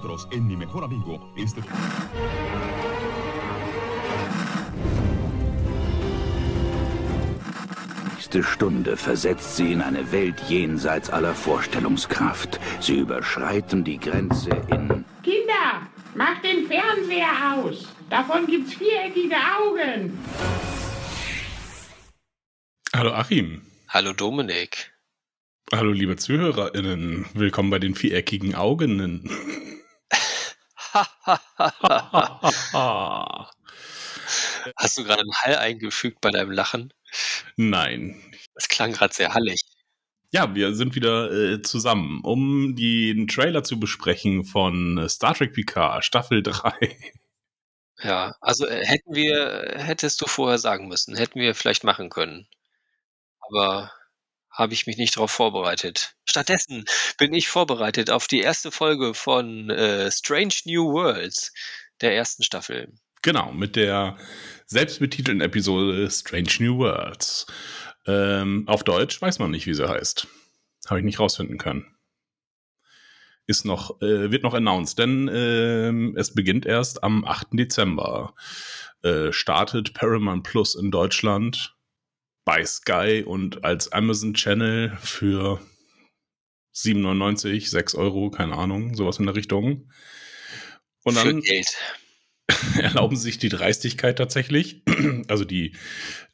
nosotros 0.00 0.28
en 0.32 0.46
Mi 0.46 0.56
Mejor 0.56 0.84
Amigo. 0.84 1.20
Este... 1.36 1.62
nächste 8.14 8.42
Stunde 8.42 8.96
versetzt 8.96 9.56
sie 9.56 9.72
in 9.72 9.82
eine 9.82 10.12
Welt 10.12 10.40
jenseits 10.48 11.10
aller 11.10 11.34
Vorstellungskraft. 11.34 12.60
Sie 12.80 12.98
überschreiten 12.98 13.84
die 13.84 13.98
Grenze 13.98 14.50
in... 14.70 15.04
Kinder, 15.22 15.88
macht 16.14 16.44
den 16.44 16.66
Fernseher 16.66 17.54
aus. 17.54 17.88
Davon 18.08 18.46
gibt's 18.46 18.74
viereckige 18.74 19.36
Augen. 19.58 20.18
Hallo 22.94 23.12
Achim. 23.12 23.62
Hallo 23.88 24.12
Dominik. 24.12 24.92
Hallo 25.72 25.92
liebe 25.92 26.16
ZuhörerInnen. 26.16 27.26
Willkommen 27.34 27.70
bei 27.70 27.78
den 27.78 27.94
viereckigen 27.94 28.54
Augen. 28.54 29.28
Hast 34.76 34.98
du 34.98 35.04
gerade 35.04 35.20
einen 35.20 35.34
Hall 35.42 35.56
eingefügt 35.56 36.20
bei 36.20 36.30
deinem 36.30 36.50
Lachen? 36.50 36.92
Nein. 37.56 38.22
Das 38.54 38.68
klang 38.68 38.92
gerade 38.92 39.14
sehr 39.14 39.34
hallig. 39.34 39.60
Ja, 40.32 40.54
wir 40.54 40.74
sind 40.74 40.94
wieder 40.94 41.32
äh, 41.32 41.62
zusammen, 41.62 42.20
um 42.22 42.76
den 42.76 43.26
Trailer 43.26 43.64
zu 43.64 43.80
besprechen 43.80 44.44
von 44.44 45.08
Star 45.08 45.34
Trek 45.34 45.54
Picard 45.54 46.04
Staffel 46.04 46.42
3. 46.42 46.72
Ja, 48.02 48.34
also 48.40 48.66
äh, 48.66 48.84
hätten 48.86 49.14
wir, 49.14 49.74
hättest 49.76 50.20
du 50.20 50.26
vorher 50.26 50.58
sagen 50.58 50.88
müssen, 50.88 51.16
hätten 51.16 51.40
wir 51.40 51.54
vielleicht 51.54 51.84
machen 51.84 52.10
können. 52.10 52.46
Aber 53.40 53.92
habe 54.50 54.74
ich 54.74 54.86
mich 54.86 54.96
nicht 54.96 55.16
darauf 55.16 55.30
vorbereitet. 55.30 56.14
Stattdessen 56.24 56.84
bin 57.18 57.32
ich 57.32 57.48
vorbereitet 57.48 58.10
auf 58.10 58.26
die 58.26 58.40
erste 58.40 58.70
Folge 58.70 59.14
von 59.14 59.70
äh, 59.70 60.10
Strange 60.10 60.54
New 60.64 60.92
Worlds, 60.92 61.52
der 62.00 62.14
ersten 62.14 62.42
Staffel. 62.42 62.92
Genau, 63.22 63.52
mit 63.52 63.76
der 63.76 64.16
selbstbetitelten 64.66 65.40
Episode 65.40 66.10
Strange 66.10 66.50
New 66.58 66.78
Worlds. 66.78 67.46
Ähm, 68.06 68.64
auf 68.66 68.82
Deutsch 68.82 69.20
weiß 69.20 69.38
man 69.38 69.50
nicht, 69.50 69.66
wie 69.66 69.74
sie 69.74 69.88
heißt. 69.88 70.26
Habe 70.88 71.00
ich 71.00 71.04
nicht 71.04 71.20
rausfinden 71.20 71.58
können. 71.58 71.86
Ist 73.46 73.64
noch, 73.64 74.00
äh, 74.00 74.30
wird 74.30 74.42
noch 74.42 74.54
announced, 74.54 74.98
denn 74.98 75.28
äh, 75.28 76.18
es 76.18 76.34
beginnt 76.34 76.66
erst 76.66 77.02
am 77.04 77.24
8. 77.24 77.48
Dezember. 77.52 78.34
Äh, 79.02 79.32
startet 79.32 79.94
Paramount 79.94 80.44
Plus 80.44 80.74
in 80.74 80.90
Deutschland 80.90 81.74
bei 82.50 82.66
Sky 82.66 83.22
und 83.24 83.62
als 83.62 83.92
Amazon 83.92 84.34
Channel 84.34 84.98
für 85.00 85.60
7,99, 86.74 87.70
6 87.70 87.94
Euro, 87.94 88.28
keine 88.32 88.56
Ahnung, 88.56 88.96
sowas 88.96 89.20
in 89.20 89.26
der 89.26 89.36
Richtung. 89.36 89.88
Und 91.04 91.14
dann, 91.14 91.40
erlauben 92.76 93.16
sich 93.16 93.38
die 93.38 93.50
Dreistigkeit 93.50 94.18
tatsächlich. 94.18 94.82
Also 95.28 95.44
die 95.44 95.76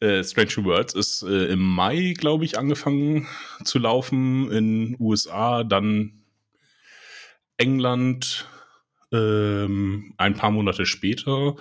äh, 0.01 0.25
Strange 0.25 0.65
Worlds 0.65 0.95
ist 0.95 1.23
äh, 1.23 1.49
im 1.49 1.59
Mai, 1.59 2.15
glaube 2.17 2.47
ich, 2.47 2.59
angefangen 2.59 3.29
zu 3.63 3.79
laufen 3.79 4.51
in 4.51 4.97
USA, 4.99 5.65
dann 5.65 6.25
England 7.59 8.49
ähm, 9.13 10.15
ein 10.17 10.35
paar 10.35 10.51
Monate 10.51 10.87
später. 10.87 11.57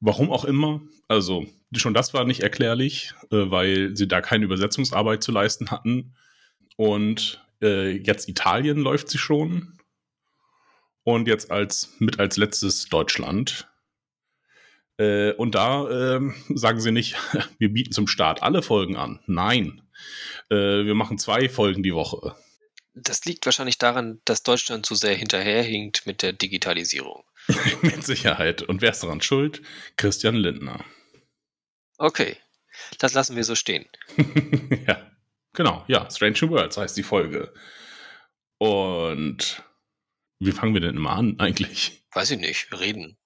Warum 0.00 0.32
auch 0.32 0.44
immer. 0.44 0.80
Also 1.06 1.46
schon 1.80 1.94
das 1.94 2.14
war 2.14 2.24
nicht 2.24 2.40
erklärlich, 2.40 3.14
äh, 3.30 3.50
weil 3.50 3.96
sie 3.96 4.08
da 4.08 4.20
keine 4.20 4.44
Übersetzungsarbeit 4.44 5.22
zu 5.22 5.32
leisten 5.32 5.70
hatten. 5.70 6.14
Und 6.76 7.44
äh, 7.62 7.90
jetzt 7.90 8.28
Italien 8.28 8.78
läuft 8.78 9.08
sie 9.08 9.18
schon. 9.18 9.78
Und 11.04 11.26
jetzt 11.26 11.50
als 11.50 11.96
mit 11.98 12.20
als 12.20 12.36
letztes 12.36 12.86
Deutschland. 12.86 13.68
Äh, 14.98 15.32
und 15.32 15.54
da 15.54 16.16
äh, 16.16 16.20
sagen 16.54 16.80
sie 16.80 16.92
nicht, 16.92 17.16
wir 17.58 17.72
bieten 17.72 17.92
zum 17.92 18.06
Start 18.06 18.42
alle 18.42 18.62
Folgen 18.62 18.96
an. 18.96 19.20
Nein, 19.26 19.82
äh, 20.50 20.84
wir 20.84 20.94
machen 20.94 21.18
zwei 21.18 21.48
Folgen 21.48 21.82
die 21.82 21.94
Woche. 21.94 22.36
Das 22.94 23.24
liegt 23.24 23.46
wahrscheinlich 23.46 23.78
daran, 23.78 24.20
dass 24.26 24.42
Deutschland 24.42 24.84
zu 24.84 24.94
sehr 24.94 25.14
hinterherhinkt 25.14 26.06
mit 26.06 26.22
der 26.22 26.34
Digitalisierung. 26.34 27.24
mit 27.82 28.04
Sicherheit. 28.04 28.62
Und 28.62 28.82
wer 28.82 28.90
ist 28.90 29.02
daran 29.02 29.22
schuld? 29.22 29.62
Christian 29.96 30.36
Lindner. 30.36 30.84
Okay, 32.02 32.36
das 32.98 33.14
lassen 33.14 33.36
wir 33.36 33.44
so 33.44 33.54
stehen. 33.54 33.86
ja, 34.88 35.08
genau. 35.52 35.84
Ja, 35.86 36.10
Strange 36.10 36.36
New 36.42 36.50
Worlds 36.50 36.76
heißt 36.76 36.96
die 36.96 37.04
Folge. 37.04 37.54
Und 38.58 39.62
wie 40.40 40.50
fangen 40.50 40.74
wir 40.74 40.80
denn 40.80 40.96
immer 40.96 41.12
an 41.12 41.38
eigentlich? 41.38 42.04
Weiß 42.10 42.32
ich 42.32 42.40
nicht, 42.40 42.72
reden. 42.72 43.18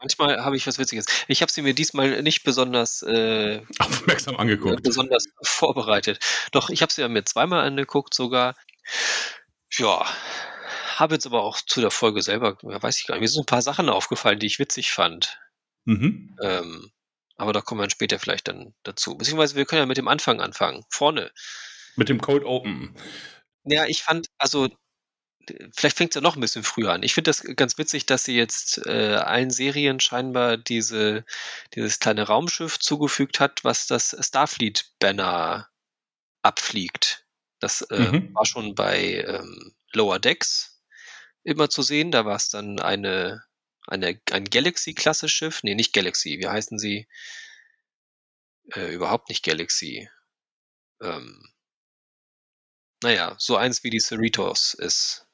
Manchmal 0.00 0.44
habe 0.44 0.56
ich 0.56 0.66
was 0.66 0.80
Witziges. 0.80 1.06
Ich 1.28 1.40
habe 1.40 1.52
sie 1.52 1.62
mir 1.62 1.72
diesmal 1.72 2.20
nicht 2.24 2.42
besonders 2.42 3.02
äh, 3.02 3.62
Aufmerksam 3.78 4.34
angeguckt. 4.34 4.82
besonders 4.82 5.28
vorbereitet. 5.42 6.18
Doch, 6.50 6.68
ich 6.68 6.82
habe 6.82 6.92
sie 6.92 7.08
mir 7.08 7.24
zweimal 7.24 7.64
angeguckt 7.64 8.12
sogar. 8.12 8.56
Ja, 9.70 10.04
habe 10.96 11.14
jetzt 11.14 11.26
aber 11.26 11.44
auch 11.44 11.60
zu 11.60 11.80
der 11.80 11.92
Folge 11.92 12.22
selber, 12.22 12.58
weiß 12.60 12.98
ich 12.98 13.06
gar 13.06 13.14
nicht, 13.14 13.20
mir 13.20 13.28
sind 13.28 13.42
ein 13.42 13.46
paar 13.46 13.62
Sachen 13.62 13.88
aufgefallen, 13.88 14.40
die 14.40 14.46
ich 14.46 14.58
witzig 14.58 14.90
fand. 14.90 15.38
Mhm. 15.84 16.36
Ähm, 16.42 16.90
aber 17.36 17.52
da 17.52 17.60
kommen 17.60 17.80
wir 17.80 17.84
dann 17.84 17.90
später 17.90 18.18
vielleicht 18.18 18.48
dann 18.48 18.74
dazu. 18.82 19.16
Beziehungsweise 19.16 19.56
wir 19.56 19.66
können 19.66 19.80
ja 19.82 19.86
mit 19.86 19.98
dem 19.98 20.08
Anfang 20.08 20.40
anfangen. 20.40 20.84
Vorne. 20.90 21.30
Mit 21.96 22.08
dem 22.08 22.20
Cold 22.20 22.44
Open. 22.44 22.94
Ja, 23.64 23.86
ich 23.86 24.02
fand, 24.02 24.28
also 24.38 24.68
vielleicht 25.74 25.96
fängt 25.96 26.10
es 26.10 26.16
ja 26.16 26.20
noch 26.20 26.36
ein 26.36 26.40
bisschen 26.40 26.64
früher 26.64 26.92
an. 26.92 27.02
Ich 27.02 27.14
finde 27.14 27.30
das 27.30 27.42
ganz 27.56 27.78
witzig, 27.78 28.06
dass 28.06 28.24
sie 28.24 28.36
jetzt 28.36 28.84
äh, 28.86 29.14
allen 29.16 29.50
Serien 29.50 30.00
scheinbar 30.00 30.56
diese, 30.56 31.24
dieses 31.74 32.00
kleine 32.00 32.24
Raumschiff 32.24 32.78
zugefügt 32.78 33.38
hat, 33.40 33.62
was 33.64 33.86
das 33.86 34.16
Starfleet-Banner 34.20 35.68
abfliegt. 36.42 37.24
Das 37.60 37.82
äh, 37.82 38.12
Mhm. 38.12 38.34
war 38.34 38.44
schon 38.46 38.74
bei 38.74 39.24
ähm, 39.26 39.74
Lower 39.92 40.18
Decks 40.18 40.80
immer 41.44 41.70
zu 41.70 41.82
sehen. 41.82 42.10
Da 42.10 42.24
war 42.24 42.36
es 42.36 42.50
dann 42.50 42.80
eine, 42.80 43.42
eine, 43.86 44.20
ein 44.30 44.44
Galaxy-Klasse-Schiff. 44.44 45.62
Nee, 45.62 45.74
nicht 45.74 45.92
Galaxy. 45.92 46.38
Wie 46.38 46.48
heißen 46.48 46.78
sie? 46.78 47.06
Äh, 48.74 48.92
überhaupt 48.92 49.28
nicht 49.28 49.44
Galaxy. 49.44 50.08
Ähm, 51.00 51.52
naja, 53.02 53.36
so 53.38 53.56
eins 53.56 53.84
wie 53.84 53.90
die 53.90 54.00
Cerritos 54.00 54.74
ist. 54.74 55.26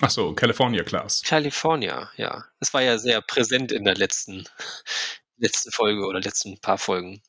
Ach 0.00 0.10
so, 0.10 0.32
California 0.34 0.84
Class. 0.84 1.22
California, 1.22 2.10
ja. 2.16 2.44
Das 2.60 2.72
war 2.72 2.82
ja 2.82 2.98
sehr 2.98 3.20
präsent 3.20 3.72
in 3.72 3.84
der 3.84 3.96
letzten, 3.96 4.48
letzten 5.36 5.72
Folge 5.72 6.06
oder 6.06 6.20
letzten 6.20 6.60
paar 6.60 6.78
Folgen. 6.78 7.22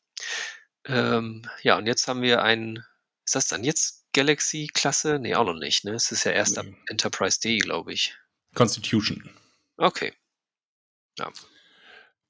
Ähm, 0.85 1.49
ja, 1.63 1.77
und 1.77 1.87
jetzt 1.87 2.07
haben 2.07 2.21
wir 2.21 2.43
ein, 2.43 2.85
ist 3.25 3.35
das 3.35 3.47
dann 3.47 3.63
jetzt 3.63 4.05
Galaxy-Klasse? 4.13 5.19
Nee, 5.19 5.35
auch 5.35 5.45
noch 5.45 5.55
nicht, 5.55 5.83
ne? 5.83 5.93
Es 5.93 6.11
ist 6.11 6.23
ja 6.23 6.31
erst 6.31 6.57
ab 6.57 6.65
Nee. 6.65 6.77
Enterprise 6.87 7.39
D, 7.39 7.57
glaube 7.57 7.91
ich. 7.93 8.15
Constitution. 8.55 9.29
Okay. 9.77 10.13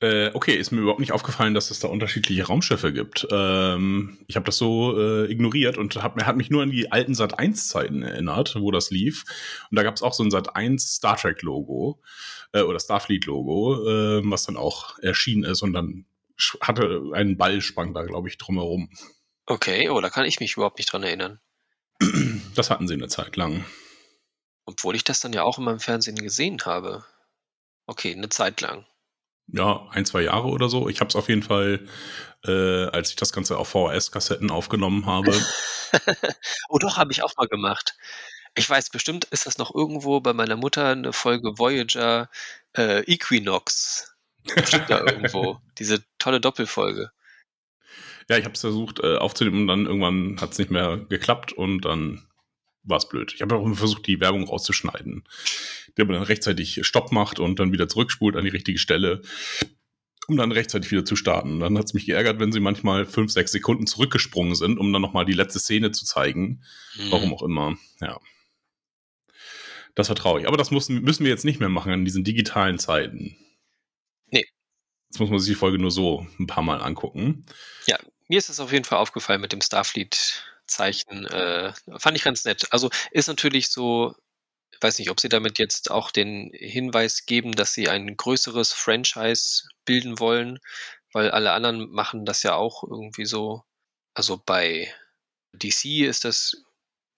Äh, 0.02 0.32
okay, 0.34 0.56
ist 0.56 0.72
mir 0.72 0.80
überhaupt 0.80 1.02
nicht 1.02 1.12
aufgefallen, 1.12 1.54
dass 1.54 1.72
es 1.72 1.80
da 1.80 1.90
unterschiedliche 1.90 2.48
Raumschiffe 2.48 2.94
gibt. 2.94 3.28
Ähm, 3.32 4.18
ich 4.28 4.38
habe 4.38 4.46
das 4.46 4.58
so 4.58 4.98
äh, 4.98 5.30
ignoriert 5.30 5.78
und 5.78 6.02
hab, 6.02 6.22
hat 6.24 6.38
mich 6.38 6.50
nur 6.50 6.64
an 6.64 6.72
die 6.72 6.90
alten 6.92 7.14
Sat 7.16 7.38
1 7.38 7.68
Zeiten 7.68 8.02
erinnert, 8.02 8.56
wo 8.58 8.72
das 8.72 8.92
lief. 8.92 9.26
Und 9.70 9.76
da 9.76 9.84
gab 9.84 9.96
es 9.96 10.02
auch 10.02 10.14
so 10.14 10.24
ein 10.24 10.32
Sat 10.32 10.56
1 10.56 10.96
Star 10.96 11.18
Trek 11.18 11.42
Logo 11.42 12.02
äh, 12.54 12.62
oder 12.62 12.80
Starfleet 12.80 13.26
Logo, 13.26 13.86
äh, 13.86 14.22
was 14.24 14.46
dann 14.46 14.56
auch 14.56 14.98
erschienen 15.00 15.44
ist 15.44 15.62
und 15.62 15.74
dann 15.74 16.06
hatte 16.62 17.12
einen 17.14 17.38
Ball 17.38 17.60
sprang 17.60 17.94
da, 17.94 18.04
glaube 18.04 18.30
ich, 18.30 18.38
drumherum. 18.38 18.90
Okay, 19.46 19.90
oh, 19.90 20.00
da 20.00 20.10
kann 20.10 20.26
ich 20.26 20.40
mich 20.40 20.54
überhaupt 20.54 20.78
nicht 20.78 20.92
dran 20.92 21.04
erinnern. 21.04 21.40
Das 22.56 22.70
hatten 22.70 22.88
sie 22.88 22.94
eine 22.94 23.10
Zeit 23.10 23.36
lang. 23.36 23.66
Obwohl 24.66 24.96
ich 24.96 25.04
das 25.04 25.20
dann 25.20 25.34
ja 25.34 25.44
auch 25.44 25.58
in 25.58 25.66
meinem 25.66 25.80
Fernsehen 25.80 26.16
gesehen 26.16 26.60
habe. 26.66 27.04
Okay, 27.90 28.14
eine 28.14 28.30
Zeit 28.30 28.62
lang. 28.62 28.86
Ja, 29.48 29.88
ein, 29.90 30.06
zwei 30.06 30.22
Jahre 30.22 30.50
oder 30.50 30.70
so. 30.70 30.90
Ich 30.90 31.00
habe 31.00 31.10
es 31.10 31.16
auf 31.16 31.28
jeden 31.28 31.42
Fall, 31.42 31.88
äh, 32.46 32.86
als 32.86 33.10
ich 33.10 33.16
das 33.16 33.34
Ganze 33.34 33.58
auf 33.58 33.70
VHS-Kassetten 33.70 34.52
aufgenommen 34.52 35.08
habe, 35.08 35.34
oh, 36.70 36.78
doch, 36.78 36.98
habe 36.98 37.12
ich 37.12 37.24
auch 37.24 37.36
mal 37.36 37.48
gemacht. 37.48 37.98
Ich 38.54 38.70
weiß, 38.70 38.92
bestimmt 38.92 39.26
ist 39.32 39.48
das 39.48 39.58
noch 39.58 39.74
irgendwo 39.74 40.20
bei 40.20 40.34
meiner 40.34 40.56
Mutter 40.56 40.90
eine 40.90 41.14
Folge 41.14 41.58
Voyager 41.58 42.30
äh, 42.78 43.02
Equinox. 43.12 44.16
Bestimmt 44.54 44.92
da 44.92 45.00
irgendwo. 45.00 45.60
Diese 45.80 46.04
tolle 46.20 46.40
Doppelfolge. 46.40 47.10
Ja, 48.30 48.38
ich 48.38 48.46
habe 48.46 48.54
es 48.54 48.62
versucht 48.62 49.00
äh, 49.00 49.18
aufzunehmen 49.18 49.62
und 49.62 49.68
dann 49.68 49.88
irgendwann 49.88 50.40
hat 50.40 50.52
es 50.52 50.60
nicht 50.60 50.70
mehr 50.70 50.98
geklappt 50.98 51.54
und 51.54 51.82
dann 51.86 52.29
war 52.90 52.98
es 52.98 53.08
blöd. 53.08 53.34
Ich 53.34 53.42
habe 53.42 53.56
auch 53.56 53.66
immer 53.66 53.76
versucht, 53.76 54.08
die 54.08 54.20
Werbung 54.20 54.44
rauszuschneiden. 54.44 55.24
Der 55.98 56.06
man 56.06 56.16
dann 56.16 56.24
rechtzeitig 56.24 56.80
Stopp 56.84 57.12
macht 57.12 57.40
und 57.40 57.60
dann 57.60 57.72
wieder 57.72 57.88
zurückspult 57.88 58.36
an 58.36 58.44
die 58.44 58.52
richtige 58.52 58.80
Stelle, 58.80 59.22
um 60.28 60.38
dann 60.38 60.52
rechtzeitig 60.52 60.92
wieder 60.92 61.06
zu 61.06 61.16
starten. 61.16 61.60
Dann 61.60 61.78
hat 61.78 61.86
es 61.86 61.94
mich 61.94 62.06
geärgert, 62.06 62.40
wenn 62.40 62.52
sie 62.52 62.60
manchmal 62.60 63.06
fünf, 63.06 63.32
sechs 63.32 63.52
Sekunden 63.52 63.88
zurückgesprungen 63.88 64.56
sind, 64.56 64.78
um 64.78 64.92
dann 64.94 65.02
nochmal 65.02 65.26
die 65.26 65.34
letzte 65.34 65.60
Szene 65.60 65.92
zu 65.92 66.06
zeigen. 66.06 66.64
Hm. 66.94 67.12
Warum 67.12 67.34
auch 67.34 67.44
immer, 67.44 67.78
ja. 68.02 68.20
Das 69.96 70.08
war 70.08 70.16
traurig. 70.16 70.48
Aber 70.48 70.58
das 70.58 70.72
müssen, 70.72 71.02
müssen 71.02 71.24
wir 71.24 71.32
jetzt 71.32 71.46
nicht 71.46 71.60
mehr 71.60 71.70
machen 71.70 71.92
in 71.92 72.06
diesen 72.06 72.24
digitalen 72.24 72.80
Zeiten. 72.80 73.36
Nee. 74.28 74.46
Jetzt 75.10 75.20
muss 75.20 75.30
man 75.30 75.40
sich 75.40 75.54
die 75.54 75.60
Folge 75.60 75.80
nur 75.80 75.92
so 75.92 76.28
ein 76.40 76.48
paar 76.48 76.64
Mal 76.64 76.82
angucken. 76.82 77.46
Ja, 77.88 77.98
mir 78.28 78.38
ist 78.38 78.50
es 78.50 78.60
auf 78.60 78.72
jeden 78.72 78.86
Fall 78.86 79.00
aufgefallen 79.00 79.42
mit 79.42 79.52
dem 79.52 79.62
Starfleet-Zeichen. 80.70 81.26
Äh, 81.28 81.74
fand 81.98 82.18
ich 82.18 82.24
ganz 82.24 82.46
nett. 82.46 82.68
Also 82.72 82.90
ist 83.12 83.28
natürlich 83.28 83.70
so, 83.70 84.16
ich 84.72 84.82
weiß 84.82 85.00
nicht, 85.00 85.10
ob 85.10 85.20
sie 85.20 85.30
damit 85.30 85.60
jetzt 85.60 85.92
auch 85.92 86.12
den 86.12 86.52
Hinweis 86.54 87.26
geben, 87.26 87.54
dass 87.54 87.74
sie 87.74 87.90
ein 87.90 88.16
größeres 88.16 88.72
Franchise 88.74 89.68
bilden 89.86 90.20
wollen, 90.20 90.60
weil 91.14 91.32
alle 91.32 91.52
anderen 91.52 91.90
machen 91.92 92.26
das 92.26 92.44
ja 92.44 92.56
auch 92.56 92.84
irgendwie 92.84 93.26
so. 93.26 93.64
Also 94.14 94.42
bei 94.44 94.94
DC 95.54 96.06
ist 96.06 96.26
das, 96.26 96.56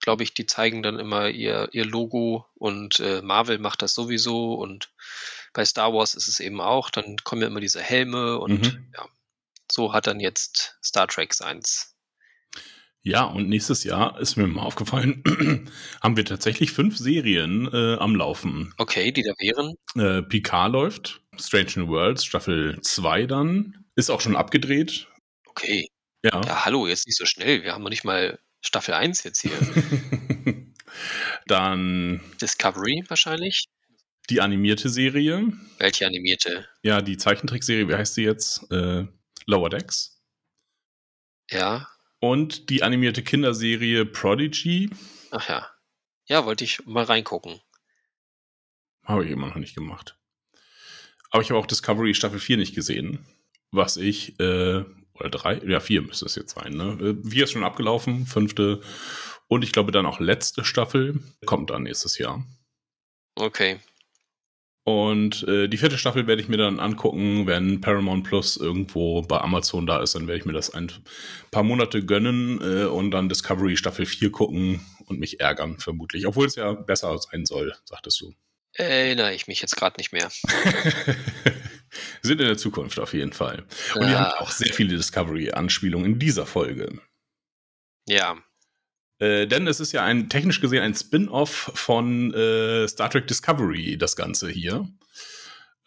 glaube 0.00 0.22
ich, 0.24 0.34
die 0.34 0.46
zeigen 0.46 0.82
dann 0.82 0.98
immer 0.98 1.28
ihr, 1.28 1.68
ihr 1.72 1.84
Logo 1.84 2.46
und 2.54 3.00
äh, 3.00 3.22
Marvel 3.22 3.58
macht 3.58 3.82
das 3.82 3.94
sowieso 3.94 4.54
und 4.54 4.92
bei 5.52 5.64
Star 5.64 5.92
Wars 5.92 6.14
ist 6.14 6.28
es 6.28 6.40
eben 6.40 6.60
auch, 6.60 6.90
dann 6.90 7.18
kommen 7.24 7.42
ja 7.42 7.48
immer 7.48 7.60
diese 7.60 7.82
Helme 7.82 8.38
und 8.38 8.62
Mhm. 8.62 8.92
ja, 8.94 9.06
so 9.70 9.92
hat 9.92 10.06
dann 10.06 10.18
jetzt 10.20 10.78
Star 10.82 11.06
Trek 11.08 11.34
seins. 11.34 11.91
Ja, 13.04 13.24
und 13.24 13.48
nächstes 13.48 13.82
Jahr 13.82 14.18
ist 14.20 14.36
mir 14.36 14.46
mal 14.46 14.62
aufgefallen, 14.62 15.24
haben 16.02 16.16
wir 16.16 16.24
tatsächlich 16.24 16.70
fünf 16.70 16.96
Serien 16.96 17.68
äh, 17.72 17.96
am 17.96 18.14
Laufen. 18.14 18.72
Okay, 18.78 19.10
die 19.10 19.22
da 19.22 19.32
wären. 19.38 19.74
Äh, 19.96 20.22
Picard 20.22 20.70
läuft, 20.72 21.20
Strange 21.38 21.72
New 21.76 21.88
Worlds, 21.88 22.24
Staffel 22.24 22.78
2 22.80 23.26
dann, 23.26 23.84
ist 23.96 24.08
auch 24.10 24.20
schon 24.20 24.36
abgedreht. 24.36 25.08
Okay. 25.46 25.88
Ja. 26.24 26.40
Ja, 26.44 26.64
hallo, 26.64 26.86
jetzt 26.86 27.06
nicht 27.06 27.18
so 27.18 27.26
schnell. 27.26 27.64
Wir 27.64 27.72
haben 27.72 27.82
noch 27.82 27.90
nicht 27.90 28.04
mal 28.04 28.38
Staffel 28.60 28.94
1 28.94 29.24
jetzt 29.24 29.40
hier. 29.40 29.50
dann 31.46 32.20
Discovery 32.40 33.02
wahrscheinlich. 33.08 33.64
die 34.30 34.40
animierte 34.40 34.88
Serie. 34.88 35.52
Welche 35.78 36.06
animierte? 36.06 36.68
Ja, 36.84 37.02
die 37.02 37.16
Zeichentrickserie, 37.16 37.88
wie 37.88 37.94
heißt 37.96 38.14
sie 38.14 38.22
jetzt? 38.22 38.70
Äh, 38.70 39.06
Lower 39.46 39.68
Decks. 39.70 40.20
Ja. 41.50 41.88
Und 42.22 42.70
die 42.70 42.84
animierte 42.84 43.24
Kinderserie 43.24 44.06
Prodigy. 44.06 44.88
Ach 45.32 45.48
ja. 45.48 45.66
Ja, 46.26 46.46
wollte 46.46 46.62
ich 46.62 46.86
mal 46.86 47.02
reingucken. 47.02 47.60
Habe 49.02 49.24
ich 49.24 49.32
immer 49.32 49.48
noch 49.48 49.56
nicht 49.56 49.74
gemacht. 49.74 50.16
Aber 51.30 51.42
ich 51.42 51.50
habe 51.50 51.58
auch 51.58 51.66
Discovery 51.66 52.14
Staffel 52.14 52.38
4 52.38 52.58
nicht 52.58 52.76
gesehen. 52.76 53.26
Was 53.72 53.96
ich, 53.96 54.38
äh, 54.38 54.84
oder 55.14 55.30
drei, 55.30 55.60
ja, 55.66 55.80
vier 55.80 56.02
müsste 56.02 56.26
es 56.26 56.36
jetzt 56.36 56.54
sein, 56.54 56.74
ne? 56.74 56.96
Äh, 57.00 57.28
Vier 57.28 57.42
ist 57.42 57.50
schon 57.50 57.64
abgelaufen, 57.64 58.24
fünfte. 58.26 58.82
Und 59.48 59.64
ich 59.64 59.72
glaube 59.72 59.90
dann 59.90 60.06
auch 60.06 60.20
letzte 60.20 60.64
Staffel 60.64 61.20
kommt 61.44 61.70
dann 61.70 61.82
nächstes 61.82 62.18
Jahr. 62.18 62.46
Okay. 63.34 63.80
Und 64.84 65.46
äh, 65.46 65.68
die 65.68 65.76
vierte 65.76 65.96
Staffel 65.96 66.26
werde 66.26 66.42
ich 66.42 66.48
mir 66.48 66.56
dann 66.56 66.80
angucken, 66.80 67.46
wenn 67.46 67.80
Paramount 67.80 68.24
Plus 68.24 68.56
irgendwo 68.56 69.22
bei 69.22 69.38
Amazon 69.40 69.86
da 69.86 70.02
ist, 70.02 70.16
dann 70.16 70.26
werde 70.26 70.40
ich 70.40 70.44
mir 70.44 70.52
das 70.52 70.70
ein 70.74 70.90
paar 71.52 71.62
Monate 71.62 72.04
gönnen 72.04 72.60
äh, 72.60 72.86
und 72.86 73.12
dann 73.12 73.28
Discovery 73.28 73.76
Staffel 73.76 74.06
4 74.06 74.32
gucken 74.32 74.84
und 75.06 75.20
mich 75.20 75.38
ärgern, 75.38 75.78
vermutlich. 75.78 76.26
Obwohl 76.26 76.46
es 76.46 76.56
ja 76.56 76.72
besser 76.72 77.16
sein 77.18 77.46
soll, 77.46 77.74
sagtest 77.84 78.20
du. 78.22 78.34
Erinnere 78.74 79.34
ich 79.34 79.46
mich 79.46 79.60
jetzt 79.60 79.76
gerade 79.76 79.98
nicht 80.00 80.12
mehr. 80.12 80.30
Sind 82.22 82.40
in 82.40 82.46
der 82.46 82.56
Zukunft 82.56 82.98
auf 82.98 83.12
jeden 83.14 83.32
Fall. 83.32 83.64
Und 83.94 84.06
wir 84.06 84.12
Ja. 84.12 84.30
haben 84.32 84.38
auch 84.44 84.50
sehr 84.50 84.72
viele 84.72 84.96
Discovery-Anspielungen 84.96 86.14
in 86.14 86.18
dieser 86.18 86.46
Folge. 86.46 86.98
Ja. 88.08 88.36
Äh, 89.22 89.46
denn 89.46 89.68
es 89.68 89.78
ist 89.78 89.92
ja 89.92 90.02
ein 90.02 90.28
technisch 90.28 90.60
gesehen 90.60 90.82
ein 90.82 90.96
Spin-off 90.96 91.70
von 91.74 92.34
äh, 92.34 92.88
Star 92.88 93.08
Trek 93.08 93.28
Discovery, 93.28 93.96
das 93.96 94.16
Ganze 94.16 94.50
hier. 94.50 94.88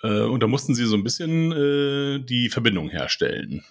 Äh, 0.01 0.21
und 0.21 0.41
da 0.41 0.47
mussten 0.47 0.73
sie 0.73 0.85
so 0.85 0.95
ein 0.95 1.03
bisschen 1.03 1.51
äh, 1.51 2.19
die 2.23 2.47
Verbindung 2.47 2.87
herstellen, 2.87 3.65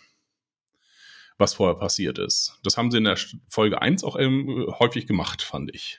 was 1.39 1.55
vorher 1.55 1.77
passiert 1.77 2.19
ist. 2.19 2.59
Das 2.63 2.77
haben 2.77 2.91
sie 2.91 2.99
in 2.99 3.05
der 3.05 3.17
Folge 3.49 3.81
1 3.81 4.05
auch 4.05 4.17
ähm, 4.19 4.67
häufig 4.81 5.07
gemacht, 5.07 5.41
fand 5.41 5.75
ich. 5.75 5.99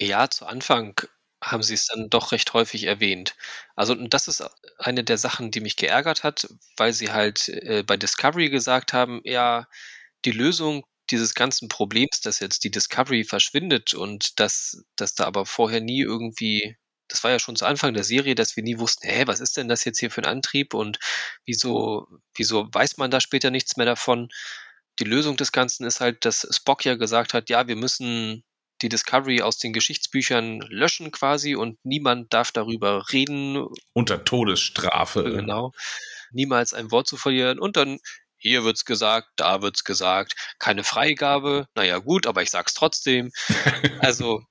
Ja, 0.00 0.28
zu 0.28 0.44
Anfang 0.46 1.00
haben 1.40 1.62
sie 1.62 1.74
es 1.74 1.86
dann 1.86 2.10
doch 2.10 2.32
recht 2.32 2.52
häufig 2.52 2.82
erwähnt. 2.82 3.36
Also 3.76 3.94
das 3.94 4.26
ist 4.26 4.42
eine 4.78 5.04
der 5.04 5.18
Sachen, 5.18 5.52
die 5.52 5.60
mich 5.60 5.76
geärgert 5.76 6.24
hat, 6.24 6.48
weil 6.76 6.92
sie 6.92 7.12
halt 7.12 7.48
äh, 7.48 7.84
bei 7.86 7.96
Discovery 7.96 8.50
gesagt 8.50 8.92
haben, 8.92 9.20
ja, 9.22 9.68
die 10.24 10.32
Lösung 10.32 10.84
dieses 11.10 11.34
ganzen 11.34 11.68
Problems, 11.68 12.20
dass 12.20 12.40
jetzt 12.40 12.64
die 12.64 12.70
Discovery 12.70 13.24
verschwindet 13.24 13.94
und 13.94 14.38
dass, 14.40 14.84
dass 14.96 15.14
da 15.14 15.24
aber 15.24 15.46
vorher 15.46 15.80
nie 15.80 16.00
irgendwie, 16.02 16.76
das 17.08 17.22
war 17.22 17.30
ja 17.30 17.38
schon 17.38 17.56
zu 17.56 17.66
Anfang 17.66 17.94
der 17.94 18.04
Serie, 18.04 18.34
dass 18.34 18.56
wir 18.56 18.62
nie 18.62 18.78
wussten, 18.78 19.08
hä, 19.08 19.24
was 19.26 19.40
ist 19.40 19.56
denn 19.56 19.68
das 19.68 19.84
jetzt 19.84 20.00
hier 20.00 20.10
für 20.10 20.22
ein 20.22 20.26
Antrieb 20.26 20.74
und 20.74 20.98
wieso, 21.44 22.06
wieso 22.34 22.68
weiß 22.72 22.96
man 22.96 23.10
da 23.10 23.20
später 23.20 23.50
nichts 23.50 23.76
mehr 23.76 23.86
davon? 23.86 24.28
Die 24.98 25.04
Lösung 25.04 25.36
des 25.36 25.52
Ganzen 25.52 25.84
ist 25.84 26.00
halt, 26.00 26.24
dass 26.24 26.46
Spock 26.50 26.84
ja 26.84 26.94
gesagt 26.94 27.34
hat, 27.34 27.50
ja, 27.50 27.66
wir 27.68 27.76
müssen 27.76 28.44
die 28.82 28.88
Discovery 28.88 29.42
aus 29.42 29.58
den 29.58 29.72
Geschichtsbüchern 29.72 30.60
löschen 30.68 31.10
quasi 31.10 31.54
und 31.54 31.78
niemand 31.84 32.32
darf 32.32 32.52
darüber 32.52 33.04
reden, 33.12 33.66
Unter 33.92 34.24
Todesstrafe. 34.24 35.24
genau, 35.24 35.72
niemals 36.32 36.74
ein 36.74 36.90
Wort 36.90 37.06
zu 37.06 37.16
verlieren 37.16 37.58
und 37.58 37.76
dann 37.76 37.98
hier 38.44 38.62
wird's 38.62 38.84
gesagt, 38.84 39.28
da 39.36 39.62
wird's 39.62 39.84
gesagt, 39.84 40.34
keine 40.58 40.84
Freigabe, 40.84 41.66
naja 41.74 41.98
gut, 41.98 42.26
aber 42.26 42.42
ich 42.42 42.50
sag's 42.50 42.74
trotzdem. 42.74 43.32
Also 44.00 44.42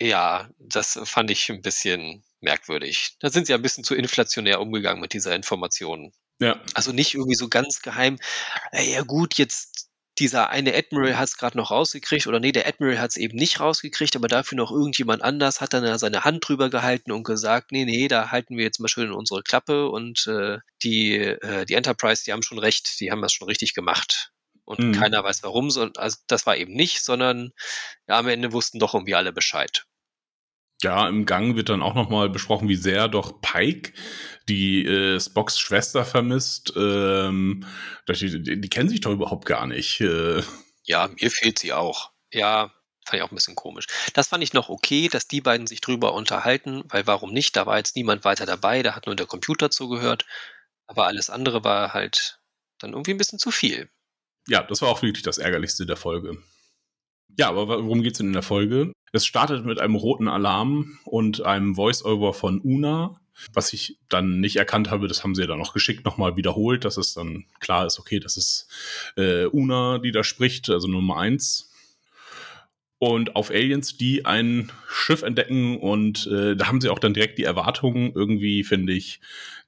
ja, 0.00 0.50
das 0.58 1.00
fand 1.04 1.30
ich 1.30 1.48
ein 1.50 1.62
bisschen 1.62 2.22
merkwürdig. 2.40 3.16
Da 3.20 3.30
sind 3.30 3.46
sie 3.46 3.54
ein 3.54 3.62
bisschen 3.62 3.82
zu 3.82 3.94
inflationär 3.94 4.60
umgegangen 4.60 5.00
mit 5.00 5.14
dieser 5.14 5.34
Information. 5.34 6.12
Ja. 6.38 6.60
Also 6.74 6.92
nicht 6.92 7.14
irgendwie 7.14 7.34
so 7.34 7.48
ganz 7.48 7.80
geheim, 7.80 8.18
ja 8.72 9.02
gut, 9.02 9.34
jetzt 9.38 9.79
dieser 10.20 10.50
eine 10.50 10.74
Admiral 10.76 11.18
hat 11.18 11.28
es 11.28 11.36
gerade 11.36 11.56
noch 11.58 11.70
rausgekriegt 11.70 12.26
oder 12.26 12.40
nee, 12.40 12.52
der 12.52 12.66
Admiral 12.68 13.00
hat 13.00 13.10
es 13.10 13.16
eben 13.16 13.36
nicht 13.36 13.60
rausgekriegt, 13.60 14.16
aber 14.16 14.28
dafür 14.28 14.56
noch 14.56 14.70
irgendjemand 14.70 15.22
anders 15.22 15.60
hat 15.60 15.72
dann 15.74 15.84
da 15.84 15.98
seine 15.98 16.24
Hand 16.24 16.46
drüber 16.48 16.70
gehalten 16.70 17.12
und 17.12 17.24
gesagt, 17.24 17.72
nee, 17.72 17.84
nee, 17.84 18.08
da 18.08 18.30
halten 18.30 18.56
wir 18.56 18.64
jetzt 18.64 18.80
mal 18.80 18.88
schön 18.88 19.12
unsere 19.12 19.42
Klappe 19.42 19.88
und 19.90 20.26
äh, 20.28 20.58
die, 20.82 21.16
äh, 21.16 21.64
die 21.66 21.74
Enterprise, 21.74 22.24
die 22.24 22.32
haben 22.32 22.42
schon 22.42 22.58
recht, 22.58 23.00
die 23.00 23.10
haben 23.10 23.22
das 23.22 23.32
schon 23.32 23.48
richtig 23.48 23.74
gemacht. 23.74 24.30
Und 24.64 24.80
Mhm. 24.80 24.92
keiner 24.92 25.24
weiß 25.24 25.42
warum, 25.42 25.70
so, 25.70 25.90
also 25.96 26.18
das 26.28 26.46
war 26.46 26.56
eben 26.56 26.72
nicht, 26.74 27.02
sondern 27.04 27.50
ja, 28.08 28.18
am 28.18 28.28
Ende 28.28 28.52
wussten 28.52 28.78
doch 28.78 28.94
irgendwie 28.94 29.14
alle 29.16 29.32
Bescheid. 29.32 29.84
Ja, 30.82 31.08
im 31.08 31.26
Gang 31.26 31.56
wird 31.56 31.68
dann 31.68 31.82
auch 31.82 31.94
nochmal 31.94 32.30
besprochen, 32.30 32.68
wie 32.68 32.76
sehr 32.76 33.08
doch 33.08 33.40
Pike 33.42 33.92
die 34.48 34.84
äh, 34.86 35.20
Spocks 35.20 35.58
Schwester 35.58 36.04
vermisst. 36.04 36.72
Ähm, 36.76 37.66
die, 38.08 38.60
die 38.60 38.68
kennen 38.68 38.88
sich 38.88 39.00
doch 39.00 39.12
überhaupt 39.12 39.44
gar 39.46 39.66
nicht. 39.66 40.00
Äh, 40.00 40.42
Ja, 40.84 41.08
mir 41.20 41.30
fehlt 41.30 41.58
sie 41.58 41.72
auch. 41.72 42.10
Ja, 42.32 42.72
fand 43.04 43.16
ich 43.18 43.22
auch 43.22 43.30
ein 43.30 43.34
bisschen 43.34 43.54
komisch. 43.54 43.86
Das 44.14 44.28
fand 44.28 44.42
ich 44.42 44.52
noch 44.52 44.68
okay, 44.68 45.08
dass 45.08 45.28
die 45.28 45.40
beiden 45.40 45.66
sich 45.66 45.80
drüber 45.80 46.14
unterhalten, 46.14 46.82
weil 46.88 47.06
warum 47.06 47.32
nicht? 47.32 47.56
Da 47.56 47.66
war 47.66 47.76
jetzt 47.78 47.96
niemand 47.96 48.24
weiter 48.24 48.46
dabei, 48.46 48.82
da 48.82 48.94
hat 48.94 49.06
nur 49.06 49.16
der 49.16 49.26
Computer 49.26 49.70
zugehört. 49.70 50.26
Aber 50.86 51.06
alles 51.06 51.30
andere 51.30 51.62
war 51.64 51.92
halt 51.94 52.40
dann 52.78 52.92
irgendwie 52.92 53.12
ein 53.12 53.18
bisschen 53.18 53.38
zu 53.38 53.50
viel. 53.50 53.90
ja, 54.48 54.62
das 54.62 54.82
war 54.82 54.88
auch 54.88 55.02
wirklich 55.02 55.22
das 55.22 55.38
Ärgerlichste 55.38 55.86
der 55.86 55.96
Folge. 55.96 56.38
Ja, 57.38 57.48
aber 57.48 57.84
worum 57.84 58.02
geht's 58.02 58.18
denn 58.18 58.28
in 58.28 58.32
der 58.32 58.42
Folge? 58.42 58.92
Es 59.12 59.26
startet 59.26 59.64
mit 59.64 59.80
einem 59.80 59.96
roten 59.96 60.28
Alarm 60.28 60.98
und 61.04 61.42
einem 61.42 61.74
Voice-Over 61.74 62.32
von 62.32 62.60
Una. 62.60 63.20
Was 63.54 63.72
ich 63.72 63.98
dann 64.08 64.40
nicht 64.40 64.56
erkannt 64.56 64.90
habe, 64.90 65.08
das 65.08 65.24
haben 65.24 65.34
sie 65.34 65.40
ja 65.40 65.46
dann 65.46 65.58
noch 65.58 65.72
geschickt 65.72 66.04
nochmal 66.04 66.36
wiederholt, 66.36 66.84
dass 66.84 66.98
es 66.98 67.14
dann 67.14 67.46
klar 67.58 67.86
ist, 67.86 67.98
okay, 67.98 68.20
das 68.20 68.36
ist 68.36 68.68
äh, 69.16 69.46
Una, 69.46 69.98
die 69.98 70.12
da 70.12 70.22
spricht, 70.22 70.68
also 70.68 70.88
Nummer 70.88 71.16
eins. 71.16 71.69
Und 73.00 73.34
auf 73.34 73.50
Aliens, 73.50 73.96
die 73.96 74.26
ein 74.26 74.70
Schiff 74.86 75.22
entdecken 75.22 75.78
und 75.78 76.26
äh, 76.26 76.54
da 76.54 76.68
haben 76.68 76.82
sie 76.82 76.90
auch 76.90 76.98
dann 76.98 77.14
direkt 77.14 77.38
die 77.38 77.44
Erwartungen 77.44 78.12
irgendwie, 78.14 78.62
finde 78.62 78.92
ich, 78.92 79.20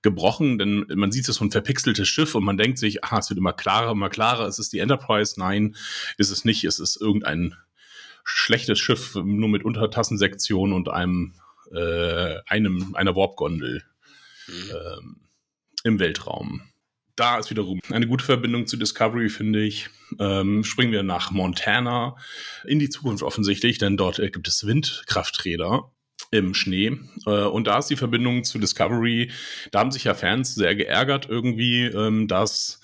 gebrochen, 0.02 0.58
denn 0.58 0.84
man 0.94 1.10
sieht 1.10 1.26
es 1.28 1.36
so 1.36 1.44
ein 1.44 1.50
verpixeltes 1.50 2.06
Schiff 2.06 2.34
und 2.34 2.44
man 2.44 2.58
denkt 2.58 2.76
sich, 2.76 3.02
aha, 3.02 3.20
es 3.20 3.30
wird 3.30 3.38
immer 3.38 3.54
klarer, 3.54 3.92
immer 3.92 4.10
klarer, 4.10 4.46
es 4.46 4.58
ist 4.58 4.74
die 4.74 4.80
Enterprise. 4.80 5.40
Nein, 5.40 5.74
ist 6.18 6.30
es 6.30 6.44
nicht, 6.44 6.62
es 6.64 6.78
ist 6.78 7.00
irgendein 7.00 7.56
schlechtes 8.22 8.78
Schiff, 8.78 9.14
nur 9.14 9.48
mit 9.48 9.64
Untertassensektion 9.64 10.74
und 10.74 10.90
einem, 10.90 11.32
äh, 11.72 12.36
einem 12.46 12.94
einer 12.94 13.16
Warp-Gondel 13.16 13.82
Mhm. 14.48 14.70
ähm, 14.70 15.16
im 15.84 15.98
Weltraum. 15.98 16.71
Da 17.16 17.38
ist 17.38 17.50
wiederum 17.50 17.80
eine 17.90 18.06
gute 18.06 18.24
Verbindung 18.24 18.66
zu 18.66 18.76
Discovery, 18.76 19.28
finde 19.28 19.62
ich. 19.62 19.90
Ähm, 20.18 20.64
springen 20.64 20.92
wir 20.92 21.02
nach 21.02 21.30
Montana 21.30 22.16
in 22.64 22.78
die 22.78 22.88
Zukunft 22.88 23.22
offensichtlich, 23.22 23.78
denn 23.78 23.96
dort 23.96 24.18
äh, 24.18 24.30
gibt 24.30 24.48
es 24.48 24.66
Windkrafträder 24.66 25.92
im 26.30 26.54
Schnee. 26.54 26.98
Äh, 27.26 27.44
und 27.44 27.66
da 27.66 27.78
ist 27.78 27.88
die 27.88 27.96
Verbindung 27.96 28.44
zu 28.44 28.58
Discovery. 28.58 29.30
Da 29.70 29.80
haben 29.80 29.90
sich 29.90 30.04
ja 30.04 30.14
Fans 30.14 30.54
sehr 30.54 30.74
geärgert 30.74 31.28
irgendwie, 31.28 31.84
ähm, 31.84 32.28
dass 32.28 32.80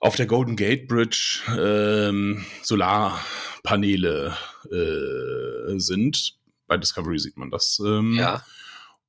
auf 0.00 0.16
der 0.16 0.26
Golden 0.26 0.56
Gate 0.56 0.86
Bridge 0.86 1.40
ähm, 1.58 2.44
Solarpaneele 2.62 4.36
äh, 4.70 5.78
sind. 5.78 6.36
bei 6.66 6.76
Discovery 6.76 7.18
sieht 7.18 7.38
man 7.38 7.50
das. 7.50 7.80
Ähm, 7.84 8.16
Ja. 8.18 8.44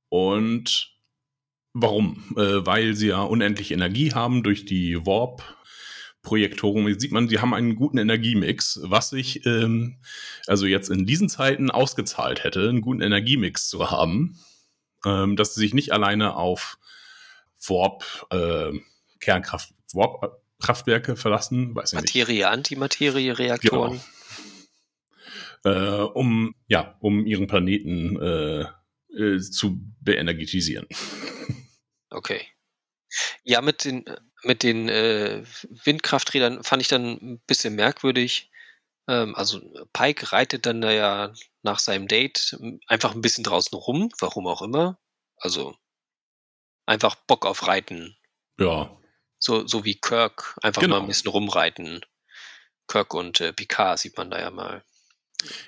Und 0.08 0.95
warum? 1.80 2.24
Äh, 2.36 2.64
weil 2.64 2.94
sie 2.94 3.08
ja 3.08 3.22
unendlich 3.22 3.70
Energie 3.70 4.12
haben 4.12 4.42
durch 4.42 4.64
die 4.64 4.96
Warp-Projektoren. 5.04 6.86
Jetzt 6.88 7.02
sieht 7.02 7.12
man, 7.12 7.28
sie 7.28 7.38
haben 7.38 7.54
einen 7.54 7.76
guten 7.76 7.98
Energiemix, 7.98 8.80
was 8.82 9.10
sich 9.10 9.44
ähm, 9.46 9.98
also 10.46 10.66
jetzt 10.66 10.90
in 10.90 11.06
diesen 11.06 11.28
Zeiten 11.28 11.70
ausgezahlt 11.70 12.44
hätte, 12.44 12.68
einen 12.68 12.80
guten 12.80 13.02
Energiemix 13.02 13.68
zu 13.68 13.90
haben, 13.90 14.38
ähm, 15.04 15.36
dass 15.36 15.54
sie 15.54 15.60
sich 15.60 15.74
nicht 15.74 15.92
alleine 15.92 16.36
auf 16.36 16.78
Warp, 17.68 18.26
äh, 18.30 18.78
Kernkraft, 19.20 19.74
Warp-Kraftwerke 19.92 21.16
verlassen, 21.16 21.74
weiß 21.74 21.92
ich 21.92 22.00
nicht. 22.00 22.14
Materie, 22.14 22.48
Antimaterie-Reaktoren. 22.48 24.00
äh, 25.64 25.70
um 25.70 26.54
ja, 26.68 26.96
um 27.00 27.26
ihren 27.26 27.46
Planeten 27.46 28.16
äh, 28.20 28.64
äh, 29.18 29.40
zu 29.40 29.80
beenergetisieren. 30.00 30.86
Okay. 32.16 32.46
Ja, 33.44 33.60
mit 33.60 33.84
den, 33.84 34.04
mit 34.42 34.62
den 34.62 34.88
äh, 34.88 35.44
Windkrafträdern 35.84 36.64
fand 36.64 36.82
ich 36.82 36.88
dann 36.88 37.12
ein 37.12 37.40
bisschen 37.46 37.74
merkwürdig. 37.74 38.50
Ähm, 39.08 39.34
also 39.34 39.60
Pike 39.92 40.32
reitet 40.32 40.66
dann 40.66 40.80
da 40.80 40.90
ja 40.90 41.32
nach 41.62 41.78
seinem 41.78 42.08
Date 42.08 42.58
einfach 42.88 43.14
ein 43.14 43.20
bisschen 43.20 43.44
draußen 43.44 43.76
rum, 43.78 44.10
warum 44.18 44.46
auch 44.46 44.62
immer. 44.62 44.98
Also 45.38 45.76
einfach 46.86 47.14
Bock 47.26 47.46
auf 47.46 47.66
Reiten. 47.66 48.16
Ja, 48.58 48.96
So, 49.38 49.66
so 49.66 49.84
wie 49.84 50.00
Kirk, 50.00 50.56
einfach 50.62 50.82
Genau. 50.82 50.96
mal 50.96 51.02
ein 51.02 51.08
bisschen 51.08 51.30
rumreiten. 51.30 52.00
Kirk 52.88 53.12
und 53.14 53.40
äh, 53.40 53.52
Picard 53.52 53.98
sieht 53.98 54.16
man 54.16 54.30
da 54.30 54.40
ja 54.40 54.50
mal. 54.50 54.82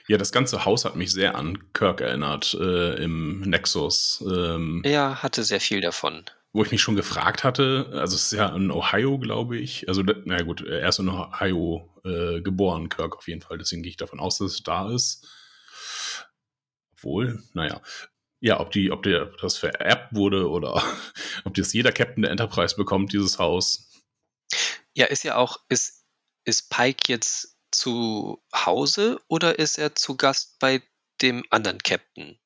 ja, 0.07 0.17
das 0.17 0.33
ganze 0.33 0.65
Haus 0.65 0.85
hat 0.85 0.97
mich 0.97 1.13
sehr 1.13 1.35
an 1.35 1.73
Kirk 1.73 2.01
erinnert 2.01 2.55
äh, 2.55 2.95
im 3.03 3.41
Nexus, 3.43 4.25
ähm, 4.27 4.81
Er 4.85 5.23
hatte 5.23 5.45
sehr 5.45 5.61
viel 5.61 5.81
davon. 5.81 6.25
Wo 6.53 6.63
ich 6.63 6.71
mich 6.71 6.81
schon 6.81 6.97
gefragt 6.97 7.45
hatte. 7.45 7.91
Also 7.93 8.17
es 8.17 8.33
ist 8.33 8.33
ja 8.33 8.55
in 8.55 8.71
Ohio, 8.71 9.19
glaube 9.19 9.59
ich. 9.59 9.89
Also 9.89 10.03
na 10.03 10.43
gut, 10.43 10.63
er 10.63 10.89
ist 10.89 10.99
in 10.99 11.09
Ohio 11.09 11.89
äh, 12.05 12.41
geboren, 12.41 12.89
Kirk 12.89 13.17
auf 13.17 13.29
jeden 13.29 13.43
Fall. 13.43 13.59
Deswegen 13.59 13.83
gehe 13.83 13.91
ich 13.91 13.97
davon 13.97 14.21
aus, 14.21 14.39
dass 14.39 14.53
es 14.53 14.63
da 14.63 14.91
ist. 14.91 15.27
Obwohl, 16.93 17.43
naja. 17.53 17.81
Ja, 18.41 18.61
ob 18.61 18.71
die, 18.71 18.93
ob 18.93 19.03
der 19.03 19.27
das 19.41 19.57
vererbt 19.57 20.15
wurde 20.15 20.49
oder 20.49 20.83
ob 21.45 21.55
das 21.55 21.73
jeder 21.73 21.93
Captain 21.93 22.23
der 22.23 22.31
Enterprise 22.31 22.77
bekommt, 22.77 23.13
dieses 23.13 23.39
Haus. 23.39 23.91
Ja, 24.95 25.07
ist 25.07 25.25
ja 25.25 25.37
auch, 25.37 25.59
ist, 25.69 26.07
ist 26.45 26.71
Pike 26.71 27.03
jetzt 27.09 27.57
zu 27.71 28.43
Hause 28.55 29.21
oder 29.29 29.59
ist 29.59 29.79
er 29.79 29.95
zu 29.95 30.17
Gast 30.17 30.59
bei 30.61 30.83
dem 31.21 31.45
anderen 31.51 31.79
Captain? 31.79 32.39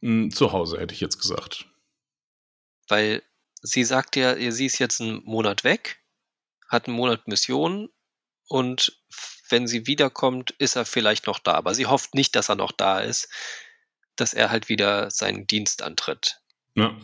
Hm, 0.00 0.30
zu 0.30 0.52
Hause, 0.52 0.80
hätte 0.80 0.94
ich 0.94 1.00
jetzt 1.00 1.18
gesagt. 1.18 1.66
Weil 2.90 3.22
sie 3.62 3.84
sagt 3.84 4.16
ja, 4.16 4.34
sie 4.50 4.66
ist 4.66 4.78
jetzt 4.78 5.00
einen 5.00 5.22
Monat 5.24 5.64
weg, 5.64 6.00
hat 6.68 6.86
einen 6.86 6.96
Monat 6.96 7.28
Mission 7.28 7.88
und 8.48 9.00
wenn 9.48 9.66
sie 9.66 9.86
wiederkommt, 9.86 10.52
ist 10.52 10.76
er 10.76 10.84
vielleicht 10.84 11.26
noch 11.26 11.38
da. 11.38 11.54
Aber 11.54 11.74
sie 11.74 11.86
hofft 11.86 12.14
nicht, 12.14 12.36
dass 12.36 12.48
er 12.48 12.54
noch 12.56 12.72
da 12.72 13.00
ist, 13.00 13.28
dass 14.16 14.34
er 14.34 14.50
halt 14.50 14.68
wieder 14.68 15.10
seinen 15.10 15.46
Dienst 15.46 15.82
antritt. 15.82 16.40
Ja. 16.74 16.96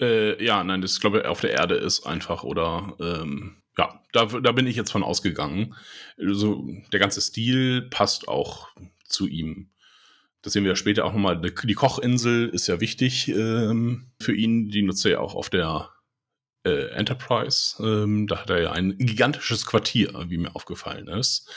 Äh, 0.00 0.42
ja, 0.42 0.64
nein, 0.64 0.80
das 0.80 0.98
glaube 0.98 1.20
ich 1.20 1.24
auf 1.26 1.42
der 1.42 1.50
Erde 1.50 1.74
ist 1.74 2.06
einfach 2.06 2.42
oder 2.42 2.96
ähm, 3.00 3.62
ja, 3.76 4.02
da, 4.12 4.26
da 4.26 4.52
bin 4.52 4.66
ich 4.66 4.76
jetzt 4.76 4.92
von 4.92 5.02
ausgegangen. 5.02 5.74
Also, 6.18 6.66
der 6.92 7.00
ganze 7.00 7.20
Stil 7.20 7.82
passt 7.90 8.28
auch 8.28 8.68
zu 9.04 9.26
ihm. 9.26 9.70
Das 10.42 10.54
sehen 10.54 10.64
wir 10.64 10.76
später 10.76 11.04
auch 11.04 11.12
nochmal. 11.12 11.40
Die 11.40 11.74
Kochinsel 11.74 12.48
ist 12.48 12.66
ja 12.66 12.80
wichtig 12.80 13.28
ähm, 13.28 14.10
für 14.20 14.34
ihn. 14.34 14.70
Die 14.70 14.82
nutzt 14.82 15.04
er 15.04 15.12
ja 15.12 15.20
auch 15.20 15.34
auf 15.34 15.50
der 15.50 15.90
äh, 16.64 16.90
Enterprise. 16.90 17.82
Ähm, 17.82 18.26
da 18.26 18.40
hat 18.40 18.50
er 18.50 18.62
ja 18.62 18.72
ein 18.72 18.96
gigantisches 18.98 19.66
Quartier, 19.66 20.12
wie 20.28 20.38
mir 20.38 20.56
aufgefallen 20.56 21.08
ist. 21.08 21.48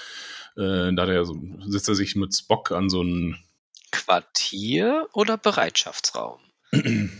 Äh, 0.55 0.93
da 0.93 1.03
hat 1.03 1.09
er 1.09 1.25
so, 1.25 1.35
sitzt 1.65 1.87
er 1.87 1.95
sich 1.95 2.15
mit 2.15 2.35
Spock 2.35 2.71
an 2.71 2.89
so 2.89 3.01
einen 3.01 3.43
Quartier 3.91 5.07
oder 5.13 5.37
Bereitschaftsraum? 5.37 6.39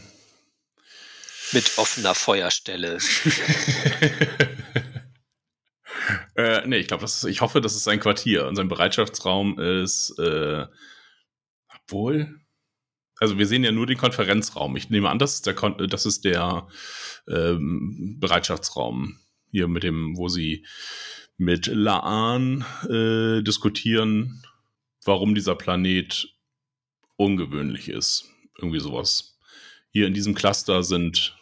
Mit 1.51 1.77
offener 1.77 2.15
Feuerstelle. 2.15 2.97
äh, 6.35 6.65
nee, 6.65 6.77
ich 6.77 6.87
glaube, 6.87 7.01
das 7.01 7.17
ist, 7.17 7.25
ich 7.25 7.41
hoffe, 7.41 7.61
das 7.61 7.75
ist 7.75 7.83
sein 7.83 7.99
Quartier 7.99 8.47
und 8.47 8.55
sein 8.55 8.69
Bereitschaftsraum 8.69 9.59
ist, 9.59 10.17
äh, 10.17 10.65
obwohl, 11.85 12.39
also 13.19 13.37
wir 13.37 13.47
sehen 13.47 13.63
ja 13.63 13.71
nur 13.71 13.85
den 13.85 13.97
Konferenzraum. 13.97 14.75
Ich 14.75 14.89
nehme 14.89 15.09
an, 15.09 15.19
das 15.19 15.35
ist 15.35 15.45
der, 15.45 15.53
das 15.87 16.05
ist 16.05 16.25
der 16.25 16.67
ähm, 17.27 18.17
Bereitschaftsraum 18.19 19.19
hier 19.51 19.67
mit 19.67 19.83
dem, 19.83 20.17
wo 20.17 20.27
sie 20.27 20.65
mit 21.37 21.67
Laan 21.67 22.65
äh, 22.89 23.43
diskutieren, 23.43 24.43
warum 25.05 25.35
dieser 25.35 25.55
Planet 25.55 26.27
ungewöhnlich 27.15 27.89
ist. 27.89 28.29
Irgendwie 28.57 28.79
sowas. 28.79 29.37
Hier 29.91 30.07
in 30.07 30.13
diesem 30.13 30.33
Cluster 30.33 30.83
sind 30.83 31.37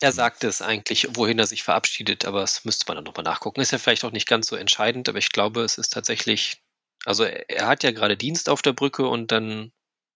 Er 0.00 0.12
sagte 0.12 0.48
es 0.48 0.60
eigentlich, 0.60 1.08
wohin 1.12 1.38
er 1.38 1.46
sich 1.46 1.62
verabschiedet, 1.62 2.24
aber 2.24 2.40
das 2.40 2.64
müsste 2.64 2.84
man 2.88 2.96
dann 2.96 3.04
nochmal 3.04 3.24
nachgucken. 3.24 3.60
Ist 3.60 3.72
ja 3.72 3.78
vielleicht 3.78 4.04
auch 4.04 4.12
nicht 4.12 4.28
ganz 4.28 4.48
so 4.48 4.56
entscheidend, 4.56 5.08
aber 5.08 5.18
ich 5.18 5.30
glaube, 5.30 5.62
es 5.62 5.78
ist 5.78 5.92
tatsächlich, 5.92 6.62
also 7.04 7.24
er 7.24 7.66
hat 7.68 7.84
ja 7.84 7.92
gerade 7.92 8.16
Dienst 8.16 8.48
auf 8.48 8.62
der 8.62 8.72
Brücke 8.72 9.06
und 9.06 9.30
dann 9.30 9.72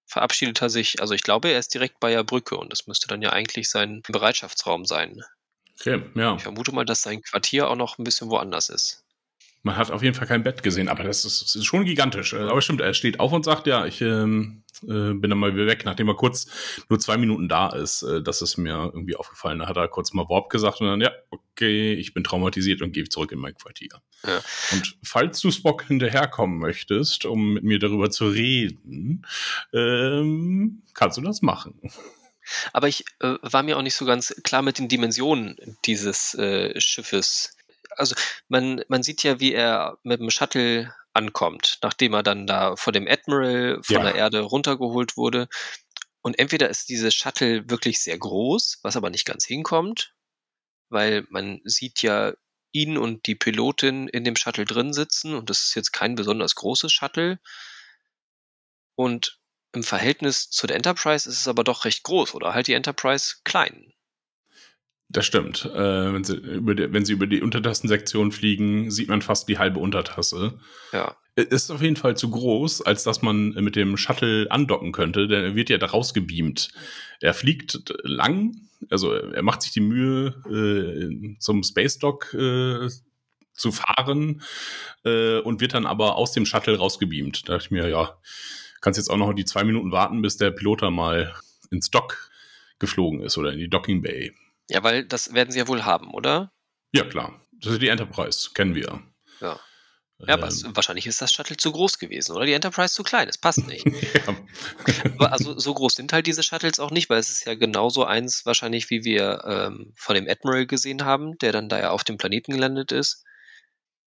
verabschiedet 0.06 0.62
er 0.62 0.70
sich, 0.70 1.00
also 1.00 1.14
ich 1.14 1.22
glaube, 1.22 1.50
er 1.50 1.58
ist 1.58 1.74
direkt 1.74 2.00
bei 2.00 2.10
der 2.12 2.24
Brücke 2.24 2.56
und 2.56 2.72
das 2.72 2.86
müsste 2.86 3.08
dann 3.08 3.22
ja 3.22 3.30
eigentlich 3.30 3.70
sein 3.70 4.02
Bereitschaftsraum 4.08 4.84
sein. 4.84 5.22
Okay, 5.78 6.02
ja. 6.14 6.36
Ich 6.36 6.42
vermute 6.42 6.72
mal, 6.72 6.84
dass 6.84 7.02
sein 7.02 7.22
Quartier 7.22 7.68
auch 7.68 7.76
noch 7.76 7.98
ein 7.98 8.04
bisschen 8.04 8.30
woanders 8.30 8.68
ist. 8.68 9.05
Man 9.66 9.76
hat 9.76 9.90
auf 9.90 10.00
jeden 10.00 10.14
Fall 10.14 10.28
kein 10.28 10.44
Bett 10.44 10.62
gesehen, 10.62 10.88
aber 10.88 11.02
das 11.02 11.24
ist, 11.24 11.42
das 11.42 11.56
ist 11.56 11.64
schon 11.64 11.84
gigantisch. 11.84 12.32
Äh, 12.32 12.36
Aber 12.36 12.62
stimmt, 12.62 12.80
er 12.80 12.94
steht 12.94 13.18
auf 13.18 13.32
und 13.32 13.44
sagt, 13.44 13.66
ja, 13.66 13.84
ich 13.84 14.00
ähm, 14.00 14.62
äh, 14.84 15.12
bin 15.12 15.22
dann 15.22 15.40
mal 15.40 15.56
wieder 15.56 15.66
weg, 15.66 15.84
nachdem 15.84 16.06
er 16.06 16.14
kurz 16.14 16.46
nur 16.88 17.00
zwei 17.00 17.16
Minuten 17.16 17.48
da 17.48 17.70
ist. 17.70 18.02
Äh, 18.02 18.22
das 18.22 18.42
ist 18.42 18.58
mir 18.58 18.92
irgendwie 18.94 19.16
aufgefallen. 19.16 19.58
Da 19.58 19.66
hat 19.66 19.76
er 19.76 19.88
kurz 19.88 20.12
mal 20.12 20.28
Warp 20.28 20.50
gesagt 20.50 20.80
und 20.80 20.86
dann, 20.86 21.00
ja, 21.00 21.10
okay, 21.30 21.94
ich 21.94 22.14
bin 22.14 22.22
traumatisiert 22.22 22.80
und 22.80 22.92
gehe 22.92 23.08
zurück 23.08 23.32
in 23.32 23.40
mein 23.40 23.54
Quartier. 23.54 23.88
Ja. 24.24 24.40
Und 24.70 24.98
falls 25.02 25.40
du 25.40 25.50
Spock 25.50 25.82
hinterherkommen 25.82 26.60
möchtest, 26.60 27.24
um 27.24 27.54
mit 27.54 27.64
mir 27.64 27.80
darüber 27.80 28.08
zu 28.08 28.28
reden, 28.28 29.26
ähm, 29.72 30.84
kannst 30.94 31.18
du 31.18 31.22
das 31.22 31.42
machen. 31.42 31.80
Aber 32.72 32.86
ich 32.86 33.04
äh, 33.18 33.34
war 33.42 33.64
mir 33.64 33.76
auch 33.76 33.82
nicht 33.82 33.96
so 33.96 34.04
ganz 34.04 34.32
klar 34.44 34.62
mit 34.62 34.78
den 34.78 34.86
Dimensionen 34.86 35.56
dieses 35.84 36.34
äh, 36.34 36.80
Schiffes. 36.80 37.55
Also 37.96 38.14
man, 38.48 38.82
man 38.88 39.02
sieht 39.02 39.22
ja, 39.22 39.40
wie 39.40 39.52
er 39.54 39.98
mit 40.02 40.20
dem 40.20 40.30
Shuttle 40.30 40.94
ankommt, 41.14 41.78
nachdem 41.82 42.14
er 42.14 42.22
dann 42.22 42.46
da 42.46 42.76
vor 42.76 42.92
dem 42.92 43.08
Admiral 43.08 43.80
von 43.82 43.96
Ja. 43.96 44.02
der 44.04 44.14
Erde 44.14 44.40
runtergeholt 44.40 45.16
wurde. 45.16 45.48
Und 46.22 46.38
entweder 46.38 46.68
ist 46.68 46.88
dieses 46.88 47.14
Shuttle 47.14 47.68
wirklich 47.70 48.00
sehr 48.02 48.18
groß, 48.18 48.80
was 48.82 48.96
aber 48.96 49.10
nicht 49.10 49.24
ganz 49.24 49.44
hinkommt, 49.46 50.14
weil 50.90 51.26
man 51.30 51.60
sieht 51.64 52.02
ja 52.02 52.32
ihn 52.72 52.98
und 52.98 53.26
die 53.26 53.34
Pilotin 53.36 54.08
in 54.08 54.24
dem 54.24 54.36
Shuttle 54.36 54.64
drin 54.66 54.92
sitzen 54.92 55.34
und 55.34 55.48
das 55.50 55.62
ist 55.64 55.74
jetzt 55.74 55.92
kein 55.92 56.14
besonders 56.16 56.54
großes 56.56 56.92
Shuttle. 56.92 57.38
Und 58.94 59.38
im 59.72 59.82
Verhältnis 59.82 60.50
zu 60.50 60.66
der 60.66 60.76
Enterprise 60.76 61.28
ist 61.28 61.40
es 61.40 61.48
aber 61.48 61.64
doch 61.64 61.84
recht 61.84 62.02
groß 62.02 62.34
oder 62.34 62.52
halt 62.54 62.66
die 62.66 62.74
Enterprise 62.74 63.36
klein. 63.44 63.92
Das 65.08 65.24
stimmt. 65.24 65.64
Äh, 65.66 66.12
wenn, 66.12 66.24
sie 66.24 66.34
über 66.34 66.74
die, 66.74 66.92
wenn 66.92 67.04
sie 67.04 67.12
über 67.12 67.26
die 67.26 67.42
Untertassensektion 67.42 68.32
fliegen, 68.32 68.90
sieht 68.90 69.08
man 69.08 69.22
fast 69.22 69.48
die 69.48 69.58
halbe 69.58 69.78
Untertasse. 69.78 70.58
Ja. 70.92 71.16
Es 71.36 71.44
Ist 71.44 71.70
auf 71.70 71.82
jeden 71.82 71.96
Fall 71.96 72.16
zu 72.16 72.30
groß, 72.30 72.82
als 72.82 73.04
dass 73.04 73.22
man 73.22 73.50
mit 73.50 73.76
dem 73.76 73.96
Shuttle 73.96 74.50
andocken 74.50 74.92
könnte, 74.92 75.28
denn 75.28 75.44
er 75.44 75.54
wird 75.54 75.68
ja 75.68 75.78
da 75.78 75.86
rausgebeamt. 75.86 76.70
Er 77.20 77.34
fliegt 77.34 77.82
lang, 78.02 78.56
also 78.88 79.12
er 79.12 79.42
macht 79.42 79.62
sich 79.62 79.72
die 79.72 79.80
Mühe, 79.80 80.34
äh, 80.50 81.38
zum 81.38 81.62
Space 81.62 81.98
Dock 81.98 82.32
äh, 82.34 82.88
zu 83.52 83.72
fahren 83.72 84.42
äh, 85.04 85.38
und 85.40 85.60
wird 85.60 85.74
dann 85.74 85.86
aber 85.86 86.16
aus 86.16 86.32
dem 86.32 86.46
Shuttle 86.46 86.78
rausgebeamt. 86.78 87.48
Da 87.48 87.54
dachte 87.54 87.66
ich 87.66 87.70
mir, 87.70 87.88
ja, 87.88 88.16
kannst 88.80 88.98
jetzt 88.98 89.10
auch 89.10 89.16
noch 89.16 89.32
die 89.34 89.44
zwei 89.44 89.64
Minuten 89.64 89.92
warten, 89.92 90.22
bis 90.22 90.36
der 90.36 90.50
Pilot 90.50 90.82
da 90.82 90.90
mal 90.90 91.34
ins 91.70 91.90
Dock 91.90 92.30
geflogen 92.78 93.20
ist 93.22 93.38
oder 93.38 93.52
in 93.52 93.58
die 93.58 93.70
Docking 93.70 94.02
Bay. 94.02 94.32
Ja, 94.68 94.82
weil 94.82 95.04
das 95.04 95.32
werden 95.32 95.50
sie 95.50 95.58
ja 95.58 95.68
wohl 95.68 95.84
haben, 95.84 96.12
oder? 96.12 96.52
Ja, 96.92 97.04
klar. 97.04 97.40
Das 97.52 97.72
ist 97.72 97.82
die 97.82 97.88
Enterprise, 97.88 98.50
kennen 98.52 98.74
wir. 98.74 99.02
Ja. 99.40 99.60
Ja, 100.20 100.34
aber 100.34 100.48
es, 100.48 100.62
Ähm, 100.62 100.74
wahrscheinlich 100.74 101.06
ist 101.06 101.20
das 101.20 101.30
Shuttle 101.30 101.58
zu 101.58 101.72
groß 101.72 101.98
gewesen, 101.98 102.34
oder? 102.34 102.46
Die 102.46 102.54
Enterprise 102.54 102.94
zu 102.94 103.02
klein, 103.02 103.28
es 103.28 103.36
passt 103.36 103.66
nicht. 103.66 103.84
ja. 104.14 104.36
aber 105.14 105.32
also 105.32 105.58
so 105.58 105.74
groß 105.74 105.94
sind 105.94 106.12
halt 106.12 106.26
diese 106.26 106.42
Shuttles 106.42 106.80
auch 106.80 106.90
nicht, 106.90 107.10
weil 107.10 107.18
es 107.18 107.30
ist 107.30 107.44
ja 107.44 107.54
genauso 107.54 108.04
eins 108.04 108.46
wahrscheinlich, 108.46 108.88
wie 108.88 109.04
wir 109.04 109.44
ähm, 109.44 109.92
von 109.94 110.14
dem 110.14 110.26
Admiral 110.26 110.66
gesehen 110.66 111.04
haben, 111.04 111.36
der 111.38 111.52
dann 111.52 111.68
da 111.68 111.78
ja 111.78 111.90
auf 111.90 112.02
dem 112.02 112.16
Planeten 112.16 112.52
gelandet 112.52 112.92
ist. 112.92 113.24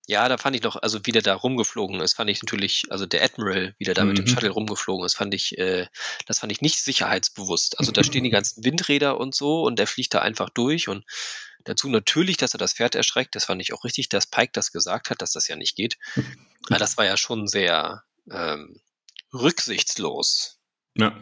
Ja, 0.09 0.29
da 0.29 0.37
fand 0.37 0.55
ich 0.55 0.63
noch, 0.63 0.77
also 0.77 0.99
wie 1.03 1.11
der 1.11 1.21
da 1.21 1.35
rumgeflogen 1.35 1.99
ist, 1.99 2.15
fand 2.15 2.29
ich 2.29 2.41
natürlich, 2.41 2.85
also 2.89 3.05
der 3.05 3.23
Admiral, 3.23 3.75
wie 3.77 3.83
der 3.83 3.93
da 3.93 4.05
mit 4.05 4.17
dem 4.17 4.23
Mhm. 4.23 4.29
Shuttle 4.29 4.51
rumgeflogen 4.51 5.05
ist, 5.05 5.15
fand 5.15 5.33
ich, 5.33 5.57
äh, 5.57 5.85
das 6.25 6.39
fand 6.39 6.51
ich 6.53 6.61
nicht 6.61 6.79
sicherheitsbewusst. 6.79 7.77
Also 7.77 7.91
da 7.91 8.05
stehen 8.05 8.23
die 8.23 8.29
ganzen 8.39 8.63
Windräder 8.63 9.19
und 9.19 9.35
so 9.35 9.63
und 9.63 9.77
der 9.77 9.85
fliegt 9.85 10.13
da 10.13 10.19
einfach 10.19 10.49
durch 10.49 10.87
und 10.87 11.03
dazu 11.65 11.89
natürlich, 11.89 12.37
dass 12.37 12.53
er 12.55 12.57
das 12.57 12.71
Pferd 12.71 12.95
erschreckt. 12.95 13.35
Das 13.35 13.43
fand 13.43 13.61
ich 13.61 13.73
auch 13.73 13.83
richtig, 13.83 14.07
dass 14.07 14.27
Pike 14.27 14.51
das 14.53 14.71
gesagt 14.71 15.09
hat, 15.09 15.21
dass 15.21 15.33
das 15.33 15.49
ja 15.49 15.57
nicht 15.57 15.75
geht. 15.75 15.97
Aber 16.69 16.79
das 16.79 16.95
war 16.97 17.03
ja 17.03 17.17
schon 17.17 17.45
sehr 17.47 18.03
ähm, 18.31 18.79
rücksichtslos. 19.33 20.59
Ja. 20.95 21.17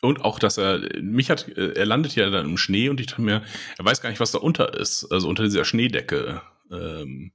Und 0.00 0.20
auch, 0.24 0.38
dass 0.40 0.58
er, 0.58 0.80
mich 1.00 1.30
hat, 1.30 1.48
äh, 1.48 1.74
er 1.74 1.86
landet 1.86 2.14
ja 2.16 2.30
dann 2.30 2.46
im 2.46 2.56
Schnee 2.56 2.88
und 2.88 3.00
ich 3.00 3.06
dachte 3.06 3.22
mir, 3.22 3.44
er 3.78 3.84
weiß 3.84 4.00
gar 4.00 4.10
nicht, 4.10 4.20
was 4.20 4.32
da 4.32 4.38
unter 4.38 4.74
ist. 4.74 5.06
Also 5.10 5.28
unter 5.28 5.44
dieser 5.44 5.64
Schneedecke. 5.64 6.42
Ähm, 6.70 7.32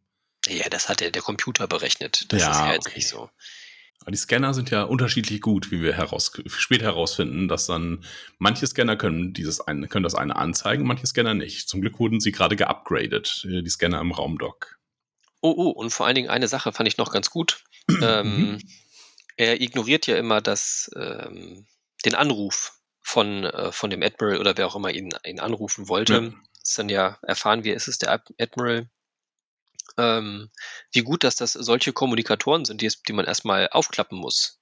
Ja, 0.48 0.68
das 0.70 0.90
hat 0.90 1.02
ja 1.02 1.10
der 1.10 1.22
Computer 1.22 1.68
berechnet. 1.68 2.26
Das 2.32 2.42
Ja, 2.42 2.52
ist 2.52 2.58
ja 2.60 2.74
jetzt 2.74 2.88
okay. 2.88 2.96
nicht 2.98 3.08
so. 3.08 3.30
aber 4.02 4.12
die 4.12 4.18
Scanner 4.18 4.54
sind 4.54 4.70
ja 4.72 4.84
unterschiedlich 4.84 5.40
gut, 5.40 5.72
wie 5.72 5.82
wir 5.82 5.94
heraus, 5.94 6.32
später 6.48 6.86
herausfinden, 6.86 7.48
dass 7.48 7.68
dann 7.68 8.04
manche 8.40 8.68
Scanner 8.68 8.98
können 8.98 9.34
dieses 9.34 9.62
eine, 9.62 9.88
können 9.88 10.04
das 10.04 10.16
eine 10.16 10.36
anzeigen, 10.36 10.86
manche 10.86 11.08
Scanner 11.08 11.34
nicht. 11.34 11.70
Zum 11.70 11.80
Glück 11.82 12.00
wurden 12.00 12.20
sie 12.20 12.32
gerade 12.34 12.56
geupgradet, 12.58 13.46
äh, 13.50 13.62
die 13.64 13.70
Scanner 13.70 14.02
im 14.02 14.12
Raumdock. 14.12 14.78
Oh, 15.42 15.54
oh, 15.56 15.70
und 15.70 15.90
vor 15.92 16.06
allen 16.06 16.16
Dingen 16.16 16.30
eine 16.30 16.48
Sache 16.50 16.74
fand 16.74 16.88
ich 16.88 16.98
noch 16.98 17.12
ganz 17.12 17.30
gut. 17.30 17.64
ähm, 18.02 18.60
er 19.38 19.62
ignoriert 19.62 20.08
ja 20.08 20.18
immer 20.18 20.42
das, 20.42 20.92
ähm, 20.98 21.66
den 22.06 22.16
Anruf 22.16 22.74
von, 23.02 23.46
äh, 23.46 23.72
von 23.72 23.90
dem 23.90 24.04
Admiral 24.04 24.38
oder 24.40 24.58
wer 24.58 24.68
auch 24.68 24.76
immer 24.76 24.92
ihn, 24.92 25.14
ihn 25.26 25.40
anrufen 25.40 25.88
wollte. 25.88 26.14
Ja. 26.14 26.34
Ist 26.62 26.78
dann 26.78 26.90
ja 26.90 27.18
erfahren, 27.24 27.64
wir 27.64 27.76
ist 27.76 27.88
es, 27.88 27.98
der 27.98 28.12
Ad- 28.12 28.34
Admiral. 28.40 28.90
Ähm, 29.98 30.50
wie 30.92 31.02
gut, 31.02 31.24
dass 31.24 31.36
das 31.36 31.54
solche 31.54 31.94
Kommunikatoren 31.94 32.66
sind, 32.66 32.82
die, 32.82 32.92
die 33.08 33.14
man 33.14 33.26
erstmal 33.26 33.70
aufklappen 33.70 34.18
muss. 34.18 34.60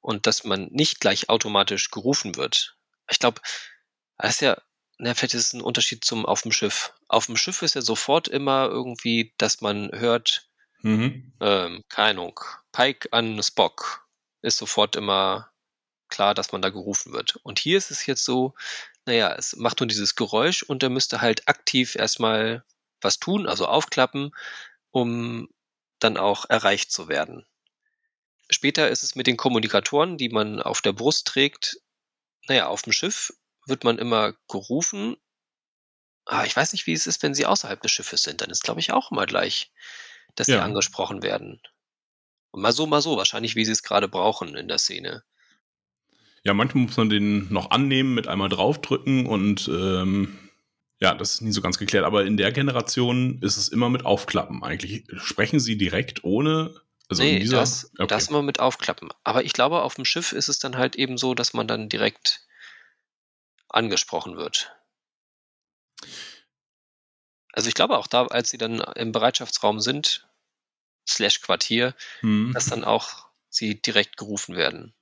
Und 0.00 0.26
dass 0.26 0.44
man 0.44 0.68
nicht 0.70 1.00
gleich 1.00 1.28
automatisch 1.28 1.90
gerufen 1.90 2.36
wird. 2.36 2.76
Ich 3.10 3.18
glaube, 3.18 3.40
das 4.18 4.34
ist 4.34 4.40
ja, 4.42 4.60
na, 4.98 5.14
vielleicht 5.14 5.34
ist 5.34 5.46
es 5.46 5.52
ein 5.54 5.62
Unterschied 5.62 6.04
zum 6.04 6.26
auf 6.26 6.42
dem 6.42 6.52
Schiff. 6.52 6.92
Auf 7.08 7.26
dem 7.26 7.36
Schiff 7.36 7.62
ist 7.62 7.74
ja 7.74 7.82
sofort 7.82 8.28
immer 8.28 8.66
irgendwie, 8.68 9.34
dass 9.38 9.60
man 9.60 9.90
hört, 9.92 10.48
Mhm. 10.82 11.32
ähm, 11.40 11.82
keine 11.88 12.10
Ahnung, 12.10 12.38
Pike 12.72 13.08
an 13.10 13.42
Spock 13.42 14.06
ist 14.42 14.58
sofort 14.58 14.96
immer 14.96 15.50
klar, 16.08 16.34
dass 16.34 16.52
man 16.52 16.60
da 16.60 16.68
gerufen 16.68 17.12
wird. 17.14 17.36
Und 17.42 17.58
hier 17.58 17.78
ist 17.78 17.90
es 17.90 18.04
jetzt 18.04 18.24
so, 18.24 18.54
naja, 19.06 19.34
es 19.34 19.56
macht 19.56 19.80
nur 19.80 19.86
dieses 19.86 20.14
Geräusch 20.14 20.62
und 20.62 20.82
er 20.82 20.90
müsste 20.90 21.22
halt 21.22 21.48
aktiv 21.48 21.94
erstmal 21.96 22.64
was 23.00 23.18
tun, 23.18 23.46
also 23.46 23.66
aufklappen, 23.66 24.34
um 24.90 25.48
dann 25.98 26.16
auch 26.16 26.44
erreicht 26.48 26.92
zu 26.92 27.08
werden. 27.08 27.46
Später 28.50 28.88
ist 28.90 29.02
es 29.02 29.14
mit 29.14 29.26
den 29.26 29.36
Kommunikatoren, 29.36 30.18
die 30.18 30.28
man 30.28 30.60
auf 30.60 30.82
der 30.82 30.92
Brust 30.92 31.26
trägt, 31.26 31.78
naja, 32.46 32.66
auf 32.66 32.82
dem 32.82 32.92
Schiff 32.92 33.32
wird 33.66 33.84
man 33.84 33.98
immer 33.98 34.34
gerufen. 34.48 35.16
Aber 36.26 36.46
ich 36.46 36.56
weiß 36.56 36.72
nicht, 36.72 36.86
wie 36.86 36.92
es 36.92 37.06
ist, 37.06 37.22
wenn 37.22 37.34
sie 37.34 37.46
außerhalb 37.46 37.80
des 37.80 37.92
Schiffes 37.92 38.22
sind. 38.22 38.40
Dann 38.40 38.50
ist, 38.50 38.62
glaube 38.62 38.80
ich, 38.80 38.92
auch 38.92 39.10
immer 39.10 39.26
gleich, 39.26 39.72
dass 40.34 40.46
sie 40.48 40.54
Ja. 40.54 40.62
angesprochen 40.62 41.22
werden. 41.22 41.60
Und 42.50 42.62
mal 42.62 42.72
so, 42.72 42.86
mal 42.86 43.00
so, 43.00 43.16
wahrscheinlich, 43.16 43.56
wie 43.56 43.64
sie 43.64 43.72
es 43.72 43.82
gerade 43.82 44.08
brauchen 44.08 44.54
in 44.54 44.68
der 44.68 44.78
Szene. 44.78 45.24
Ja, 46.44 46.52
manchmal 46.52 46.84
muss 46.84 46.96
man 46.96 47.08
den 47.08 47.52
noch 47.52 47.70
annehmen, 47.70 48.14
mit 48.14 48.28
einmal 48.28 48.50
draufdrücken 48.50 49.26
und 49.26 49.68
ähm, 49.68 50.38
ja, 51.00 51.14
das 51.14 51.34
ist 51.34 51.40
nie 51.42 51.52
so 51.52 51.60
ganz 51.60 51.78
geklärt. 51.78 52.04
Aber 52.04 52.24
in 52.24 52.36
der 52.36 52.52
Generation 52.52 53.38
ist 53.42 53.56
es 53.56 53.68
immer 53.68 53.90
mit 53.90 54.04
Aufklappen 54.04 54.62
eigentlich. 54.62 55.04
Sprechen 55.16 55.60
sie 55.60 55.76
direkt 55.76 56.24
ohne. 56.24 56.74
Also 57.08 57.22
nee, 57.22 57.38
dieser, 57.38 57.58
das, 57.58 57.90
okay. 57.98 58.06
das 58.06 58.28
immer 58.28 58.42
mit 58.42 58.60
aufklappen. 58.60 59.10
Aber 59.24 59.44
ich 59.44 59.52
glaube, 59.52 59.82
auf 59.82 59.94
dem 59.94 60.04
Schiff 60.04 60.32
ist 60.32 60.48
es 60.48 60.58
dann 60.58 60.76
halt 60.76 60.96
eben 60.96 61.18
so, 61.18 61.34
dass 61.34 61.52
man 61.52 61.68
dann 61.68 61.88
direkt 61.88 62.46
angesprochen 63.68 64.36
wird. 64.36 64.72
Also 67.52 67.68
ich 67.68 67.74
glaube 67.74 67.98
auch 67.98 68.06
da, 68.06 68.26
als 68.26 68.50
sie 68.50 68.58
dann 68.58 68.80
im 68.96 69.12
Bereitschaftsraum 69.12 69.80
sind, 69.80 70.26
slash 71.08 71.40
Quartier, 71.40 71.94
Hm. 72.20 72.52
dass 72.54 72.66
dann 72.66 72.84
auch 72.84 73.26
sie 73.48 73.80
direkt 73.80 74.16
gerufen 74.16 74.56
werden. 74.56 74.94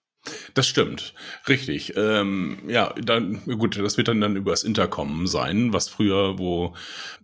Das 0.54 0.68
stimmt, 0.68 1.14
richtig. 1.48 1.96
Ähm, 1.96 2.62
ja, 2.68 2.94
dann 3.00 3.42
gut, 3.44 3.76
das 3.76 3.96
wird 3.96 4.06
dann 4.08 4.20
dann 4.20 4.36
übers 4.36 4.62
Intercom 4.62 5.26
sein, 5.26 5.72
was 5.72 5.88
früher, 5.88 6.38
wo 6.38 6.74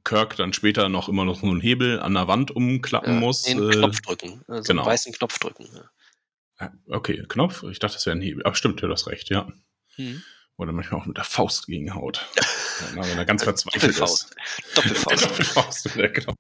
Kirk 0.05 0.37
dann 0.37 0.53
später 0.53 0.89
noch 0.89 1.09
immer 1.09 1.25
noch 1.25 1.41
so 1.41 1.47
einen 1.47 1.61
Hebel 1.61 2.01
an 2.01 2.15
der 2.15 2.27
Wand 2.27 2.51
umklappen 2.51 3.15
Ja, 3.15 3.21
muss. 3.21 3.43
den 3.43 3.69
äh, 3.71 3.73
Knopf 3.73 4.01
drücken, 4.01 4.43
also 4.49 4.63
genau. 4.65 4.83
einen 4.83 4.91
weißen 4.91 5.13
Knopf 5.13 5.39
drücken. 5.39 5.69
Ja. 6.61 6.67
äh, 6.67 6.71
okay, 6.89 7.23
Knopf. 7.29 7.63
Ich 7.71 7.79
dachte, 7.79 7.95
das 7.95 8.07
wäre 8.07 8.17
ein 8.17 8.23
Hebel. 8.23 8.43
Aber 8.45 8.57
stimmt, 8.57 8.83
du 8.83 8.89
hast 8.91 9.07
recht, 9.07 9.31
ja. 9.31 9.47
Hm. 9.95 10.23
Oder 10.57 10.73
manchmal 10.73 11.01
auch 11.01 11.07
mit 11.07 11.17
der 11.17 11.25
Faust 11.25 11.67
gegenhaut. 11.67 12.27
Ja, 12.95 13.03
wenn 13.05 13.19
er 13.19 13.25
ganz 13.25 13.43
verzweifelt 13.43 13.99
ist. 13.99 14.31
Doppelfaust. 14.77 15.25
Doppelfaust. 15.25 15.87
Doppelfaust, 15.87 15.97
ja, 15.97 16.07
genau. 16.07 16.35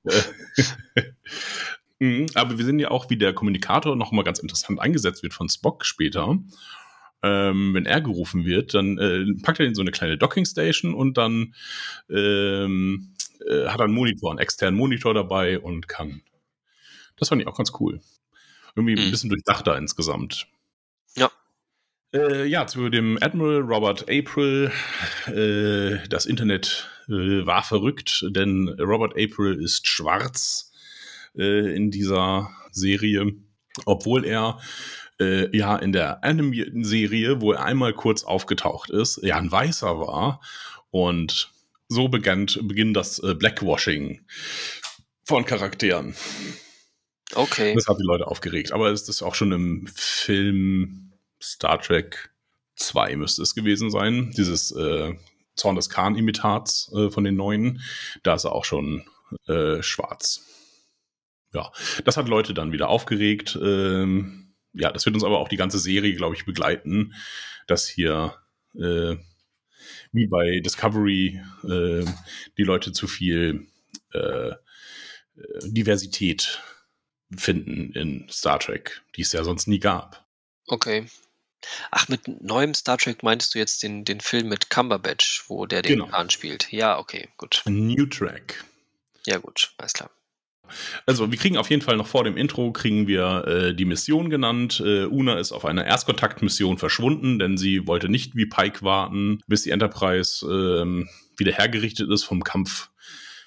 Mhm, 2.01 2.27
Aber 2.35 2.59
wir 2.59 2.65
sehen 2.65 2.79
ja 2.79 2.91
auch, 2.91 3.11
wie 3.11 3.17
der 3.17 3.33
Kommunikator 3.33 3.97
noch 3.97 4.13
mal 4.13 4.23
ganz 4.23 4.39
interessant 4.39 4.81
eingesetzt 4.81 5.23
wird 5.23 5.35
von 5.35 5.49
Spock 5.49 5.85
später. 5.85 6.39
Ähm, 7.21 7.75
wenn 7.75 7.85
er 7.87 8.01
gerufen 8.01 8.45
wird, 8.45 8.75
dann 8.75 8.97
äh, 8.99 9.25
packt 9.43 9.59
er 9.59 9.67
in 9.67 9.75
so 9.75 9.81
eine 9.83 9.91
kleine 9.91 10.17
Dockingstation 10.17 10.95
und 10.95 11.19
dann 11.19 11.55
ähm, 12.09 13.15
äh, 13.49 13.67
hat 13.67 13.81
er 13.81 13.87
einen 13.87 13.95
Monitor, 13.95 14.31
einen 14.31 14.39
externen 14.39 14.79
Monitor 14.79 15.15
dabei 15.15 15.59
und 15.59 15.89
kann. 15.89 16.23
Das 17.17 17.31
fand 17.31 17.43
ich 17.43 17.49
auch 17.49 17.57
ganz 17.57 17.73
cool. 17.81 18.01
Irgendwie 18.77 18.95
ein 18.95 19.07
Mhm. 19.07 19.11
bisschen 19.11 19.31
durchdachter 19.31 19.77
insgesamt. 19.77 20.47
Ja. 21.17 21.33
Äh, 22.15 22.47
ja, 22.47 22.69
zu 22.69 22.89
dem 22.89 23.19
Admiral 23.21 23.63
Robert 23.63 24.09
April. 24.09 24.71
Äh, 25.27 26.07
das 26.09 26.25
Internet 26.27 26.89
äh, 27.09 27.45
war 27.45 27.65
verrückt, 27.65 28.25
denn 28.31 28.69
Robert 28.79 29.15
April 29.19 29.61
ist 29.61 29.89
schwarz 29.89 30.68
äh, 31.39 31.75
in 31.75 31.91
dieser 31.91 32.51
Serie, 32.73 33.33
obwohl 33.87 34.25
er 34.25 34.61
äh, 35.21 35.57
ja 35.57 35.77
in 35.77 35.93
der 35.93 36.25
animierten 36.25 36.85
Serie, 36.85 37.41
wo 37.41 37.53
er 37.53 37.65
einmal 37.65 37.93
kurz 37.93 38.25
aufgetaucht 38.25 38.91
ist, 38.91 39.21
ja 39.23 39.37
ein 39.37 39.51
Weißer 39.51 39.99
war 39.99 40.41
und 40.91 41.51
so 41.89 42.09
begann, 42.09 42.47
beginnt 42.63 42.97
das 42.97 43.19
äh, 43.21 43.35
Blackwashing 43.35 44.21
von 45.25 45.45
Charakteren. 45.45 46.15
Okay. 47.35 47.75
Das 47.75 47.87
hat 47.87 47.99
die 47.99 48.07
Leute 48.07 48.27
aufgeregt. 48.27 48.73
Aber 48.73 48.91
es 48.91 49.09
ist 49.09 49.23
auch 49.23 49.35
schon 49.35 49.53
im 49.53 49.87
Film 49.95 51.13
Star 51.41 51.81
Trek 51.81 52.31
2 52.77 53.17
müsste 53.17 53.43
es 53.43 53.55
gewesen 53.55 53.91
sein. 53.91 54.33
Dieses 54.37 54.71
äh, 54.73 55.15
Zorn 55.55 55.77
des 55.77 55.91
Khan-Imitats 55.91 56.93
äh, 56.95 57.11
von 57.11 57.25
den 57.25 57.37
neuen. 57.37 57.83
Da 58.23 58.35
ist 58.35 58.45
er 58.45 58.53
auch 58.53 58.65
schon 58.65 59.05
äh, 59.47 59.83
schwarz. 59.83 60.45
Ja, 61.53 61.73
das 62.05 62.17
hat 62.17 62.29
Leute 62.29 62.55
dann 62.55 62.73
wieder 62.73 62.89
aufgeregt. 62.89 63.59
Ähm, 63.61 64.55
ja, 64.73 64.93
das 64.93 65.07
wird 65.07 65.15
uns 65.15 65.25
aber 65.25 65.39
auch 65.39 65.49
die 65.49 65.57
ganze 65.57 65.79
Serie, 65.79 66.15
glaube 66.15 66.35
ich, 66.35 66.45
begleiten, 66.45 67.15
dass 67.67 67.89
hier 67.89 68.37
äh, 68.75 69.17
wie 70.13 70.27
bei 70.27 70.61
Discovery 70.61 71.41
äh, 71.65 72.05
die 72.57 72.63
Leute 72.65 72.93
zu 72.93 73.07
viel 73.07 73.67
äh, 74.13 74.53
Diversität 75.65 76.61
finden 77.37 77.93
in 77.93 78.29
Star 78.31 78.59
Trek, 78.59 79.03
die 79.17 79.23
es 79.23 79.33
ja 79.33 79.45
sonst 79.45 79.69
nie 79.69 79.79
gab. 79.79 80.27
Okay. 80.67 81.07
Ach, 81.91 82.09
mit 82.09 82.29
neuem 82.43 82.75
Star 82.75 82.99
Trek 82.99 83.23
meinst 83.23 83.55
du 83.55 83.59
jetzt 83.59 83.83
den, 83.83 84.05
den 84.05 84.21
Film 84.21 84.49
mit 84.49 84.71
Cumberbatch, 84.71 85.45
wo 85.49 85.67
der 85.67 85.83
den 85.83 86.01
Genau. 86.01 86.29
Spielt? 86.31 86.71
Ja, 86.73 86.99
okay, 86.99 87.29
gut. 87.37 87.63
New 87.67 88.07
Track. 88.07 88.65
Ja, 89.27 89.39
gut, 89.39 89.73
alles 89.79 89.93
klar. 89.93 90.11
Also 91.07 91.31
wir 91.31 91.39
kriegen 91.39 91.57
auf 91.57 91.71
jeden 91.71 91.83
Fall 91.83 91.97
noch 91.97 92.07
vor 92.07 92.25
dem 92.25 92.37
Intro 92.37 92.73
kriegen 92.73 93.07
wir 93.07 93.45
äh, 93.47 93.75
die 93.75 93.85
Mission 93.85 94.31
genannt. 94.31 94.83
Äh, 94.85 95.05
Una 95.05 95.39
ist 95.39 95.53
auf 95.53 95.65
einer 95.65 95.85
Erstkontaktmission 95.85 96.79
verschwunden, 96.79 97.39
denn 97.39 97.57
sie 97.57 97.87
wollte 97.87 98.09
nicht 98.09 98.37
wie 98.37 98.47
Pike 98.47 98.83
warten, 98.83 99.41
bis 99.47 99.63
die 99.63 99.71
Enterprise 99.71 100.47
ähm, 100.47 101.09
wieder 101.37 101.53
hergerichtet 101.53 102.11
ist 102.11 102.25
vom 102.25 102.43
Kampf 102.43 102.91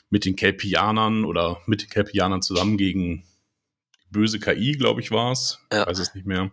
mit 0.09 0.25
den 0.25 0.35
Kelpianern 0.35 1.25
oder 1.25 1.59
mit 1.65 1.81
den 1.81 1.89
Kelpianern 1.89 2.41
zusammen 2.41 2.77
gegen 2.77 3.23
böse 4.11 4.39
KI, 4.39 4.73
glaube 4.73 5.01
ich, 5.01 5.11
war 5.11 5.31
es. 5.31 5.59
Ja. 5.71 5.81
Ich 5.81 5.87
weiß 5.87 5.99
es 5.99 6.13
nicht 6.13 6.27
mehr. 6.27 6.51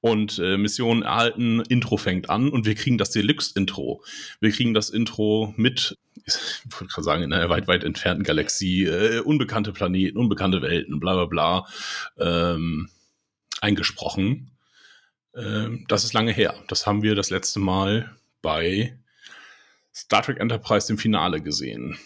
Und 0.00 0.38
äh, 0.38 0.56
Mission 0.56 1.02
erhalten, 1.02 1.60
Intro 1.68 1.96
fängt 1.96 2.30
an 2.30 2.50
und 2.50 2.66
wir 2.66 2.76
kriegen 2.76 2.98
das 2.98 3.10
Deluxe-Intro. 3.10 4.04
Wir 4.40 4.52
kriegen 4.52 4.72
das 4.72 4.90
Intro 4.90 5.52
mit, 5.56 5.96
ich 6.26 6.72
wollte 6.72 6.92
gerade 6.92 7.04
sagen, 7.04 7.22
in 7.22 7.32
einer 7.32 7.48
weit, 7.48 7.68
weit 7.68 7.84
entfernten 7.84 8.24
Galaxie, 8.24 8.84
äh, 8.84 9.20
unbekannte 9.20 9.72
Planeten, 9.72 10.18
unbekannte 10.18 10.62
Welten, 10.62 11.00
bla 11.00 11.14
bla 11.14 11.24
bla, 11.26 11.66
ähm, 12.18 12.90
eingesprochen. 13.60 14.50
Ähm, 15.34 15.84
das 15.88 16.04
ist 16.04 16.12
lange 16.12 16.32
her. 16.32 16.54
Das 16.68 16.86
haben 16.86 17.02
wir 17.02 17.14
das 17.14 17.30
letzte 17.30 17.60
Mal 17.60 18.16
bei 18.42 18.98
Star 19.94 20.22
Trek 20.22 20.38
Enterprise 20.40 20.92
im 20.92 20.98
Finale 20.98 21.40
gesehen. 21.40 21.98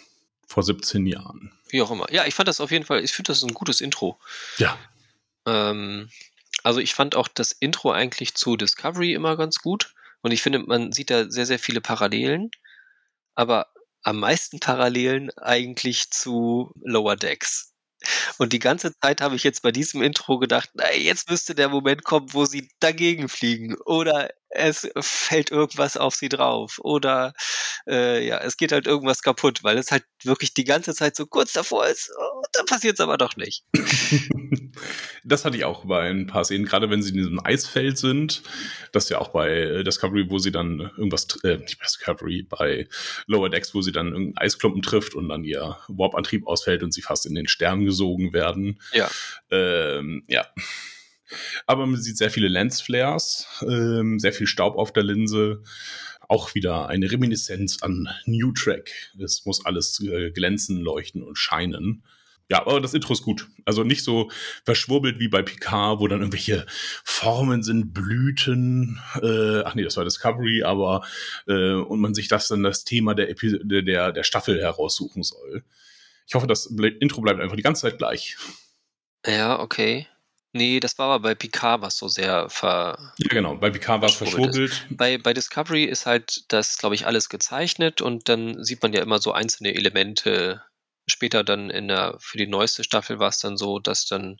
vor 0.47 0.63
17 0.63 1.07
Jahren. 1.07 1.51
Wie 1.71 1.81
auch 1.81 1.91
immer. 1.91 2.13
Ja, 2.13 2.27
ich 2.27 2.35
fand 2.35 2.47
das 2.47 2.61
auf 2.61 2.71
jeden 2.71 2.85
Fall, 2.85 3.03
ich 3.03 3.13
finde 3.13 3.29
das 3.29 3.43
ein 3.43 3.55
gutes 3.55 3.81
Intro. 3.81 4.19
Ja. 4.59 4.77
Ähm, 5.47 6.11
also 6.63 6.79
ich 6.79 6.95
fand 6.95 7.17
auch 7.17 7.29
das 7.29 7.53
Intro 7.53 7.91
eigentlich 7.91 8.35
zu 8.35 8.57
Discovery 8.59 9.15
immer 9.15 9.39
ganz 9.39 9.61
gut. 9.61 9.95
Und 10.21 10.31
ich 10.31 10.43
finde, 10.43 10.61
man 10.61 10.93
sieht 10.93 11.11
da 11.11 11.31
sehr, 11.31 11.47
sehr 11.47 11.59
viele 11.59 11.81
Parallelen. 11.81 12.51
Aber 13.35 13.69
am 14.03 14.19
meisten 14.21 14.61
Parallelen 14.61 15.31
eigentlich 15.39 16.11
zu 16.11 16.73
Lower 16.83 17.17
Decks. 17.17 17.73
Und 18.39 18.53
die 18.53 18.59
ganze 18.59 18.93
Zeit 19.01 19.21
habe 19.21 19.37
ich 19.37 19.45
jetzt 19.45 19.63
bei 19.63 19.71
diesem 19.73 20.03
Intro 20.03 20.39
gedacht, 20.39 20.71
na, 20.75 20.93
jetzt 20.93 21.31
müsste 21.31 21.55
der 21.55 21.69
Moment 21.69 22.05
kommen, 22.05 22.33
wo 22.33 22.45
sie 22.45 22.69
dagegen 22.81 23.29
fliegen. 23.29 23.77
Oder 23.85 24.31
es 24.55 24.89
fällt 25.01 25.51
irgendwas 25.51 25.97
auf 25.97 26.15
sie 26.15 26.29
drauf. 26.29 26.79
Oder 26.83 27.33
äh, 27.89 28.27
ja, 28.27 28.39
es 28.39 28.57
geht 28.57 28.73
halt 28.73 28.87
irgendwas 28.87 29.23
kaputt, 29.23 29.65
weil 29.65 29.79
es 29.79 29.91
halt 29.91 30.05
wirklich 30.23 30.55
die 30.55 30.65
ganze 30.65 30.95
Zeit 30.95 31.17
so 31.17 31.27
kurz 31.27 31.53
davor 31.53 31.87
ist. 31.87 32.11
Und 32.11 32.47
dann 32.53 32.67
passiert 32.67 32.95
es 32.95 33.01
aber 33.01 33.17
doch 33.17 33.37
nicht. 33.37 33.65
das 35.25 35.45
hatte 35.45 35.57
ich 35.57 35.65
auch 35.65 35.87
bei 35.87 36.11
ein 36.11 36.27
paar 36.27 36.45
Szenen, 36.45 36.67
gerade 36.67 36.91
wenn 36.91 37.03
sie 37.03 37.11
in 37.11 37.17
diesem 37.17 37.45
Eisfeld 37.45 37.99
sind. 37.99 38.43
Das 38.93 39.05
ist 39.05 39.11
ja 39.11 39.19
auch 39.19 39.29
bei 39.29 39.51
äh, 39.51 39.85
Discovery, 39.85 40.29
wo 40.29 40.39
sie 40.39 40.53
dann 40.53 40.81
irgendwas, 40.97 41.27
äh, 41.45 41.57
nicht 41.57 41.79
bei 41.79 41.85
Discovery, 41.85 42.43
bei 42.43 42.89
Lower 43.27 43.49
Decks, 43.49 43.75
wo 43.75 43.81
sie 43.81 43.93
dann 43.93 44.09
irgendeinen 44.09 44.39
Eisklumpen 44.39 44.83
trifft 44.83 45.15
und 45.15 45.29
dann 45.29 45.45
ihr 45.45 45.79
Warp-Antrieb 45.89 46.47
ausfällt 46.47 46.83
und 46.83 46.93
sie 46.93 47.03
fast 47.03 47.27
in 47.27 47.35
den 47.35 47.49
Stern 47.49 47.85
gesogen 47.85 48.33
werden. 48.33 48.81
Ja. 48.93 49.11
Ähm, 49.51 50.25
ja. 50.29 50.47
Aber 51.67 51.87
man 51.87 52.01
sieht 52.01 52.19
sehr 52.19 52.31
viele 52.31 52.49
Lensflares, 52.49 53.47
ähm, 53.63 54.19
sehr 54.19 54.33
viel 54.33 54.47
Staub 54.47 54.77
auf 54.77 54.93
der 54.93 55.03
Linse. 55.03 55.63
Auch 56.29 56.55
wieder 56.55 56.89
eine 56.89 57.11
Reminiszenz 57.11 57.83
an 57.83 58.09
New 58.27 58.53
Track. 58.53 58.91
Es 59.23 59.45
muss 59.45 59.65
alles 59.65 60.01
äh, 60.01 60.31
glänzen, 60.31 60.81
leuchten 60.81 61.23
und 61.23 61.37
scheinen. 61.37 62.03
Ja, 62.53 62.67
aber 62.67 62.83
das 62.83 62.93
Intro 62.93 63.15
ist 63.15 63.23
gut. 63.23 63.49
Also 63.65 63.83
nicht 63.83 64.05
so 64.05 64.31
verschwurbelt 64.65 65.19
wie 65.19 65.29
bei 65.29 65.43
Picard, 65.43 66.01
wo 66.01 66.07
dann 66.07 66.21
irgendwelche 66.21 66.67
Formen 67.03 67.63
sind, 67.63 67.95
Blüten. 67.95 69.01
Äh, 69.23 69.61
ach 69.61 69.75
nee, 69.75 69.85
das 69.85 69.97
war 69.97 70.05
Discovery, 70.05 70.63
aber 70.63 71.03
äh, 71.47 71.73
und 71.73 72.01
man 72.01 72.13
sich 72.13 72.29
das 72.29 72.49
dann 72.49 72.63
das 72.63 72.85
Thema 72.85 73.15
der, 73.15 73.31
Epi 73.31 73.59
der, 73.63 74.13
der 74.13 74.23
Staffel 74.23 74.61
heraussuchen 74.61 75.23
soll. 75.23 75.65
Ich 76.27 76.35
hoffe, 76.35 76.47
das 76.47 76.67
Intro 76.67 77.23
bleibt 77.23 77.41
einfach 77.41 77.57
die 77.57 77.63
ganze 77.63 77.83
Zeit 77.83 77.97
gleich. 77.97 78.37
Ja, 79.27 79.61
okay. 79.61 80.07
Nee, 80.53 80.81
das 80.81 80.99
war 80.99 81.07
aber 81.07 81.23
bei 81.31 81.35
Picard 81.35 81.81
was 81.81 81.97
so 81.97 82.09
sehr 82.09 82.51
ver. 82.51 83.15
Ja, 83.17 83.29
genau. 83.29 83.57
Bei 83.57 83.71
Picard 83.71 84.03
war 84.03 84.09
es 84.11 84.17
verschwurbelt. 84.17 84.87
Bei, 84.91 85.17
bei 85.17 85.33
Discovery 85.33 85.85
ist 85.85 86.05
halt 86.05 86.45
das, 86.49 86.77
glaube 86.77 86.95
ich, 86.95 87.07
alles 87.07 87.31
gezeichnet 87.31 88.03
und 88.03 88.29
dann 88.29 88.63
sieht 88.63 88.83
man 88.83 88.93
ja 88.93 89.01
immer 89.01 89.19
so 89.19 89.33
einzelne 89.33 89.75
Elemente. 89.75 90.63
Später 91.07 91.43
dann 91.43 91.71
in 91.71 91.89
der, 91.89 92.17
für 92.21 92.39
die 92.39 92.47
neueste 92.47 92.85
Staffel 92.85 93.19
war 93.19 93.31
es 93.31 93.39
dann 93.39 93.57
so, 93.57 93.79
dass 93.79 94.07
dann 94.07 94.37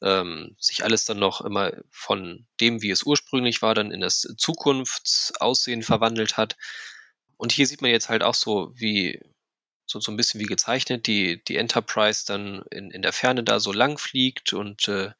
ähm, 0.00 0.56
sich 0.58 0.84
alles 0.84 1.04
dann 1.04 1.18
noch 1.18 1.40
immer 1.40 1.72
von 1.90 2.46
dem, 2.60 2.80
wie 2.80 2.90
es 2.90 3.02
ursprünglich 3.02 3.62
war, 3.62 3.74
dann 3.74 3.90
in 3.90 4.00
das 4.00 4.20
Zukunftsaussehen 4.38 5.82
verwandelt 5.82 6.36
hat. 6.36 6.56
Und 7.36 7.52
hier 7.52 7.66
sieht 7.66 7.82
man 7.82 7.90
jetzt 7.90 8.08
halt 8.08 8.22
auch 8.22 8.34
so, 8.34 8.72
wie 8.74 9.20
so, 9.86 10.00
so 10.00 10.12
ein 10.12 10.16
bisschen 10.16 10.40
wie 10.40 10.46
gezeichnet, 10.46 11.06
die, 11.06 11.42
die 11.44 11.56
Enterprise 11.56 12.24
dann 12.26 12.62
in, 12.70 12.90
in 12.90 13.02
der 13.02 13.12
Ferne 13.12 13.44
da 13.44 13.60
so 13.60 13.72
lang 13.72 13.98
fliegt 13.98 14.52
und 14.52 14.88
äh, 14.88 15.10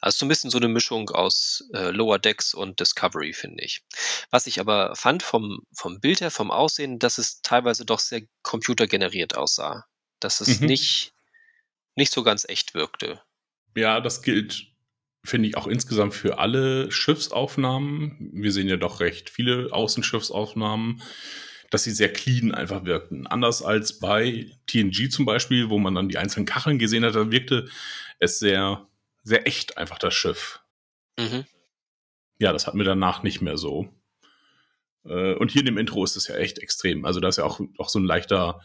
also 0.00 0.18
so 0.18 0.26
ein 0.26 0.28
bisschen 0.28 0.50
so 0.50 0.58
eine 0.58 0.68
Mischung 0.68 1.10
aus 1.10 1.68
äh, 1.74 1.90
Lower 1.90 2.18
Decks 2.18 2.54
und 2.54 2.80
Discovery, 2.80 3.32
finde 3.32 3.64
ich. 3.64 3.82
Was 4.30 4.46
ich 4.46 4.60
aber 4.60 4.94
fand 4.96 5.22
vom, 5.22 5.60
vom 5.72 6.00
Bild 6.00 6.20
her, 6.20 6.30
vom 6.30 6.50
Aussehen, 6.50 6.98
dass 6.98 7.18
es 7.18 7.42
teilweise 7.42 7.84
doch 7.84 7.98
sehr 7.98 8.22
computergeneriert 8.42 9.36
aussah. 9.36 9.86
Dass 10.20 10.40
es 10.40 10.60
mhm. 10.60 10.68
nicht, 10.68 11.12
nicht 11.96 12.12
so 12.12 12.22
ganz 12.22 12.48
echt 12.48 12.74
wirkte. 12.74 13.20
Ja, 13.76 14.00
das 14.00 14.22
gilt, 14.22 14.68
finde 15.24 15.48
ich, 15.48 15.56
auch 15.56 15.66
insgesamt 15.66 16.14
für 16.14 16.38
alle 16.38 16.90
Schiffsaufnahmen. 16.90 18.30
Wir 18.32 18.52
sehen 18.52 18.68
ja 18.68 18.76
doch 18.76 19.00
recht 19.00 19.28
viele 19.28 19.72
Außenschiffsaufnahmen 19.72 21.02
dass 21.74 21.82
sie 21.82 21.90
sehr 21.90 22.12
clean 22.12 22.54
einfach 22.54 22.84
wirkten. 22.84 23.26
Anders 23.26 23.60
als 23.60 23.98
bei 23.98 24.46
TNG 24.68 25.10
zum 25.10 25.24
Beispiel, 25.24 25.70
wo 25.70 25.78
man 25.80 25.96
dann 25.96 26.08
die 26.08 26.18
einzelnen 26.18 26.46
Kacheln 26.46 26.78
gesehen 26.78 27.04
hat, 27.04 27.16
da 27.16 27.32
wirkte 27.32 27.68
es 28.20 28.38
sehr, 28.38 28.86
sehr 29.24 29.48
echt 29.48 29.76
einfach 29.76 29.98
das 29.98 30.14
Schiff. 30.14 30.60
Mhm. 31.18 31.44
Ja, 32.38 32.52
das 32.52 32.68
hatten 32.68 32.78
wir 32.78 32.84
danach 32.84 33.24
nicht 33.24 33.40
mehr 33.40 33.58
so. 33.58 33.88
Äh, 35.04 35.34
und 35.34 35.50
hier 35.50 35.62
in 35.62 35.66
dem 35.66 35.78
Intro 35.78 36.04
ist 36.04 36.14
es 36.14 36.28
ja 36.28 36.36
echt 36.36 36.60
extrem. 36.60 37.04
Also 37.04 37.18
da 37.18 37.26
ist 37.26 37.38
ja 37.38 37.44
auch, 37.44 37.60
auch 37.78 37.88
so 37.88 37.98
ein 37.98 38.04
leichter 38.04 38.60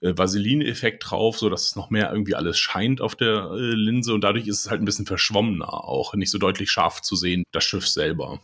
äh, 0.00 0.12
Vaseline-Effekt 0.16 1.08
drauf, 1.08 1.38
so 1.38 1.48
dass 1.50 1.64
es 1.64 1.76
noch 1.76 1.90
mehr 1.90 2.10
irgendwie 2.10 2.34
alles 2.34 2.58
scheint 2.58 3.00
auf 3.00 3.14
der 3.14 3.52
äh, 3.52 3.56
Linse 3.56 4.14
und 4.14 4.22
dadurch 4.22 4.48
ist 4.48 4.64
es 4.64 4.70
halt 4.70 4.82
ein 4.82 4.84
bisschen 4.84 5.06
verschwommener 5.06 5.72
auch, 5.72 6.12
nicht 6.14 6.32
so 6.32 6.38
deutlich 6.38 6.72
scharf 6.72 7.02
zu 7.02 7.14
sehen, 7.14 7.44
das 7.52 7.62
Schiff 7.62 7.86
selber. 7.86 8.40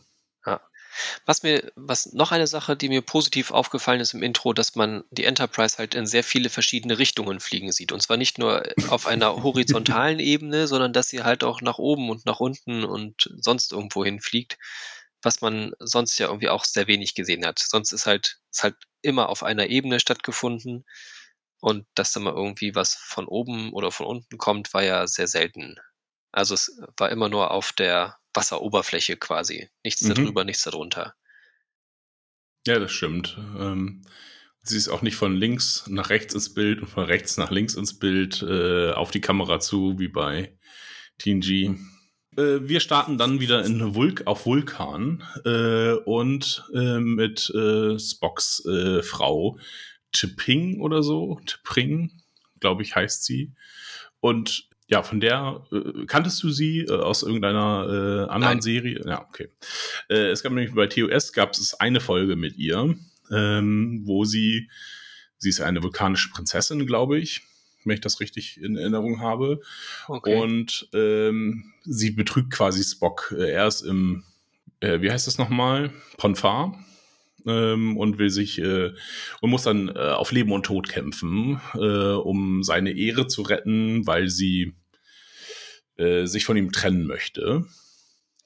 Was 1.26 1.42
mir, 1.42 1.72
was 1.76 2.12
noch 2.12 2.32
eine 2.32 2.46
Sache, 2.46 2.76
die 2.76 2.88
mir 2.88 3.02
positiv 3.02 3.50
aufgefallen 3.50 4.00
ist 4.00 4.14
im 4.14 4.22
Intro, 4.22 4.52
dass 4.52 4.74
man 4.74 5.04
die 5.10 5.24
Enterprise 5.24 5.78
halt 5.78 5.94
in 5.94 6.06
sehr 6.06 6.24
viele 6.24 6.50
verschiedene 6.50 6.98
Richtungen 6.98 7.40
fliegen 7.40 7.72
sieht. 7.72 7.92
Und 7.92 8.00
zwar 8.00 8.16
nicht 8.16 8.38
nur 8.38 8.62
auf 8.88 9.06
einer 9.06 9.34
horizontalen 9.42 10.20
Ebene, 10.20 10.66
sondern 10.66 10.92
dass 10.92 11.08
sie 11.08 11.22
halt 11.22 11.44
auch 11.44 11.60
nach 11.60 11.78
oben 11.78 12.10
und 12.10 12.26
nach 12.26 12.40
unten 12.40 12.84
und 12.84 13.30
sonst 13.36 13.72
irgendwo 13.72 14.04
hinfliegt, 14.04 14.58
was 15.22 15.40
man 15.40 15.72
sonst 15.78 16.18
ja 16.18 16.28
irgendwie 16.28 16.48
auch 16.48 16.64
sehr 16.64 16.86
wenig 16.86 17.14
gesehen 17.14 17.44
hat. 17.46 17.58
Sonst 17.58 17.92
ist 17.92 18.06
halt, 18.06 18.38
ist 18.50 18.62
halt 18.62 18.76
immer 19.02 19.28
auf 19.28 19.42
einer 19.42 19.66
Ebene 19.68 20.00
stattgefunden. 20.00 20.84
Und 21.60 21.86
dass 21.94 22.12
da 22.12 22.20
mal 22.20 22.34
irgendwie 22.34 22.74
was 22.74 22.94
von 22.94 23.26
oben 23.26 23.72
oder 23.72 23.90
von 23.90 24.06
unten 24.06 24.36
kommt, 24.36 24.74
war 24.74 24.82
ja 24.82 25.06
sehr 25.06 25.28
selten. 25.28 25.76
Also 26.30 26.54
es 26.54 26.78
war 26.98 27.10
immer 27.10 27.28
nur 27.28 27.52
auf 27.52 27.72
der 27.72 28.18
Wasseroberfläche 28.34 29.16
quasi. 29.16 29.68
Nichts 29.82 30.02
mhm. 30.02 30.14
darüber, 30.14 30.44
nichts 30.44 30.64
darunter. 30.64 31.14
Ja, 32.66 32.78
das 32.78 32.92
stimmt. 32.92 33.36
Ähm, 33.58 34.02
sie 34.62 34.76
ist 34.76 34.88
auch 34.88 35.02
nicht 35.02 35.16
von 35.16 35.36
links 35.36 35.84
nach 35.88 36.10
rechts 36.10 36.34
ins 36.34 36.54
Bild 36.54 36.80
und 36.80 36.88
von 36.88 37.04
rechts 37.04 37.36
nach 37.36 37.50
links 37.50 37.74
ins 37.74 37.98
Bild 37.98 38.42
äh, 38.42 38.92
auf 38.92 39.10
die 39.10 39.20
Kamera 39.20 39.60
zu, 39.60 39.98
wie 39.98 40.08
bei 40.08 40.56
TNG. 41.18 41.76
Äh, 42.36 42.60
wir 42.62 42.80
starten 42.80 43.18
dann 43.18 43.40
wieder 43.40 43.64
in 43.64 43.94
Vulk 43.94 44.26
auf 44.26 44.46
Vulkan 44.46 45.22
äh, 45.44 45.92
und 45.92 46.64
äh, 46.74 46.98
mit 46.98 47.50
äh, 47.50 47.98
Spocks 47.98 48.64
äh, 48.64 49.02
Frau 49.02 49.58
Chipping 50.14 50.80
oder 50.80 51.02
so, 51.02 51.40
Chipping, 51.44 52.22
glaube 52.60 52.82
ich, 52.82 52.96
heißt 52.96 53.24
sie. 53.24 53.52
Und 54.20 54.68
ja, 54.86 55.02
von 55.02 55.20
der, 55.20 55.64
äh, 55.72 56.06
kanntest 56.06 56.42
du 56.42 56.50
sie 56.50 56.80
äh, 56.80 56.92
aus 56.92 57.22
irgendeiner 57.22 57.86
äh, 57.88 58.30
anderen 58.30 58.56
Nein. 58.56 58.62
Serie? 58.62 59.00
Ja, 59.06 59.26
okay. 59.28 59.48
Äh, 60.08 60.30
es 60.30 60.42
gab 60.42 60.52
nämlich 60.52 60.74
bei 60.74 60.86
TOS 60.86 61.32
gab 61.32 61.52
es 61.52 61.74
eine 61.74 62.00
Folge 62.00 62.36
mit 62.36 62.56
ihr, 62.56 62.94
ähm, 63.30 64.02
wo 64.04 64.24
sie, 64.24 64.68
sie 65.38 65.48
ist 65.48 65.60
eine 65.60 65.82
vulkanische 65.82 66.30
Prinzessin, 66.30 66.86
glaube 66.86 67.18
ich, 67.18 67.42
wenn 67.84 67.94
ich 67.94 68.02
das 68.02 68.20
richtig 68.20 68.60
in 68.60 68.76
Erinnerung 68.76 69.20
habe. 69.20 69.60
Okay. 70.06 70.40
Und 70.40 70.88
ähm, 70.92 71.72
sie 71.84 72.10
betrügt 72.10 72.50
quasi 72.50 72.84
Spock. 72.84 73.34
Äh, 73.36 73.52
er 73.52 73.66
ist 73.66 73.82
im, 73.82 74.24
äh, 74.80 75.00
wie 75.00 75.10
heißt 75.10 75.26
das 75.26 75.38
nochmal? 75.38 75.92
Ponfar. 76.18 76.78
Ähm, 77.46 77.96
und 77.96 78.18
will 78.18 78.30
sich 78.30 78.58
äh, 78.58 78.92
und 79.40 79.50
muss 79.50 79.64
dann 79.64 79.88
äh, 79.88 79.92
auf 79.92 80.32
Leben 80.32 80.52
und 80.52 80.64
Tod 80.64 80.88
kämpfen, 80.88 81.60
äh, 81.74 82.12
um 82.14 82.62
seine 82.62 82.92
Ehre 82.92 83.26
zu 83.26 83.42
retten, 83.42 84.06
weil 84.06 84.30
sie 84.30 84.74
äh, 85.96 86.26
sich 86.26 86.44
von 86.44 86.56
ihm 86.56 86.72
trennen 86.72 87.06
möchte. 87.06 87.66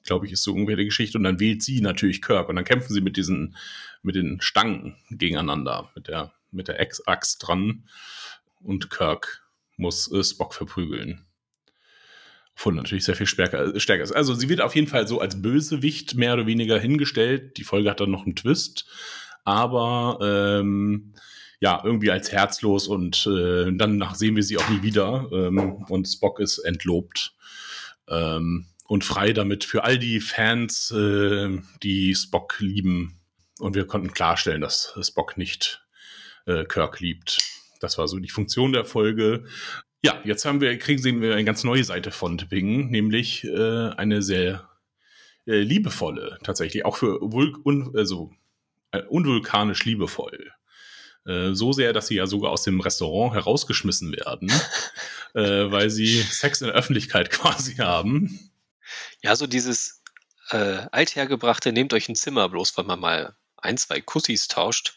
Glaube 0.03 0.25
ich, 0.25 0.33
ist 0.33 0.43
so 0.43 0.53
ungefähr 0.53 0.77
die 0.77 0.85
Geschichte. 0.85 1.17
Und 1.17 1.23
dann 1.23 1.39
wählt 1.39 1.63
sie 1.63 1.81
natürlich 1.81 2.21
Kirk 2.21 2.49
und 2.49 2.55
dann 2.55 2.65
kämpfen 2.65 2.93
sie 2.93 3.01
mit 3.01 3.17
diesen, 3.17 3.55
mit 4.01 4.15
den 4.15 4.41
Stangen 4.41 4.97
gegeneinander, 5.09 5.91
mit 5.95 6.07
der, 6.07 6.33
mit 6.51 6.67
der 6.67 6.79
Axt 6.79 7.47
dran. 7.47 7.87
Und 8.61 8.89
Kirk 8.89 9.43
muss 9.77 10.11
äh, 10.11 10.23
Spock 10.23 10.53
verprügeln. 10.53 11.25
Von 12.59 12.75
natürlich 12.75 13.05
sehr 13.05 13.15
viel 13.15 13.25
stärker, 13.25 13.79
stärker 13.79 14.03
ist. 14.03 14.11
Also 14.11 14.33
sie 14.33 14.49
wird 14.49 14.59
auf 14.59 14.75
jeden 14.75 14.87
Fall 14.87 15.07
so 15.07 15.21
als 15.21 15.41
Bösewicht 15.41 16.15
mehr 16.15 16.33
oder 16.33 16.45
weniger 16.45 16.77
hingestellt. 16.77 17.55
Die 17.55 17.63
Folge 17.63 17.89
hat 17.89 18.01
dann 18.01 18.11
noch 18.11 18.25
einen 18.25 18.35
Twist. 18.35 18.85
Aber 19.45 20.19
ähm, 20.21 21.13
ja, 21.61 21.81
irgendwie 21.81 22.11
als 22.11 22.33
herzlos 22.33 22.89
und 22.89 23.25
äh, 23.27 23.71
dann 23.71 24.05
sehen 24.13 24.35
wir 24.35 24.43
sie 24.43 24.57
auch 24.57 24.67
nie 24.67 24.81
wieder. 24.81 25.29
Ähm, 25.31 25.85
und 25.87 26.05
Spock 26.05 26.41
ist 26.41 26.57
entlobt 26.57 27.33
ähm, 28.09 28.65
und 28.87 29.05
frei 29.05 29.31
damit 29.31 29.63
für 29.63 29.85
all 29.85 29.97
die 29.97 30.19
Fans, 30.19 30.91
äh, 30.91 31.59
die 31.81 32.13
Spock 32.13 32.57
lieben. 32.59 33.21
Und 33.59 33.77
wir 33.77 33.87
konnten 33.87 34.11
klarstellen, 34.11 34.59
dass 34.59 34.99
Spock 35.01 35.37
nicht 35.37 35.87
äh, 36.45 36.65
Kirk 36.65 36.99
liebt. 36.99 37.41
Das 37.79 37.97
war 37.97 38.09
so 38.09 38.19
die 38.19 38.27
Funktion 38.27 38.73
der 38.73 38.83
Folge. 38.83 39.45
Ja, 40.01 40.21
jetzt 40.23 40.45
haben 40.45 40.61
wir, 40.61 40.77
kriegen 40.79 41.01
sehen 41.01 41.21
wir 41.21 41.33
eine 41.33 41.43
ganz 41.43 41.63
neue 41.63 41.83
Seite 41.83 42.11
von 42.11 42.37
Tipping, 42.37 42.89
nämlich 42.89 43.43
äh, 43.43 43.89
eine 43.89 44.21
sehr 44.21 44.69
äh, 45.45 45.59
liebevolle, 45.59 46.37
tatsächlich, 46.43 46.85
auch 46.85 46.97
für 46.97 47.19
Vul 47.21 47.53
un, 47.65 47.93
also, 47.97 48.31
äh, 48.91 49.01
unvulkanisch 49.03 49.83
liebevoll. 49.83 50.51
Äh, 51.25 51.53
so 51.53 51.73
sehr, 51.73 51.91
dass 51.91 52.07
sie 52.07 52.15
ja 52.15 52.27
sogar 52.27 52.51
aus 52.51 52.63
dem 52.63 52.79
Restaurant 52.79 53.33
herausgeschmissen 53.33 54.13
werden, 54.13 54.49
äh, 55.33 55.71
weil 55.71 55.89
sie 55.89 56.21
Sex 56.21 56.61
in 56.61 56.67
der 56.67 56.75
Öffentlichkeit 56.75 57.29
quasi 57.31 57.75
haben. 57.75 58.51
Ja, 59.21 59.35
so 59.35 59.47
dieses 59.47 60.01
äh, 60.51 60.87
althergebrachte, 60.91 61.73
nehmt 61.73 61.93
euch 61.93 62.07
ein 62.09 62.15
Zimmer, 62.15 62.47
bloß 62.47 62.77
weil 62.77 62.85
man 62.85 62.99
mal 62.99 63.35
ein, 63.57 63.77
zwei 63.77 63.99
Kussis 63.99 64.47
tauscht. 64.47 64.95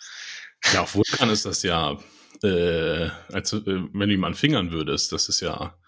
Ja, 0.72 0.82
auf 0.82 0.94
Vulkan 0.94 1.28
ist 1.30 1.44
das 1.44 1.64
ja, 1.64 1.98
äh, 2.42 3.10
als, 3.32 3.52
äh, 3.52 3.62
wenn 3.64 4.08
du 4.08 4.14
ihm 4.14 4.24
an 4.24 4.34
Fingern 4.34 4.70
würdest, 4.72 5.12
das 5.12 5.28
ist 5.28 5.40
ja 5.40 5.78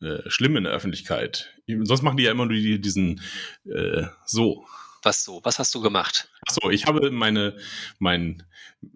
äh, 0.00 0.28
schlimm 0.28 0.56
in 0.56 0.64
der 0.64 0.72
Öffentlichkeit. 0.72 1.54
Sonst 1.82 2.02
machen 2.02 2.16
die 2.16 2.24
ja 2.24 2.32
immer 2.32 2.46
nur 2.46 2.54
die, 2.54 2.80
diesen 2.80 3.20
äh, 3.64 4.04
so. 4.26 4.66
Was 5.04 5.24
so? 5.24 5.40
Was 5.42 5.58
hast 5.58 5.74
du 5.74 5.80
gemacht? 5.80 6.28
Achso, 6.46 6.70
ich 6.70 6.86
habe 6.86 7.10
meine, 7.10 7.56
meinen 7.98 8.44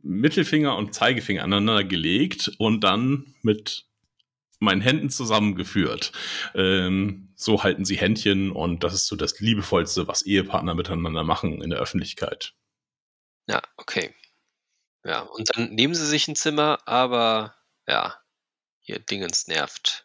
Mittelfinger 0.03 0.77
und 0.77 0.95
Zeigefinger 0.95 1.43
aneinander 1.43 1.85
gelegt 1.85 2.53
und 2.59 2.83
dann 2.83 3.35
mit 3.43 3.87
meinen 4.59 4.81
Händen 4.81 5.11
zusammengeführt. 5.11 6.13
Ähm, 6.55 7.33
so 7.37 7.63
halten 7.63 7.85
sie 7.85 7.97
Händchen 7.97 8.51
und 8.51 8.85
das 8.85 8.95
ist 8.95 9.07
so 9.07 9.17
das 9.17 9.39
Liebevollste, 9.41 10.09
was 10.09 10.23
Ehepartner 10.23 10.75
miteinander 10.75 11.25
machen 11.25 11.61
in 11.63 11.71
der 11.71 11.79
Öffentlichkeit. 11.79 12.55
Ja, 13.49 13.63
okay. 13.77 14.15
Ja, 15.07 15.21
und 15.21 15.57
dann 15.57 15.73
nehmen 15.73 15.95
sie 15.95 16.05
sich 16.05 16.27
ein 16.27 16.35
Zimmer, 16.35 16.81
aber 16.85 17.55
ja, 17.87 18.17
hier 18.81 18.99
Dingens 18.99 19.47
nervt. 19.47 20.05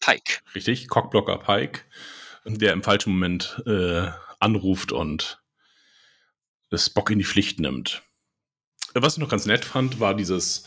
Pike. 0.00 0.40
Richtig, 0.52 0.88
Cockblocker 0.88 1.38
Pike, 1.38 1.82
der 2.44 2.72
im 2.72 2.82
falschen 2.82 3.12
Moment 3.12 3.62
äh, 3.66 4.10
anruft 4.40 4.90
und 4.90 5.40
Spock 6.74 7.10
in 7.10 7.18
die 7.20 7.24
Pflicht 7.24 7.60
nimmt. 7.60 8.02
Was 8.94 9.14
ich 9.14 9.20
noch 9.20 9.28
ganz 9.28 9.46
nett 9.46 9.64
fand, 9.64 10.00
war 10.00 10.14
dieses 10.14 10.64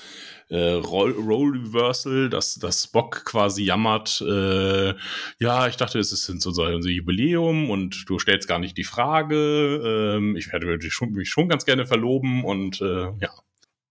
äh, 0.53 0.73
Role 0.73 1.15
Reversal, 1.15 2.29
dass, 2.29 2.55
dass 2.55 2.83
Spock 2.83 3.25
quasi 3.25 3.63
jammert, 3.63 4.21
äh, 4.21 4.93
ja, 5.39 5.67
ich 5.67 5.77
dachte, 5.77 5.97
es 5.97 6.11
ist 6.11 6.25
so 6.25 6.63
ein 6.63 6.81
Jubiläum 6.83 7.71
und 7.71 8.07
du 8.07 8.19
stellst 8.19 8.47
gar 8.47 8.59
nicht 8.59 8.77
die 8.77 8.83
Frage, 8.83 10.15
ähm, 10.15 10.35
ich 10.35 10.51
werde 10.51 10.67
mich 10.67 10.93
schon, 10.93 11.11
mich 11.13 11.29
schon 11.29 11.49
ganz 11.49 11.65
gerne 11.65 11.87
verloben 11.87 12.43
und 12.43 12.81
äh, 12.81 13.11
ja, 13.19 13.31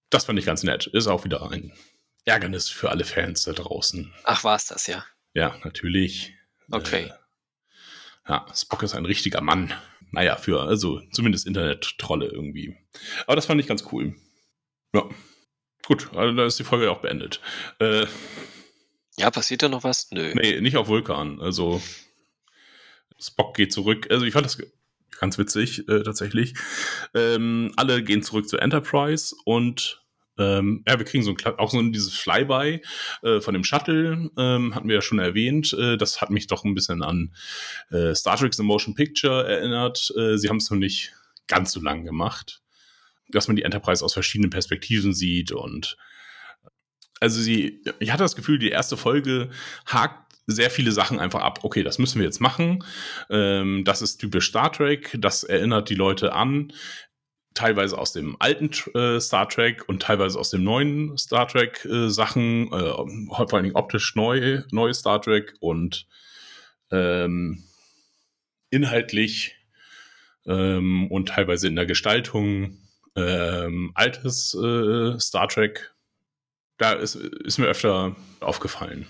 das 0.09 0.27
fand 0.27 0.39
ich 0.39 0.45
ganz 0.45 0.63
nett. 0.63 0.87
Ist 0.87 1.09
auch 1.09 1.25
wieder 1.25 1.51
ein 1.51 1.73
Ärgernis 2.25 2.69
für 2.69 2.91
alle 2.91 3.05
Fans 3.05 3.43
da 3.43 3.53
draußen. 3.53 4.13
Ach, 4.23 4.45
war 4.45 4.55
es 4.55 4.67
das, 4.67 4.87
ja? 4.87 5.05
Ja, 5.35 5.57
natürlich. 5.65 6.33
Okay. 6.71 7.07
Äh, 7.07 7.11
ja, 8.29 8.47
Spock 8.55 8.85
ist 8.85 8.95
ein 8.95 9.07
richtiger 9.07 9.41
Mann. 9.41 9.73
Naja, 10.13 10.37
für, 10.37 10.61
also 10.63 11.01
zumindest 11.11 11.45
Internet-Trolle 11.45 12.27
irgendwie. 12.27 12.77
Aber 13.27 13.35
das 13.35 13.47
fand 13.47 13.61
ich 13.61 13.67
ganz 13.67 13.85
cool. 13.91 14.15
Ja. 14.95 15.09
Gut, 15.87 16.11
also 16.15 16.37
da 16.37 16.47
ist 16.47 16.59
die 16.59 16.65
Folge 16.65 16.91
auch 16.91 17.01
beendet. 17.01 17.41
Äh, 17.79 18.07
ja, 19.17 19.31
passiert 19.31 19.63
da 19.63 19.69
noch 19.69 19.85
was? 19.85 20.11
Nö. 20.11 20.33
Nee, 20.35 20.61
nicht 20.61 20.77
auf 20.77 20.89
Vulkan. 20.89 21.41
Also 21.41 21.83
Spock 23.21 23.55
geht 23.55 23.73
zurück. 23.73 24.07
Also 24.11 24.25
ich 24.25 24.33
fand 24.33 24.47
das 24.47 24.59
ganz 25.19 25.39
witzig, 25.39 25.89
äh, 25.89 26.03
tatsächlich. 26.03 26.55
Ähm, 27.15 27.73
alle 27.77 28.03
gehen 28.03 28.23
zurück 28.23 28.49
zur 28.49 28.63
Enterprise 28.63 29.35
und 29.45 30.03
ähm, 30.39 30.83
ja, 30.89 30.99
wir 30.99 31.05
kriegen 31.05 31.23
so 31.23 31.33
ein, 31.33 31.59
auch 31.59 31.71
so 31.71 31.83
dieses 31.83 32.15
Flyby 32.15 32.83
äh, 33.23 33.41
von 33.41 33.53
dem 33.53 33.65
Shuttle, 33.65 34.31
ähm, 34.39 34.75
hatten 34.75 34.89
wir 34.89 34.97
ja 34.97 35.03
schon 35.03 35.19
erwähnt. 35.19 35.75
Äh, 35.75 35.99
das 35.99 36.21
hat 36.21 36.31
mich 36.31 36.47
doch 36.47 36.65
ein 36.65 36.75
bisschen 36.75 37.03
an 37.03 37.35
äh, 37.91 38.15
Star 38.15 38.39
Trek 38.39 38.55
The 38.55 38.63
Motion 38.63 38.95
Picture 38.95 39.47
erinnert. 39.47 40.13
Äh, 40.17 40.39
sie 40.39 40.49
haben 40.49 40.57
es 40.57 40.71
noch 40.71 40.79
nicht 40.79 41.13
ganz 41.49 41.73
so 41.73 41.81
lang 41.81 42.05
gemacht, 42.05 42.62
dass 43.35 43.49
man 43.49 43.57
die 43.57 43.63
Enterprise 43.63 44.05
aus 44.05 44.13
verschiedenen 44.13 44.51
Perspektiven 44.51 45.15
sieht 45.15 45.53
und 45.53 45.97
also 47.21 47.41
sie, 47.41 47.85
ich 48.01 48.11
hatte 48.11 48.25
das 48.25 48.35
Gefühl, 48.35 48.59
die 48.59 48.71
erste 48.71 48.97
Folge 48.97 49.51
hakt 49.87 50.33
sehr 50.49 50.71
viele 50.71 50.91
Sachen 50.91 51.21
einfach 51.21 51.41
ab. 51.41 51.61
Okay, 51.63 51.85
das 51.85 51.99
müssen 51.99 52.19
wir 52.19 52.27
jetzt 52.27 52.41
machen. 52.41 52.85
Ähm, 53.31 53.85
das 53.85 54.03
ist 54.03 54.19
typisch 54.19 54.49
Star 54.49 54.73
Trek. 54.73 55.17
Das 55.21 55.45
erinnert 55.45 55.89
die 55.89 55.95
Leute 55.95 56.33
an 56.33 56.73
teilweise 57.55 57.99
aus 57.99 58.13
dem 58.13 58.37
alten 58.39 58.71
äh, 58.97 59.21
Star 59.21 59.49
Trek 59.49 59.89
und 59.89 60.03
teilweise 60.03 60.39
aus 60.39 60.51
dem 60.51 60.65
neuen 60.65 61.17
Star 61.19 61.47
Trek 61.47 61.85
äh, 61.85 62.09
Sachen, 62.09 62.73
äh, 62.73 62.91
vor 63.31 63.53
allen 63.53 63.65
Dingen 63.65 63.77
optisch 63.77 64.15
neu, 64.15 64.63
neue 64.71 64.95
Star 64.95 65.21
Trek 65.21 65.55
und 65.61 66.07
ähm, 66.91 67.63
inhaltlich 68.71 69.57
ähm, 70.47 71.11
und 71.11 71.29
teilweise 71.29 71.69
in 71.69 71.77
der 71.77 71.87
Gestaltung 71.87 72.79
ähm, 73.17 73.93
altes 73.95 74.55
äh, 74.55 75.19
Star 75.19 75.49
Trek. 75.49 75.95
Da 76.79 76.93
ist, 76.93 77.15
ist 77.15 77.59
mir 77.59 77.67
öfter 77.67 78.17
aufgefallen. 78.41 79.07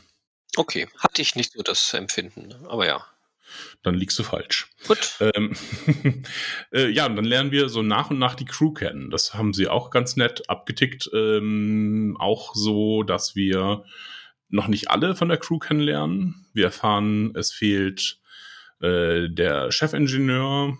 Okay, 0.56 0.88
hatte 0.98 1.22
ich 1.22 1.36
nicht 1.36 1.52
so 1.52 1.62
das 1.62 1.94
Empfinden, 1.94 2.54
aber 2.66 2.86
ja 2.86 3.06
dann 3.82 3.94
liegst 3.94 4.18
du 4.18 4.22
falsch. 4.22 4.68
Gut. 4.86 5.16
Ähm, 5.20 5.52
äh, 6.72 6.88
ja, 6.88 7.06
und 7.06 7.16
dann 7.16 7.24
lernen 7.24 7.50
wir 7.50 7.68
so 7.68 7.82
nach 7.82 8.10
und 8.10 8.18
nach 8.18 8.34
die 8.34 8.44
Crew 8.44 8.72
kennen. 8.72 9.10
Das 9.10 9.34
haben 9.34 9.52
sie 9.52 9.68
auch 9.68 9.90
ganz 9.90 10.16
nett 10.16 10.48
abgetickt. 10.48 11.10
Ähm, 11.12 12.16
auch 12.18 12.54
so, 12.54 13.02
dass 13.02 13.34
wir 13.34 13.84
noch 14.48 14.68
nicht 14.68 14.90
alle 14.90 15.14
von 15.14 15.28
der 15.28 15.38
Crew 15.38 15.58
kennenlernen. 15.58 16.46
Wir 16.52 16.66
erfahren, 16.66 17.34
es 17.34 17.52
fehlt 17.52 18.20
äh, 18.80 19.28
der 19.28 19.72
Chefingenieur. 19.72 20.78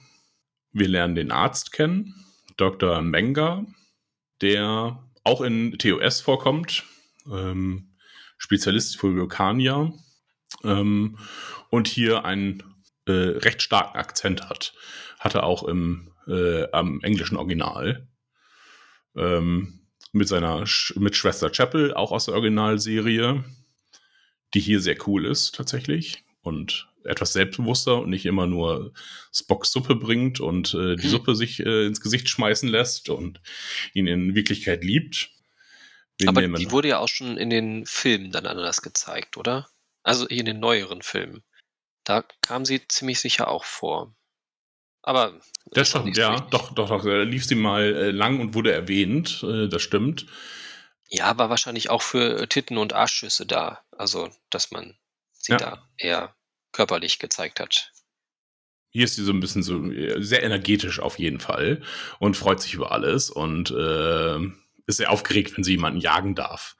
Wir 0.73 0.89
lernen 0.89 1.15
den 1.15 1.31
Arzt 1.31 1.73
kennen, 1.73 2.15
Dr. 2.62 3.03
Menga, 3.03 3.66
der 4.40 5.03
auch 5.25 5.40
in 5.40 5.77
TOS 5.79 6.20
vorkommt. 6.20 6.85
Ähm, 7.29 7.96
Spezialist 8.38 9.01
für 9.01 9.16
Vulkanier. 9.16 9.92
Ähm, 10.62 11.18
und 11.70 11.88
hier 11.88 12.25
einen 12.25 12.62
äh, 13.07 13.11
recht 13.11 13.62
starken 13.62 13.98
Akzent 13.98 14.48
hat. 14.48 14.75
Hatte 15.18 15.42
auch 15.42 15.64
im 15.64 16.12
äh, 16.29 16.70
am 16.70 17.01
englischen 17.01 17.37
Original. 17.37 18.07
Ähm, 19.16 19.81
mit 20.12 20.29
seiner 20.29 20.64
Sch 20.64 20.94
mit 20.94 21.16
Schwester 21.16 21.51
Chapel, 21.51 21.92
auch 21.94 22.12
aus 22.12 22.27
der 22.27 22.35
Originalserie, 22.35 23.42
die 24.55 24.61
hier 24.61 24.81
sehr 24.81 24.96
cool 25.09 25.27
ist 25.27 25.57
tatsächlich 25.57 26.22
und 26.42 26.91
etwas 27.05 27.33
selbstbewusster 27.33 28.01
und 28.01 28.11
nicht 28.11 28.27
immer 28.27 28.47
nur 28.47 28.93
Spocks 29.33 29.73
Suppe 29.73 29.97
bringt 29.97 30.41
und 30.41 30.75
äh, 30.75 30.97
die 30.97 31.05
hm. 31.05 31.11
Suppe 31.11 31.35
sich 31.35 31.61
äh, 31.61 31.87
ins 31.87 32.01
Gesicht 32.01 32.29
schmeißen 32.29 32.69
lässt 32.69 33.09
und 33.09 33.41
ihn 33.95 34.07
in 34.07 34.35
Wirklichkeit 34.35 34.85
liebt. 34.85 35.31
Wen 36.19 36.29
Aber 36.29 36.43
die 36.43 36.71
wurde 36.71 36.88
ja 36.88 36.99
auch 36.99 37.09
schon 37.09 37.37
in 37.37 37.51
den 37.51 37.87
Filmen 37.87 38.31
dann 38.31 38.47
anders 38.47 38.83
gezeigt, 38.83 39.37
oder? 39.37 39.69
Also 40.03 40.27
in 40.27 40.47
den 40.47 40.61
neueren 40.61 41.03
Filmen. 41.03 41.43
Da 42.05 42.25
kam 42.43 42.65
sie 42.65 42.87
ziemlich 42.88 43.21
sicher 43.21 43.49
auch 43.49 43.65
vor. 43.65 44.15
Aber. 45.03 45.41
Das 45.73 45.88
stimmt, 45.88 46.17
ja, 46.17 46.41
doch, 46.51 46.75
doch, 46.75 46.88
doch. 46.88 47.05
Da 47.05 47.23
lief 47.23 47.45
sie 47.45 47.55
mal 47.55 47.83
äh, 47.83 48.11
lang 48.11 48.41
und 48.41 48.55
wurde 48.55 48.73
erwähnt, 48.73 49.43
äh, 49.43 49.69
das 49.69 49.83
stimmt. 49.83 50.27
Ja, 51.09 51.37
war 51.38 51.51
wahrscheinlich 51.51 51.91
auch 51.91 52.03
für 52.03 52.49
Titten- 52.49 52.79
und 52.79 52.93
Arschschüsse 52.93 53.47
da. 53.47 53.85
Also, 53.91 54.31
dass 54.51 54.71
man 54.71 54.97
sie 55.33 55.53
ja. 55.53 55.59
da 55.59 55.88
eher 55.97 56.35
körperlich 56.73 57.19
gezeigt 57.19 57.61
hat. 57.61 57.93
Hier 58.91 59.05
ist 59.05 59.15
sie 59.15 59.25
so 59.25 59.33
ein 59.33 59.41
bisschen 59.41 59.63
so 59.63 59.91
äh, 59.91 60.23
sehr 60.23 60.43
energetisch 60.43 61.01
auf 61.01 61.19
jeden 61.19 61.41
Fall 61.41 61.83
und 62.19 62.37
freut 62.37 62.61
sich 62.61 62.75
über 62.75 62.93
alles 62.93 63.31
und 63.31 63.71
äh, 63.71 64.39
ist 64.87 64.97
sehr 64.99 65.11
aufgeregt, 65.11 65.57
wenn 65.57 65.65
sie 65.65 65.73
jemanden 65.73 66.01
jagen 66.01 66.35
darf. 66.35 66.77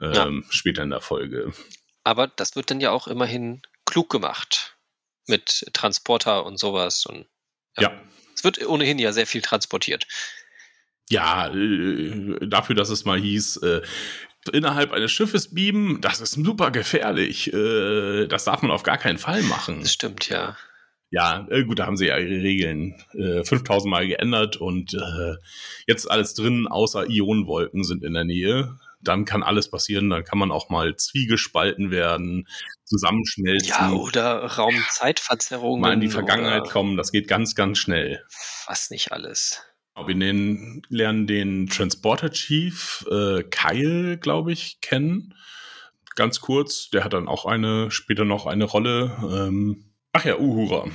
Ähm, 0.00 0.44
ja. 0.44 0.52
Später 0.52 0.82
in 0.82 0.90
der 0.90 1.00
Folge. 1.00 1.52
Aber 2.04 2.28
das 2.28 2.54
wird 2.54 2.70
dann 2.70 2.80
ja 2.80 2.90
auch 2.90 3.08
immerhin 3.08 3.62
klug 3.84 4.10
gemacht 4.10 4.76
mit 5.26 5.66
Transporter 5.72 6.46
und 6.46 6.58
sowas. 6.58 7.06
Und 7.06 7.26
ja. 7.76 7.84
ja. 7.84 8.02
Es 8.34 8.44
wird 8.44 8.64
ohnehin 8.64 8.98
ja 8.98 9.12
sehr 9.12 9.26
viel 9.26 9.42
transportiert. 9.42 10.06
Ja, 11.08 11.48
äh, 11.48 12.46
dafür, 12.46 12.74
dass 12.74 12.90
es 12.90 13.04
mal 13.04 13.20
hieß, 13.20 13.56
äh, 13.58 13.82
innerhalb 14.48 14.92
eines 14.92 15.12
Schiffes 15.12 15.54
beamen, 15.54 16.00
das 16.00 16.20
ist 16.20 16.32
super 16.32 16.70
gefährlich. 16.70 17.52
Äh, 17.52 18.26
das 18.26 18.44
darf 18.44 18.62
man 18.62 18.70
auf 18.70 18.82
gar 18.82 18.98
keinen 18.98 19.18
Fall 19.18 19.42
machen. 19.42 19.80
Das 19.80 19.92
stimmt, 19.92 20.28
ja. 20.28 20.56
Ja, 21.10 21.46
äh, 21.50 21.64
gut, 21.64 21.78
da 21.78 21.86
haben 21.86 21.96
sie 21.96 22.06
ja 22.06 22.18
ihre 22.18 22.42
Regeln 22.42 22.94
äh, 23.14 23.44
5000 23.44 23.90
Mal 23.90 24.08
geändert 24.08 24.56
und 24.56 24.94
äh, 24.94 25.34
jetzt 25.86 26.10
alles 26.10 26.34
drin, 26.34 26.66
außer 26.66 27.08
Ionenwolken 27.08 27.84
sind 27.84 28.02
in 28.02 28.14
der 28.14 28.24
Nähe 28.24 28.76
dann 29.06 29.24
kann 29.24 29.42
alles 29.42 29.70
passieren. 29.70 30.10
Dann 30.10 30.24
kann 30.24 30.38
man 30.38 30.50
auch 30.50 30.68
mal 30.68 30.96
zwiegespalten 30.96 31.90
werden, 31.90 32.46
zusammenschmelzen. 32.84 33.68
Ja, 33.68 33.92
oder 33.92 34.44
Raumzeitverzerrungen. 34.44 35.80
Mal 35.80 35.94
in 35.94 36.00
die 36.00 36.08
Vergangenheit 36.08 36.68
kommen. 36.68 36.96
Das 36.96 37.12
geht 37.12 37.28
ganz, 37.28 37.54
ganz 37.54 37.78
schnell. 37.78 38.24
Was 38.66 38.90
nicht 38.90 39.12
alles. 39.12 39.62
Wir 40.04 40.14
nennen, 40.14 40.82
lernen 40.88 41.26
den 41.26 41.68
Transporter 41.68 42.30
Chief 42.30 43.06
äh, 43.10 43.42
Kyle, 43.44 44.18
glaube 44.18 44.52
ich, 44.52 44.80
kennen. 44.80 45.34
Ganz 46.16 46.40
kurz. 46.40 46.90
Der 46.90 47.02
hat 47.04 47.12
dann 47.14 47.28
auch 47.28 47.46
eine, 47.46 47.90
später 47.90 48.24
noch 48.24 48.46
eine 48.46 48.64
Rolle. 48.64 49.16
Ähm, 49.22 49.92
ach 50.12 50.24
ja, 50.24 50.38
Uhura 50.38 50.88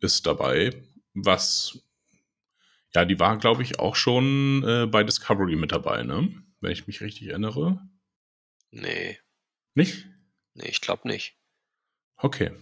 ist 0.00 0.26
dabei, 0.26 0.70
was 1.14 1.78
Ja, 2.94 3.04
die 3.04 3.18
war, 3.18 3.36
glaube 3.38 3.62
ich, 3.62 3.78
auch 3.78 3.96
schon 3.96 4.62
äh, 4.66 4.86
bei 4.86 5.02
Discovery 5.02 5.56
mit 5.56 5.72
dabei, 5.72 6.02
ne? 6.02 6.30
Wenn 6.60 6.72
ich 6.72 6.86
mich 6.86 7.00
richtig 7.00 7.28
erinnere. 7.28 7.80
Nee, 8.70 9.18
Nicht? 9.74 10.06
nee, 10.54 10.68
ich 10.68 10.80
glaube 10.80 11.08
nicht. 11.08 11.36
Okay. 12.16 12.52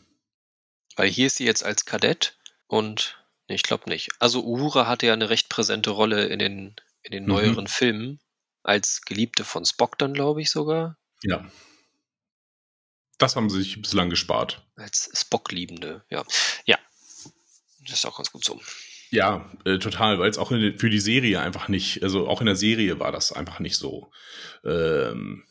Weil 0.96 1.08
hier 1.10 1.26
ist 1.26 1.36
sie 1.36 1.46
jetzt 1.46 1.64
als 1.64 1.84
Kadett 1.84 2.38
und 2.66 3.22
nee, 3.48 3.54
ich 3.54 3.62
glaube 3.62 3.88
nicht. 3.88 4.10
Also 4.18 4.44
Uhura 4.44 4.86
hatte 4.86 5.06
ja 5.06 5.12
eine 5.12 5.30
recht 5.30 5.48
präsente 5.48 5.90
Rolle 5.90 6.26
in 6.26 6.38
den, 6.38 6.76
in 7.02 7.12
den 7.12 7.24
Mhm. 7.24 7.28
neueren 7.28 7.66
Filmen. 7.66 8.20
Als 8.62 9.02
Geliebte 9.02 9.44
von 9.44 9.64
Spock 9.64 9.96
dann, 9.98 10.12
glaube 10.12 10.42
ich 10.42 10.50
sogar. 10.50 10.96
Ja. 11.22 11.44
Das 13.18 13.36
haben 13.36 13.48
sie 13.48 13.58
sich 13.62 13.80
bislang 13.80 14.10
gespart. 14.10 14.66
Als 14.76 15.08
Spock-Liebende, 15.14 16.04
ja. 16.10 16.24
Ja. 16.64 16.78
Das 17.88 17.98
ist 17.98 18.04
auch 18.06 18.16
ganz 18.16 18.32
gut 18.32 18.44
so. 18.44 18.60
Ja, 19.10 19.50
äh, 19.64 19.78
total, 19.78 20.18
weil 20.18 20.28
es 20.28 20.36
auch 20.36 20.50
in, 20.50 20.76
für 20.78 20.90
die 20.90 20.98
Serie 20.98 21.40
einfach 21.40 21.68
nicht, 21.68 22.02
also 22.02 22.28
auch 22.28 22.40
in 22.40 22.46
der 22.46 22.56
Serie 22.56 22.98
war 22.98 23.12
das 23.12 23.32
einfach 23.32 23.60
nicht 23.60 23.76
so. 23.76 24.10
Ähm, 24.64 25.44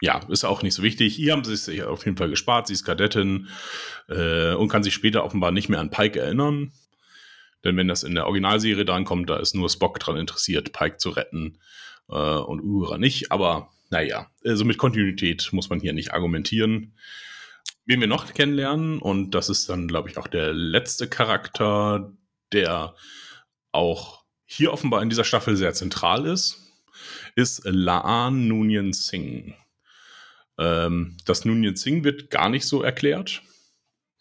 ja, 0.00 0.20
ist 0.28 0.44
auch 0.44 0.62
nicht 0.62 0.74
so 0.74 0.84
wichtig. 0.84 1.16
Hier 1.16 1.32
haben 1.32 1.42
sie 1.44 1.56
sich 1.56 1.82
auf 1.82 2.04
jeden 2.04 2.16
Fall 2.16 2.30
gespart. 2.30 2.68
Sie 2.68 2.72
ist 2.72 2.84
Kadettin 2.84 3.48
äh, 4.08 4.54
und 4.54 4.68
kann 4.68 4.84
sich 4.84 4.94
später 4.94 5.24
offenbar 5.24 5.50
nicht 5.50 5.68
mehr 5.68 5.80
an 5.80 5.90
Pike 5.90 6.20
erinnern. 6.20 6.72
Denn 7.64 7.76
wenn 7.76 7.88
das 7.88 8.02
in 8.02 8.14
der 8.14 8.26
Originalserie 8.26 8.84
drankommt, 8.84 9.28
da 9.28 9.36
ist 9.36 9.54
nur 9.54 9.68
Spock 9.68 9.98
dran 9.98 10.16
interessiert, 10.16 10.72
Pike 10.72 10.98
zu 10.98 11.10
retten 11.10 11.58
äh, 12.08 12.14
und 12.14 12.60
Uhura 12.60 12.98
nicht. 12.98 13.32
Aber 13.32 13.70
naja, 13.90 14.30
also 14.44 14.64
mit 14.64 14.78
Kontinuität 14.78 15.48
muss 15.52 15.70
man 15.70 15.80
hier 15.80 15.92
nicht 15.92 16.12
argumentieren. 16.12 16.94
Wen 17.84 18.00
wir 18.00 18.06
noch 18.06 18.32
kennenlernen, 18.32 18.98
und 18.98 19.30
das 19.30 19.48
ist 19.48 19.68
dann, 19.68 19.88
glaube 19.88 20.10
ich, 20.10 20.18
auch 20.18 20.28
der 20.28 20.52
letzte 20.52 21.08
Charakter, 21.08 22.12
der 22.52 22.94
auch 23.72 24.24
hier 24.44 24.72
offenbar 24.72 25.02
in 25.02 25.08
dieser 25.08 25.24
Staffel 25.24 25.56
sehr 25.56 25.72
zentral 25.74 26.26
ist, 26.26 26.72
ist 27.34 27.62
Laan 27.64 28.48
Nunien 28.48 28.92
Singh. 28.92 29.54
Ähm, 30.58 31.16
das 31.24 31.44
Nunien 31.44 31.76
Singh 31.76 32.04
wird 32.04 32.30
gar 32.30 32.48
nicht 32.48 32.66
so 32.66 32.82
erklärt. 32.82 33.42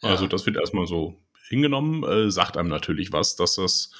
Ja. 0.01 0.09
Also 0.09 0.27
das 0.27 0.45
wird 0.45 0.57
erstmal 0.57 0.87
so 0.87 1.19
hingenommen, 1.47 2.03
äh, 2.03 2.31
sagt 2.31 2.57
einem 2.57 2.69
natürlich 2.69 3.11
was, 3.11 3.35
dass 3.35 3.55
das 3.55 3.91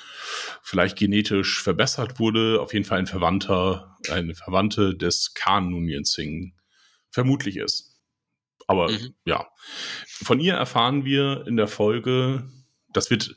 vielleicht 0.61 0.97
genetisch 0.97 1.61
verbessert 1.61 2.19
wurde. 2.19 2.59
Auf 2.61 2.73
jeden 2.73 2.85
Fall 2.85 2.99
ein 2.99 3.07
Verwandter, 3.07 3.97
eine 4.11 4.35
Verwandte 4.35 4.95
des 4.95 5.33
Khan 5.33 5.69
Nunien 5.69 6.03
Singh 6.03 6.53
vermutlich 7.09 7.57
ist. 7.57 7.95
Aber 8.67 8.91
Mhm. 8.91 9.13
ja, 9.25 9.47
von 10.07 10.39
ihr 10.39 10.55
erfahren 10.55 11.05
wir 11.05 11.45
in 11.47 11.55
der 11.55 11.67
Folge, 11.67 12.49
das 12.91 13.09
wird 13.09 13.35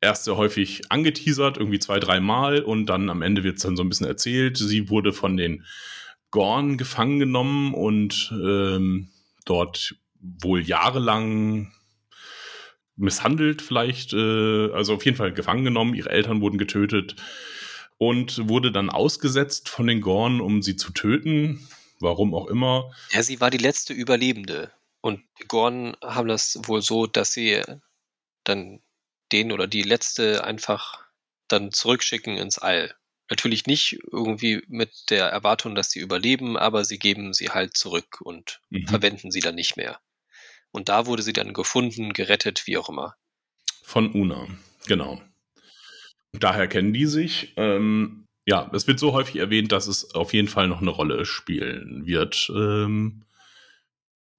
erst 0.00 0.24
sehr 0.24 0.36
häufig 0.36 0.90
angeteasert, 0.90 1.56
irgendwie 1.56 1.78
zwei, 1.78 1.98
dreimal 1.98 2.60
und 2.62 2.86
dann 2.86 3.10
am 3.10 3.22
Ende 3.22 3.42
wird 3.42 3.56
es 3.56 3.62
dann 3.62 3.76
so 3.76 3.82
ein 3.82 3.88
bisschen 3.88 4.06
erzählt. 4.06 4.56
Sie 4.58 4.90
wurde 4.90 5.12
von 5.12 5.36
den 5.36 5.64
Gorn 6.30 6.76
gefangen 6.76 7.18
genommen 7.18 7.74
und 7.74 8.32
ähm, 8.32 9.08
dort 9.44 9.96
wohl 10.20 10.62
jahrelang 10.62 11.72
misshandelt 12.96 13.62
vielleicht, 13.62 14.12
äh, 14.12 14.70
also 14.72 14.94
auf 14.94 15.04
jeden 15.04 15.16
Fall 15.16 15.32
gefangen 15.32 15.64
genommen. 15.64 15.94
Ihre 15.94 16.10
Eltern 16.10 16.40
wurden 16.40 16.58
getötet 16.58 17.16
und 17.98 18.48
wurde 18.48 18.72
dann 18.72 18.90
ausgesetzt 18.90 19.68
von 19.68 19.86
den 19.86 20.00
Gorn, 20.00 20.40
um 20.40 20.62
sie 20.62 20.76
zu 20.76 20.92
töten. 20.92 21.66
Warum 22.00 22.34
auch 22.34 22.46
immer. 22.48 22.92
Ja, 23.12 23.22
sie 23.22 23.40
war 23.40 23.50
die 23.50 23.58
letzte 23.58 23.92
Überlebende. 23.94 24.72
Und 25.00 25.22
die 25.40 25.46
Gorn 25.46 25.96
haben 26.02 26.28
das 26.28 26.58
wohl 26.64 26.82
so, 26.82 27.06
dass 27.06 27.32
sie 27.32 27.62
dann 28.44 28.80
den 29.32 29.52
oder 29.52 29.66
die 29.66 29.82
letzte 29.82 30.44
einfach 30.44 31.04
dann 31.48 31.72
zurückschicken 31.72 32.36
ins 32.36 32.58
All. 32.58 32.94
Natürlich 33.30 33.66
nicht 33.66 33.98
irgendwie 34.12 34.62
mit 34.68 34.90
der 35.10 35.26
Erwartung, 35.26 35.74
dass 35.74 35.90
sie 35.90 36.00
überleben, 36.00 36.56
aber 36.58 36.84
sie 36.84 36.98
geben 36.98 37.32
sie 37.32 37.50
halt 37.50 37.76
zurück 37.76 38.20
und 38.20 38.60
Mhm. 38.70 38.86
verwenden 38.86 39.30
sie 39.30 39.40
dann 39.40 39.54
nicht 39.54 39.76
mehr. 39.76 39.98
Und 40.74 40.88
da 40.88 41.06
wurde 41.06 41.22
sie 41.22 41.32
dann 41.32 41.52
gefunden, 41.52 42.12
gerettet, 42.12 42.66
wie 42.66 42.76
auch 42.76 42.88
immer. 42.88 43.14
Von 43.84 44.12
Una, 44.12 44.48
genau. 44.86 45.22
Daher 46.32 46.66
kennen 46.66 46.92
die 46.92 47.06
sich. 47.06 47.52
Ähm, 47.56 48.26
ja, 48.44 48.68
es 48.74 48.86
wird 48.88 48.98
so 48.98 49.12
häufig 49.12 49.36
erwähnt, 49.36 49.70
dass 49.70 49.86
es 49.86 50.14
auf 50.16 50.34
jeden 50.34 50.48
Fall 50.48 50.66
noch 50.66 50.80
eine 50.80 50.90
Rolle 50.90 51.24
spielen 51.26 52.06
wird. 52.06 52.50
Ähm, 52.54 53.24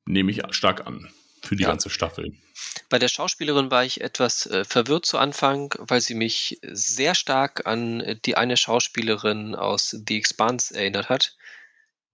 nehme 0.06 0.30
ich 0.32 0.42
stark 0.52 0.86
an 0.86 1.10
für 1.42 1.56
die 1.56 1.64
Ja. 1.64 1.70
ganze 1.70 1.90
Staffel. 1.90 2.34
Bei 2.90 3.00
der 3.00 3.08
Schauspielerin 3.08 3.72
war 3.72 3.86
ich 3.86 4.02
etwas 4.02 4.46
äh, 4.46 4.66
verwirrt 4.66 5.06
zu 5.06 5.18
Anfang, 5.18 5.74
weil 5.80 6.02
sie 6.02 6.16
mich 6.16 6.60
sehr 6.64 7.16
stark 7.16 7.66
an 7.66 8.20
die 8.26 8.36
eine 8.36 8.58
Schauspielerin 8.58 9.56
aus 9.56 9.96
The 10.08 10.18
Expanse 10.18 10.76
erinnert 10.76 11.08
hat, 11.10 11.36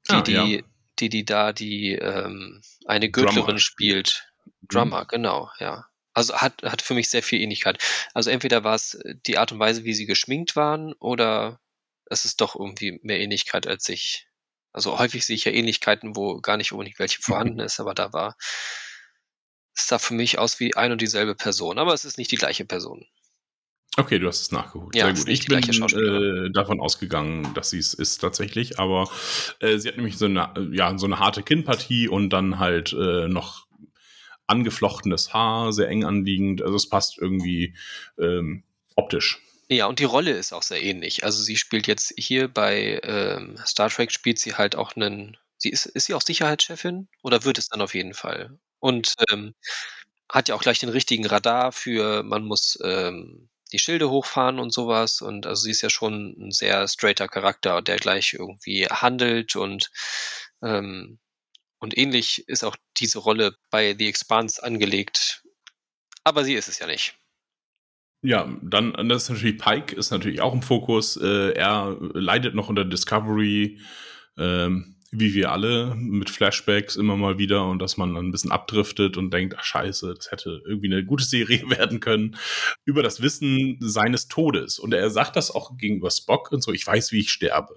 die 0.09 0.13
Ah, 0.13 0.21
die, 0.21 0.31
ja. 0.33 0.61
Die, 0.99 1.09
die 1.09 1.25
da 1.25 1.53
die 1.53 1.93
ähm, 1.93 2.61
eine 2.85 3.09
Gürtlerin 3.09 3.45
Drummer 3.45 3.59
spielt. 3.59 4.27
Mhm. 4.45 4.67
Drummer, 4.67 5.05
genau, 5.05 5.49
ja. 5.59 5.85
Also 6.13 6.35
hat, 6.35 6.61
hat 6.63 6.81
für 6.81 6.93
mich 6.93 7.09
sehr 7.09 7.23
viel 7.23 7.41
Ähnlichkeit. 7.41 7.81
Also 8.13 8.29
entweder 8.29 8.63
war 8.63 8.75
es 8.75 8.95
äh, 8.95 9.15
die 9.25 9.37
Art 9.37 9.51
und 9.51 9.59
Weise, 9.59 9.83
wie 9.83 9.93
sie 9.93 10.05
geschminkt 10.05 10.55
waren, 10.55 10.93
oder 10.93 11.59
es 12.05 12.25
ist 12.25 12.41
doch 12.41 12.55
irgendwie 12.55 12.99
mehr 13.03 13.19
Ähnlichkeit 13.19 13.67
als 13.67 13.87
ich. 13.89 14.27
Also 14.73 14.99
häufig 14.99 15.25
sehe 15.25 15.35
ich 15.35 15.45
ja 15.45 15.51
Ähnlichkeiten, 15.51 16.15
wo 16.15 16.39
gar 16.41 16.57
nicht 16.57 16.71
unbedingt 16.71 16.99
welche 16.99 17.21
vorhanden 17.21 17.59
ist, 17.59 17.79
aber 17.79 17.93
da 17.93 18.13
war, 18.13 18.35
es 19.73 19.87
sah 19.87 19.99
für 19.99 20.13
mich 20.13 20.37
aus 20.37 20.59
wie 20.59 20.75
ein 20.75 20.91
und 20.91 21.01
dieselbe 21.01 21.35
Person, 21.35 21.79
aber 21.79 21.93
es 21.93 22.05
ist 22.05 22.17
nicht 22.17 22.31
die 22.31 22.37
gleiche 22.37 22.65
Person. 22.65 23.07
Okay, 23.97 24.19
du 24.19 24.27
hast 24.27 24.41
es 24.41 24.51
nachgeholt. 24.51 24.95
Ja, 24.95 25.05
Sehr 25.05 25.13
gut. 25.15 25.27
Ich 25.27 25.45
bin 25.47 25.59
äh, 25.59 26.49
davon 26.51 26.79
ausgegangen, 26.79 27.53
dass 27.53 27.71
sie 27.71 27.79
es 27.79 27.93
ist 27.93 28.19
tatsächlich, 28.19 28.79
aber 28.79 29.09
äh, 29.59 29.77
sie 29.77 29.89
hat 29.89 29.97
nämlich 29.97 30.17
so 30.17 30.25
eine, 30.25 30.53
ja, 30.71 30.97
so 30.97 31.05
eine 31.05 31.19
harte 31.19 31.43
Kinnpartie 31.43 32.07
und 32.07 32.29
dann 32.29 32.57
halt 32.57 32.93
äh, 32.93 33.27
noch 33.27 33.67
angeflochtenes 34.47 35.33
Haar, 35.33 35.73
sehr 35.73 35.89
eng 35.89 36.05
anliegend. 36.05 36.61
Also 36.61 36.75
es 36.75 36.87
passt 36.87 37.17
irgendwie 37.17 37.75
ähm, 38.17 38.63
optisch. 38.95 39.41
Ja, 39.69 39.87
und 39.87 39.99
die 39.99 40.05
Rolle 40.05 40.31
ist 40.31 40.53
auch 40.53 40.63
sehr 40.63 40.81
ähnlich. 40.81 41.23
Also 41.25 41.41
sie 41.43 41.57
spielt 41.57 41.87
jetzt 41.87 42.13
hier 42.17 42.47
bei 42.47 42.99
ähm, 43.03 43.57
Star 43.65 43.89
Trek 43.89 44.11
spielt 44.11 44.39
sie 44.39 44.53
halt 44.53 44.75
auch 44.75 44.95
einen. 44.95 45.37
Sie 45.57 45.69
ist, 45.69 45.85
ist 45.85 46.07
sie 46.07 46.13
auch 46.13 46.21
Sicherheitschefin 46.21 47.07
oder 47.23 47.43
wird 47.43 47.57
es 47.57 47.69
dann 47.69 47.81
auf 47.81 47.93
jeden 47.93 48.13
Fall? 48.13 48.57
Und 48.79 49.15
ähm, 49.31 49.53
hat 50.29 50.49
ja 50.49 50.55
auch 50.55 50.61
gleich 50.61 50.79
den 50.79 50.89
richtigen 50.89 51.25
Radar 51.25 51.71
für, 51.71 52.23
man 52.23 52.43
muss 52.43 52.79
ähm, 52.83 53.49
die 53.71 53.79
Schilde 53.79 54.09
hochfahren 54.09 54.59
und 54.59 54.71
sowas. 54.71 55.21
Und 55.21 55.45
also 55.45 55.63
sie 55.63 55.71
ist 55.71 55.81
ja 55.81 55.89
schon 55.89 56.35
ein 56.39 56.51
sehr 56.51 56.87
straighter 56.87 57.27
Charakter, 57.27 57.81
der 57.81 57.97
gleich 57.97 58.33
irgendwie 58.33 58.85
handelt 58.87 59.55
und 59.55 59.91
ähm, 60.61 61.19
und 61.79 61.97
ähnlich 61.97 62.47
ist 62.47 62.63
auch 62.63 62.75
diese 62.97 63.17
Rolle 63.17 63.55
bei 63.71 63.95
The 63.97 64.07
Expanse 64.07 64.61
angelegt. 64.61 65.43
Aber 66.23 66.43
sie 66.43 66.53
ist 66.53 66.67
es 66.67 66.77
ja 66.77 66.85
nicht. 66.85 67.15
Ja, 68.21 68.55
dann, 68.61 68.93
das 69.09 69.23
ist 69.23 69.29
natürlich 69.31 69.57
Pike, 69.57 69.95
ist 69.95 70.11
natürlich 70.11 70.41
auch 70.41 70.53
im 70.53 70.61
Fokus. 70.61 71.17
Äh, 71.17 71.53
er 71.53 71.97
leidet 71.99 72.53
noch 72.53 72.69
unter 72.69 72.85
Discovery, 72.85 73.79
ähm, 74.37 75.00
wie 75.11 75.33
wir 75.33 75.51
alle, 75.51 75.93
mit 75.95 76.29
Flashbacks 76.29 76.95
immer 76.95 77.17
mal 77.17 77.37
wieder 77.37 77.67
und 77.67 77.79
dass 77.79 77.97
man 77.97 78.13
dann 78.15 78.27
ein 78.27 78.31
bisschen 78.31 78.51
abdriftet 78.51 79.17
und 79.17 79.31
denkt, 79.31 79.55
ach 79.57 79.63
scheiße, 79.63 80.13
das 80.15 80.31
hätte 80.31 80.61
irgendwie 80.65 80.87
eine 80.87 81.03
gute 81.03 81.25
Serie 81.25 81.69
werden 81.69 81.99
können, 81.99 82.37
über 82.85 83.03
das 83.03 83.21
Wissen 83.21 83.77
seines 83.81 84.29
Todes. 84.29 84.79
Und 84.79 84.93
er 84.93 85.09
sagt 85.09 85.35
das 85.35 85.51
auch 85.51 85.77
gegenüber 85.77 86.09
Spock 86.09 86.51
und 86.51 86.63
so, 86.63 86.71
ich 86.71 86.87
weiß, 86.87 87.11
wie 87.11 87.19
ich 87.19 87.31
sterbe. 87.31 87.75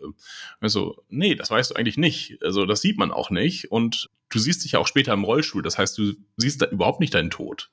Also, 0.61 1.03
nee, 1.09 1.35
das 1.35 1.51
weißt 1.51 1.73
du 1.73 1.75
eigentlich 1.75 1.99
nicht. 1.99 2.39
Also, 2.43 2.67
das 2.67 2.81
sieht 2.81 2.99
man 2.99 3.11
auch 3.11 3.31
nicht. 3.31 3.71
Und 3.73 4.11
du 4.31 4.39
siehst 4.39 4.65
dich 4.65 4.73
ja 4.73 4.79
auch 4.79 4.87
später 4.87 5.13
im 5.13 5.25
Rollstuhl, 5.25 5.63
das 5.63 5.77
heißt, 5.77 5.99
du 5.99 6.15
siehst 6.37 6.63
da 6.63 6.67
überhaupt 6.67 7.01
nicht 7.01 7.15
deinen 7.15 7.31
Tod 7.31 7.71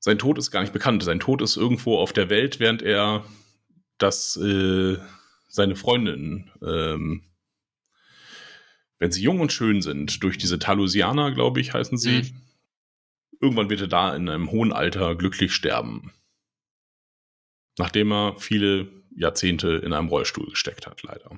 sein 0.00 0.18
Tod 0.18 0.38
ist 0.38 0.50
gar 0.50 0.60
nicht 0.60 0.72
bekannt. 0.72 1.02
Sein 1.02 1.20
Tod 1.20 1.42
ist 1.42 1.56
irgendwo 1.56 1.98
auf 1.98 2.12
der 2.12 2.30
Welt, 2.30 2.60
während 2.60 2.82
er 2.82 3.24
das 3.98 4.36
äh, 4.36 4.96
seine 5.48 5.76
Freundin, 5.76 6.50
ähm, 6.62 7.24
wenn 8.98 9.12
sie 9.12 9.22
jung 9.22 9.40
und 9.40 9.52
schön 9.52 9.80
sind, 9.82 10.22
durch 10.22 10.38
diese 10.38 10.58
Talusianer, 10.58 11.32
glaube 11.32 11.60
ich, 11.60 11.72
heißen 11.72 11.98
sie, 11.98 12.22
Mhm. 12.22 12.40
irgendwann 13.40 13.70
wird 13.70 13.80
er 13.80 13.88
da 13.88 14.14
in 14.14 14.28
einem 14.28 14.50
hohen 14.50 14.72
Alter 14.72 15.14
glücklich 15.14 15.54
sterben. 15.54 16.12
Nachdem 17.78 18.12
er 18.12 18.36
viele 18.38 18.88
Jahrzehnte 19.14 19.80
in 19.84 19.92
einem 19.92 20.08
Rollstuhl 20.08 20.50
gesteckt 20.50 20.86
hat, 20.86 21.02
leider. 21.04 21.30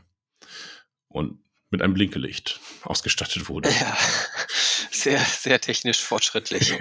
Und 1.08 1.38
mit 1.70 1.82
einem 1.82 1.94
Blinkelicht 1.94 2.60
ausgestattet 2.82 3.48
wurde. 3.48 3.70
Ja, 3.70 3.96
sehr, 4.90 5.20
sehr 5.20 5.60
technisch 5.60 6.02
fortschrittlich. 6.02 6.72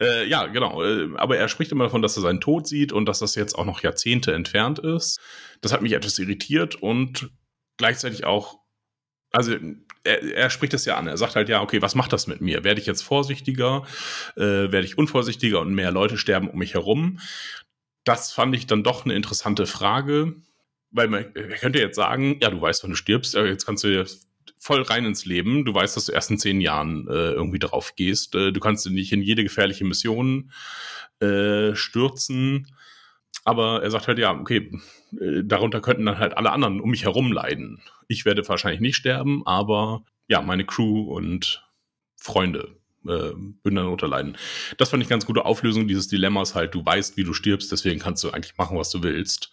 äh, 0.00 0.26
ja, 0.28 0.46
genau. 0.46 0.82
Äh, 0.84 1.08
aber 1.16 1.36
er 1.36 1.48
spricht 1.48 1.72
immer 1.72 1.84
davon, 1.84 2.02
dass 2.02 2.16
er 2.16 2.22
seinen 2.22 2.40
Tod 2.40 2.66
sieht 2.66 2.92
und 2.92 3.06
dass 3.06 3.20
das 3.20 3.34
jetzt 3.34 3.54
auch 3.54 3.64
noch 3.64 3.82
Jahrzehnte 3.82 4.34
entfernt 4.34 4.78
ist. 4.78 5.18
Das 5.62 5.72
hat 5.72 5.82
mich 5.82 5.92
etwas 5.92 6.18
irritiert 6.18 6.76
und 6.76 7.30
gleichzeitig 7.80 8.24
auch, 8.24 8.60
also 9.32 9.56
er, 10.04 10.22
er, 10.22 10.50
spricht 10.50 10.74
es 10.74 10.84
ja 10.84 10.96
an. 10.96 11.08
Er 11.08 11.16
sagt 11.16 11.34
halt, 11.34 11.48
ja, 11.48 11.60
okay, 11.62 11.82
was 11.82 11.94
macht 11.94 12.12
das 12.12 12.26
mit 12.26 12.40
mir? 12.40 12.62
Werde 12.62 12.80
ich 12.80 12.86
jetzt 12.86 13.02
vorsichtiger? 13.02 13.84
Äh, 14.36 14.70
werde 14.70 14.84
ich 14.84 14.98
unvorsichtiger 14.98 15.60
und 15.60 15.74
mehr 15.74 15.90
Leute 15.90 16.18
sterben 16.18 16.48
um 16.48 16.58
mich 16.58 16.74
herum? 16.74 17.18
Das 18.04 18.32
fand 18.32 18.54
ich 18.54 18.66
dann 18.66 18.82
doch 18.82 19.04
eine 19.04 19.14
interessante 19.14 19.66
Frage, 19.66 20.36
weil 20.90 21.08
man, 21.08 21.32
man 21.34 21.58
könnte 21.58 21.78
jetzt 21.78 21.96
sagen, 21.96 22.38
ja, 22.40 22.50
du 22.50 22.60
weißt, 22.60 22.82
wann 22.82 22.90
du 22.90 22.96
stirbst, 22.96 23.34
jetzt 23.34 23.66
kannst 23.66 23.84
du 23.84 24.06
voll 24.58 24.82
rein 24.82 25.06
ins 25.06 25.24
Leben. 25.24 25.64
Du 25.64 25.74
weißt, 25.74 25.96
dass 25.96 26.06
du 26.06 26.12
erst 26.12 26.30
in 26.30 26.38
zehn 26.38 26.60
Jahren 26.60 27.08
äh, 27.08 27.32
irgendwie 27.32 27.58
drauf 27.58 27.94
gehst. 27.96 28.34
Äh, 28.34 28.52
du 28.52 28.60
kannst 28.60 28.86
dich 28.86 29.12
in 29.12 29.22
jede 29.22 29.42
gefährliche 29.42 29.84
Mission 29.84 30.52
äh, 31.20 31.74
stürzen. 31.74 32.66
Aber 33.44 33.82
er 33.82 33.90
sagt 33.90 34.06
halt, 34.06 34.18
ja, 34.18 34.32
okay, 34.32 34.70
äh, 35.18 35.42
darunter 35.44 35.80
könnten 35.80 36.06
dann 36.06 36.18
halt 36.18 36.36
alle 36.36 36.52
anderen 36.52 36.80
um 36.80 36.90
mich 36.90 37.04
herum 37.04 37.32
leiden. 37.32 37.82
Ich 38.08 38.24
werde 38.24 38.46
wahrscheinlich 38.48 38.80
nicht 38.80 38.96
sterben, 38.96 39.46
aber 39.46 40.04
ja, 40.28 40.40
meine 40.42 40.64
Crew 40.64 41.02
und 41.02 41.64
Freunde 42.16 42.76
äh, 43.04 43.32
würden 43.62 43.76
darunter 43.76 44.08
leiden. 44.08 44.36
Das 44.78 44.90
fand 44.90 45.02
ich 45.02 45.08
ganz 45.08 45.26
gute 45.26 45.44
Auflösung 45.44 45.88
dieses 45.88 46.08
Dilemmas 46.08 46.54
halt. 46.54 46.74
Du 46.74 46.84
weißt, 46.84 47.16
wie 47.16 47.24
du 47.24 47.32
stirbst, 47.32 47.72
deswegen 47.72 48.00
kannst 48.00 48.22
du 48.24 48.30
eigentlich 48.30 48.56
machen, 48.56 48.78
was 48.78 48.90
du 48.90 49.02
willst. 49.02 49.50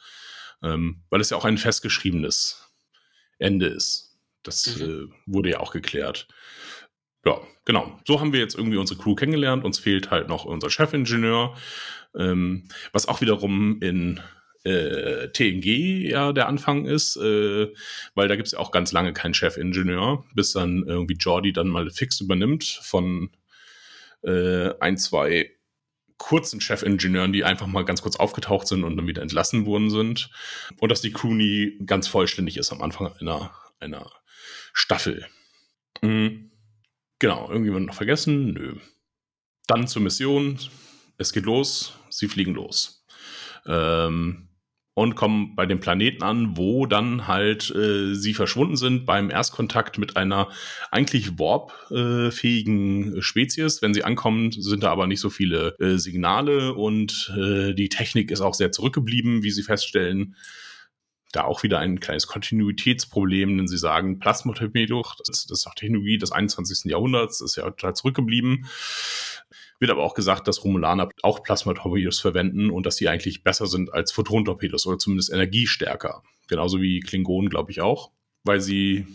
Ähm, 0.64 1.04
weil 1.10 1.22
es 1.22 1.30
ja 1.30 1.38
auch 1.38 1.46
ein 1.46 1.58
festgeschriebenes 1.58 2.74
Ende 3.38 3.68
ist. 3.68 4.18
Das 4.44 4.78
mhm. 4.78 4.84
äh, 4.84 5.32
wurde 5.32 5.52
ja 5.52 5.60
auch 5.60 5.72
geklärt. 5.72 6.28
Ja, 7.26 7.40
genau. 7.66 8.00
So 8.06 8.20
haben 8.20 8.34
wir 8.34 8.40
jetzt 8.40 8.56
irgendwie 8.56 8.78
unsere 8.78 9.00
Crew 9.00 9.16
kennengelernt. 9.16 9.64
Uns 9.66 9.80
fehlt 9.80 10.12
halt 10.12 10.30
noch 10.30 10.46
unser 10.46 10.70
Chefingenieur, 10.70 11.56
ähm, 12.16 12.68
was 12.92 13.08
auch 13.08 13.22
wiederum 13.22 13.82
in 13.82 14.22
äh, 14.68 15.32
TNG 15.32 16.10
ja 16.10 16.34
der 16.34 16.48
Anfang 16.48 16.86
ist, 16.86 17.16
äh, 17.18 17.68
weil 18.16 18.28
da 18.28 18.36
gibt 18.36 18.48
es 18.48 18.52
ja 18.54 18.60
auch 18.60 18.72
ganz 18.72 18.92
lange 18.92 19.14
keinen 19.14 19.34
Chefingenieur, 19.34 20.26
bis 20.34 20.54
dann 20.54 20.84
irgendwie 20.86 21.16
Jordi 21.16 21.54
dann 21.54 21.68
mal 21.68 21.90
fix 21.90 22.20
übernimmt 22.22 22.66
von 22.84 23.30
äh, 24.24 24.72
ein, 24.80 24.98
zwei 24.98 25.52
kurzen 26.18 26.60
Chefingenieuren, 26.60 27.32
die 27.32 27.44
einfach 27.44 27.68
mal 27.68 27.86
ganz 27.86 28.02
kurz 28.02 28.16
aufgetaucht 28.16 28.68
sind 28.68 28.84
und 28.84 28.98
dann 28.98 29.08
wieder 29.08 29.22
entlassen 29.22 29.66
worden 29.66 29.90
sind. 29.90 30.30
Und 30.80 30.92
dass 30.92 31.02
die 31.02 31.12
Crew 31.12 31.34
nie 31.34 31.78
ganz 31.86 32.08
vollständig 32.08 32.58
ist 32.58 32.72
am 32.72 32.82
Anfang 32.82 33.14
einer, 33.20 33.52
einer 33.80 34.12
Staffel. 34.74 35.28
Mhm. 36.02 36.52
Genau, 37.20 37.50
irgendjemand 37.50 37.88
noch 37.88 37.96
vergessen? 37.96 38.54
Nö. 38.54 38.76
Dann 39.68 39.88
zur 39.88 40.02
Mission. 40.02 40.60
Es 41.18 41.34
geht 41.34 41.46
los. 41.46 41.94
Sie 42.10 42.28
fliegen 42.28 42.54
los. 42.54 43.06
Ähm, 43.66 44.47
und 44.98 45.14
kommen 45.14 45.54
bei 45.54 45.68
dem 45.68 45.80
Planeten 45.80 46.24
an, 46.24 46.58
wo 46.58 46.88
dann 46.88 47.28
halt 47.28 47.70
äh, 47.70 48.16
sie 48.16 48.34
verschwunden 48.34 48.78
sind 48.78 49.06
beim 49.06 49.30
Erstkontakt 49.30 50.00
mit 50.00 50.18
einer 50.18 50.50
eigentlich 50.90 51.38
warp-fähigen 51.38 53.22
Spezies. 53.22 53.84
Wenn 53.84 53.94
sie 53.94 54.04
ankommen, 54.04 54.52
sind 54.52 54.82
da 54.82 54.90
aber 54.90 55.06
nicht 55.06 55.20
so 55.20 55.30
viele 55.30 55.76
äh, 55.80 56.00
Signale 56.00 56.74
und 56.74 57.32
äh, 57.38 57.76
die 57.76 57.90
Technik 57.90 58.32
ist 58.32 58.42
auch 58.42 58.56
sehr 58.56 58.72
zurückgeblieben, 58.72 59.44
wie 59.44 59.52
sie 59.52 59.62
feststellen 59.62 60.36
da 61.34 61.44
auch 61.44 61.62
wieder 61.62 61.78
ein 61.80 62.00
kleines 62.00 62.26
Kontinuitätsproblem, 62.26 63.58
denn 63.58 63.68
sie 63.68 63.78
sagen, 63.78 64.18
Plasmatorpedo, 64.18 65.06
das, 65.28 65.46
das 65.46 65.60
ist 65.60 65.68
auch 65.68 65.76
Technologie 65.76 66.18
des 66.18 66.32
21. 66.32 66.90
Jahrhunderts, 66.90 67.42
ist 67.42 67.58
ja 67.58 67.64
total 67.66 67.96
zurückgeblieben. 67.96 68.66
Wird 69.80 69.92
aber 69.92 70.04
auch 70.04 70.16
gesagt, 70.16 70.48
dass 70.48 70.64
Romulaner 70.64 71.10
auch 71.22 71.44
Plasmatorpedos 71.44 72.20
verwenden 72.20 72.72
und 72.72 72.86
dass 72.86 72.96
die 72.96 73.10
eigentlich 73.10 73.44
besser 73.44 73.68
sind 73.68 73.94
als 73.94 74.12
Photontorpedos 74.12 74.86
oder 74.88 74.98
zumindest 74.98 75.32
energiestärker. 75.32 76.24
Genauso 76.48 76.82
wie 76.82 77.00
Klingonen, 77.00 77.50
glaube 77.50 77.72
ich 77.72 77.82
auch, 77.82 78.12
weil 78.44 78.62
sie 78.62 79.06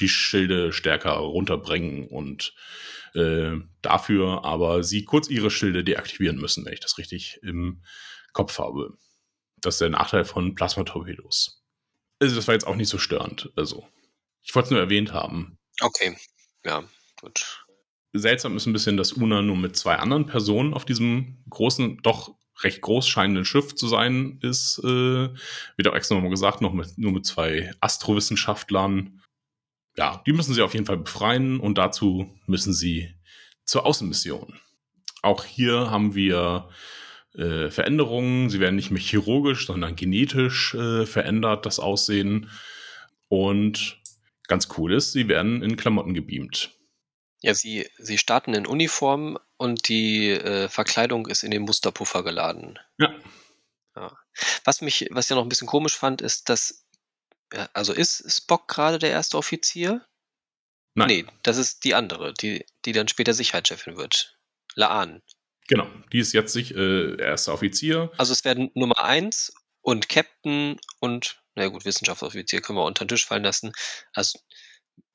die 0.00 0.08
Schilde 0.08 0.72
stärker 0.72 1.12
runterbringen 1.12 2.08
und 2.08 2.54
äh, 3.14 3.52
dafür 3.82 4.44
aber 4.44 4.82
sie 4.82 5.04
kurz 5.04 5.28
ihre 5.28 5.50
Schilde 5.50 5.84
deaktivieren 5.84 6.38
müssen, 6.38 6.64
wenn 6.64 6.72
ich 6.72 6.80
das 6.80 6.98
richtig 6.98 7.40
im 7.42 7.82
Kopf 8.32 8.58
habe. 8.58 8.96
Das 9.60 9.76
ist 9.76 9.80
der 9.80 9.90
Nachteil 9.90 10.24
von 10.24 10.54
Plasmatorpedos. 10.54 11.64
Also 12.20 12.36
das 12.36 12.46
war 12.46 12.54
jetzt 12.54 12.66
auch 12.66 12.76
nicht 12.76 12.88
so 12.88 12.98
störend. 12.98 13.50
Also 13.56 13.86
ich 14.42 14.54
wollte 14.54 14.66
es 14.66 14.70
nur 14.70 14.80
erwähnt 14.80 15.12
haben. 15.12 15.58
Okay, 15.80 16.16
ja, 16.64 16.84
gut. 17.20 17.64
Seltsam 18.12 18.56
ist 18.56 18.66
ein 18.66 18.72
bisschen, 18.72 18.96
dass 18.96 19.12
Una 19.12 19.42
nur 19.42 19.56
mit 19.56 19.76
zwei 19.76 19.96
anderen 19.96 20.26
Personen 20.26 20.74
auf 20.74 20.84
diesem 20.84 21.38
großen, 21.50 21.98
doch 22.02 22.34
recht 22.62 22.80
groß 22.80 23.06
scheinenden 23.06 23.44
Schiff 23.44 23.74
zu 23.74 23.86
sein 23.86 24.38
ist. 24.42 24.78
Äh, 24.82 25.28
wird 25.76 25.88
auch 25.88 25.94
extra 25.94 26.14
nochmal 26.14 26.30
gesagt, 26.30 26.60
noch 26.60 26.72
mit, 26.72 26.96
nur 26.98 27.12
mit 27.12 27.26
zwei 27.26 27.72
Astrowissenschaftlern. 27.80 29.20
Ja, 29.96 30.22
die 30.26 30.32
müssen 30.32 30.54
sie 30.54 30.62
auf 30.62 30.74
jeden 30.74 30.86
Fall 30.86 30.98
befreien 30.98 31.60
und 31.60 31.76
dazu 31.78 32.34
müssen 32.46 32.72
sie 32.72 33.14
zur 33.64 33.84
Außenmission. 33.86 34.58
Auch 35.22 35.44
hier 35.44 35.90
haben 35.90 36.14
wir 36.14 36.68
äh, 37.34 37.70
Veränderungen. 37.70 38.48
Sie 38.48 38.60
werden 38.60 38.76
nicht 38.76 38.90
mehr 38.90 39.02
chirurgisch, 39.02 39.66
sondern 39.66 39.96
genetisch 39.96 40.74
äh, 40.74 41.04
verändert, 41.06 41.66
das 41.66 41.78
Aussehen. 41.78 42.50
Und 43.28 44.00
ganz 44.46 44.68
cool 44.78 44.92
ist, 44.92 45.12
sie 45.12 45.28
werden 45.28 45.62
in 45.62 45.76
Klamotten 45.76 46.14
gebeamt. 46.14 46.77
Ja, 47.40 47.54
sie, 47.54 47.88
sie 47.98 48.18
starten 48.18 48.54
in 48.54 48.66
Uniform 48.66 49.38
und 49.56 49.88
die 49.88 50.30
äh, 50.30 50.68
Verkleidung 50.68 51.26
ist 51.26 51.44
in 51.44 51.50
den 51.50 51.62
Musterpuffer 51.62 52.24
geladen. 52.24 52.78
Ja. 52.98 53.14
ja. 53.96 54.18
Was 54.64 54.80
mich, 54.80 55.08
was 55.10 55.26
ich 55.26 55.30
ja 55.30 55.36
noch 55.36 55.44
ein 55.44 55.48
bisschen 55.48 55.68
komisch 55.68 55.96
fand, 55.96 56.20
ist, 56.20 56.48
dass, 56.48 56.84
also 57.72 57.92
ist 57.92 58.24
Spock 58.30 58.66
gerade 58.68 58.98
der 58.98 59.10
erste 59.10 59.36
Offizier? 59.36 60.04
Nein. 60.94 61.08
Nee, 61.08 61.26
das 61.44 61.58
ist 61.58 61.84
die 61.84 61.94
andere, 61.94 62.34
die, 62.34 62.66
die 62.84 62.92
dann 62.92 63.06
später 63.06 63.34
Sicherheitschefin 63.34 63.96
wird. 63.96 64.36
Laan. 64.74 65.22
Genau, 65.68 65.86
die 66.12 66.18
ist 66.18 66.32
jetzt 66.32 66.52
sich 66.52 66.74
äh, 66.74 67.20
erster 67.20 67.52
Offizier. 67.52 68.10
Also 68.16 68.32
es 68.32 68.44
werden 68.44 68.70
Nummer 68.74 68.98
1 69.04 69.52
und 69.82 70.08
Captain 70.08 70.78
und, 70.98 71.40
na 71.54 71.68
gut, 71.68 71.84
Wissenschaftsoffizier 71.84 72.62
können 72.62 72.78
wir 72.78 72.84
unter 72.84 73.04
den 73.04 73.08
Tisch 73.08 73.26
fallen 73.26 73.44
lassen. 73.44 73.72
Also 74.12 74.40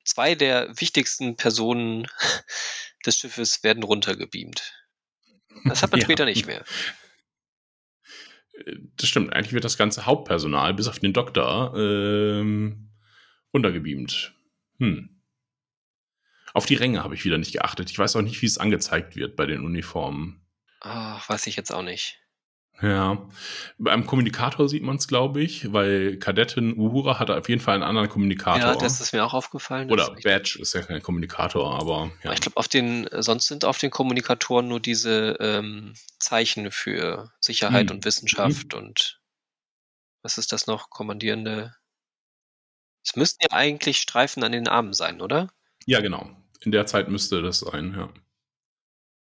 zwei 0.04 0.34
der 0.34 0.68
wichtigsten 0.80 1.36
Personen 1.36 2.06
des 3.06 3.16
Schiffes 3.16 3.62
werden 3.62 3.82
runtergebeamt. 3.82 4.72
Das 5.64 5.82
hat 5.82 5.90
man 5.90 6.00
ja. 6.00 6.04
später 6.04 6.24
nicht 6.24 6.46
mehr. 6.46 6.64
Äh, 8.52 8.76
das 8.96 9.08
stimmt, 9.08 9.32
eigentlich 9.32 9.52
wird 9.52 9.64
das 9.64 9.78
ganze 9.78 10.06
Hauptpersonal, 10.06 10.74
bis 10.74 10.88
auf 10.88 10.98
den 10.98 11.12
Doktor, 11.12 11.74
ähm, 11.76 12.90
runtergebeamt. 13.52 14.34
Hm. 14.78 15.22
Auf 16.52 16.66
die 16.66 16.76
Ränge 16.76 17.02
habe 17.02 17.14
ich 17.14 17.24
wieder 17.24 17.38
nicht 17.38 17.52
geachtet. 17.52 17.90
Ich 17.90 17.98
weiß 17.98 18.14
auch 18.14 18.22
nicht, 18.22 18.40
wie 18.40 18.46
es 18.46 18.58
angezeigt 18.58 19.16
wird 19.16 19.34
bei 19.34 19.46
den 19.46 19.64
Uniformen. 19.64 20.46
Ach, 20.80 21.28
weiß 21.28 21.46
ich 21.48 21.56
jetzt 21.56 21.72
auch 21.72 21.82
nicht. 21.82 22.20
Ja, 22.82 23.24
beim 23.78 24.04
Kommunikator 24.04 24.68
sieht 24.68 24.82
man 24.82 24.96
es, 24.96 25.06
glaube 25.06 25.40
ich, 25.40 25.72
weil 25.72 26.18
Kadettin 26.18 26.76
Uhura 26.76 27.20
hatte 27.20 27.36
auf 27.36 27.48
jeden 27.48 27.60
Fall 27.60 27.74
einen 27.74 27.84
anderen 27.84 28.08
Kommunikator. 28.08 28.60
Ja, 28.60 28.74
das 28.74 29.00
ist 29.00 29.12
mir 29.12 29.24
auch 29.24 29.32
aufgefallen. 29.32 29.90
Oder 29.92 30.14
Badge 30.24 30.58
ist 30.60 30.74
ja 30.74 30.82
kein 30.82 31.00
Kommunikator, 31.00 31.78
aber 31.78 32.10
ja. 32.24 32.32
Ich 32.32 32.40
glaube, 32.40 32.56
auf 32.56 32.66
den, 32.66 33.08
sonst 33.12 33.46
sind 33.46 33.64
auf 33.64 33.78
den 33.78 33.90
Kommunikatoren 33.90 34.66
nur 34.66 34.80
diese 34.80 35.36
ähm, 35.38 35.94
Zeichen 36.18 36.72
für 36.72 37.32
Sicherheit 37.40 37.90
hm. 37.90 37.96
und 37.96 38.04
Wissenschaft 38.04 38.74
hm. 38.74 38.80
und 38.80 39.20
was 40.22 40.36
ist 40.36 40.52
das 40.52 40.66
noch? 40.66 40.90
Kommandierende. 40.90 41.76
Es 43.04 43.14
müssten 43.14 43.44
ja 43.48 43.56
eigentlich 43.56 43.98
Streifen 43.98 44.42
an 44.42 44.52
den 44.52 44.66
Armen 44.66 44.94
sein, 44.94 45.20
oder? 45.20 45.48
Ja, 45.86 46.00
genau. 46.00 46.30
In 46.60 46.72
der 46.72 46.86
Zeit 46.86 47.08
müsste 47.08 47.40
das 47.40 47.60
sein, 47.60 47.94
ja. 47.96 48.08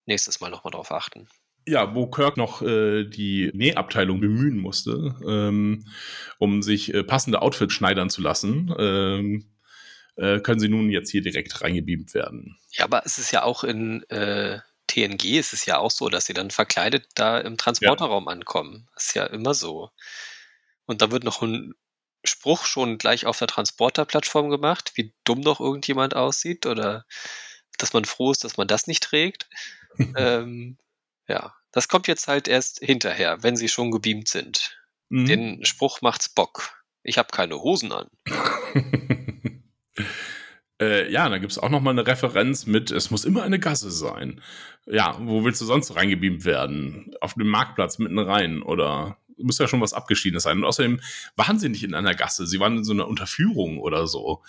Nächstes 0.06 0.39
Mal 0.39 0.50
nochmal 0.50 0.72
drauf 0.72 0.91
achten. 0.91 1.28
Ja, 1.66 1.95
wo 1.95 2.07
Kirk 2.07 2.38
noch 2.38 2.61
äh, 2.61 3.05
die 3.05 3.51
Nähabteilung 3.53 4.20
bemühen 4.20 4.57
musste, 4.57 5.16
ähm, 5.26 5.86
um 6.38 6.61
sich 6.61 6.93
äh, 6.93 7.03
passende 7.03 7.41
Outfits 7.41 7.74
schneidern 7.74 8.09
zu 8.09 8.22
lassen, 8.22 8.74
ähm, 8.78 9.45
äh, 10.16 10.39
können 10.39 10.59
sie 10.59 10.70
nun 10.70 10.89
jetzt 10.89 11.09
hier 11.09 11.22
direkt 11.22 11.61
reingebeamt 11.61 12.14
werden. 12.14 12.57
Ja, 12.72 12.86
aber 12.86 13.03
es 13.05 13.18
ist 13.18 13.32
ja 13.32 13.43
auch 13.43 13.64
in 13.64 14.03
äh, 14.09 14.59
TNG 14.88 15.39
ist 15.39 15.53
es 15.53 15.66
ja 15.66 15.78
auch 15.78 15.91
so, 15.91 16.09
dass 16.09 16.26
sie 16.26 16.34
dann 16.34 16.51
verkleidet 16.51 17.07
da 17.16 17.39
im 17.39 17.57
Transporterraum 17.57 18.26
ja. 18.26 18.32
ankommen. 18.32 18.88
Das 18.93 19.05
ist 19.05 19.16
ja 19.16 19.26
immer 19.26 19.53
so. 19.53 19.89
Und 20.86 21.01
da 21.01 21.11
wird 21.11 21.24
noch 21.24 21.41
ein 21.41 21.74
Spruch 22.26 22.66
schon 22.66 22.97
gleich 22.97 23.26
auf 23.26 23.39
der 23.39 23.47
Transporterplattform 23.47 24.49
gemacht, 24.49 24.91
wie 24.95 25.14
dumm 25.24 25.41
doch 25.41 25.59
irgendjemand 25.59 26.16
aussieht 26.16 26.66
oder 26.66 27.05
dass 27.78 27.93
man 27.93 28.05
froh 28.05 28.32
ist, 28.32 28.43
dass 28.43 28.57
man 28.57 28.68
das 28.68 28.88
nicht 28.88 29.03
trägt. 29.03 29.49
ähm, 30.18 30.78
ja, 31.28 31.53
das 31.71 31.88
kommt 31.88 32.07
jetzt 32.07 32.28
halt 32.28 32.47
erst 32.47 32.80
hinterher, 32.80 33.41
wenn 33.41 33.55
sie 33.55 33.69
schon 33.69 33.91
gebeamt 33.91 34.28
sind. 34.28 34.78
Mhm. 35.09 35.26
Den 35.26 35.65
Spruch 35.65 36.01
macht's 36.01 36.30
Bock. 36.30 36.84
Ich 37.03 37.17
habe 37.17 37.30
keine 37.32 37.61
Hosen 37.61 37.91
an. 37.91 38.07
äh, 40.82 41.11
ja, 41.11 41.28
da 41.30 41.38
gibt 41.38 41.51
es 41.51 41.59
auch 41.59 41.69
noch 41.69 41.82
mal 41.82 41.91
eine 41.91 42.07
Referenz 42.07 42.65
mit, 42.65 42.91
es 42.91 43.11
muss 43.11 43.26
immer 43.26 43.43
eine 43.43 43.59
Gasse 43.59 43.91
sein. 43.91 44.41
Ja, 44.86 45.17
wo 45.19 45.43
willst 45.43 45.61
du 45.61 45.65
sonst 45.65 45.95
reingebeamt 45.95 46.45
werden? 46.45 47.13
Auf 47.21 47.34
dem 47.34 47.47
Marktplatz 47.47 47.99
mitten 47.99 48.19
rein 48.19 48.61
oder 48.61 49.17
müsste 49.38 49.63
ja 49.63 49.67
schon 49.67 49.82
was 49.82 49.93
Abgeschiedenes 49.93 50.43
sein. 50.43 50.59
Und 50.59 50.65
außerdem 50.65 51.01
waren 51.36 51.59
sie 51.59 51.69
nicht 51.69 51.84
in 51.84 51.93
einer 51.93 52.15
Gasse, 52.15 52.47
sie 52.47 52.59
waren 52.59 52.78
in 52.78 52.84
so 52.84 52.93
einer 52.93 53.07
Unterführung 53.07 53.80
oder 53.80 54.07
so. 54.07 54.43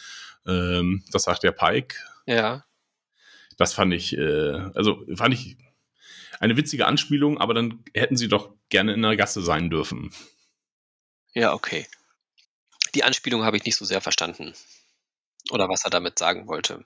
Ähm, 0.47 1.05
das 1.11 1.25
sagt 1.25 1.43
der 1.43 1.53
Pike. 1.53 1.97
Ja. 2.27 2.65
Das 3.57 3.73
fand 3.73 3.95
ich, 3.95 4.17
äh, 4.17 4.71
also 4.75 5.05
fand 5.15 5.35
ich 5.35 5.57
eine 6.41 6.57
witzige 6.57 6.87
Anspielung, 6.87 7.39
aber 7.39 7.55
dann 7.55 7.85
hätten 7.95 8.17
sie 8.17 8.29
doch 8.29 8.55
gerne 8.69 8.93
in 8.95 9.05
einer 9.05 9.17
Gasse 9.17 9.43
sein 9.43 9.71
dürfen. 9.71 10.13
Ja, 11.35 11.53
okay. 11.53 11.87
Die 12.95 13.05
Anspielung 13.05 13.45
habe 13.45 13.57
ich 13.57 13.65
nicht 13.65 13.77
so 13.77 13.85
sehr 13.85 14.01
verstanden. 14.01 14.55
Oder 15.51 15.69
was 15.69 15.85
er 15.85 15.91
damit 15.91 16.19
sagen 16.19 16.47
wollte. 16.47 16.85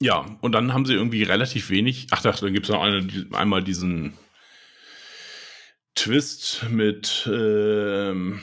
Ja, 0.00 0.36
und 0.40 0.52
dann 0.52 0.72
haben 0.72 0.84
sie 0.84 0.94
irgendwie 0.94 1.22
relativ 1.22 1.70
wenig. 1.70 2.08
Ach, 2.10 2.20
da 2.20 2.32
gibt 2.32 2.66
es 2.66 2.72
noch 2.72 2.82
eine, 2.82 3.28
einmal 3.32 3.62
diesen 3.62 4.18
Twist 5.94 6.64
mit 6.68 7.28
ähm, 7.32 8.42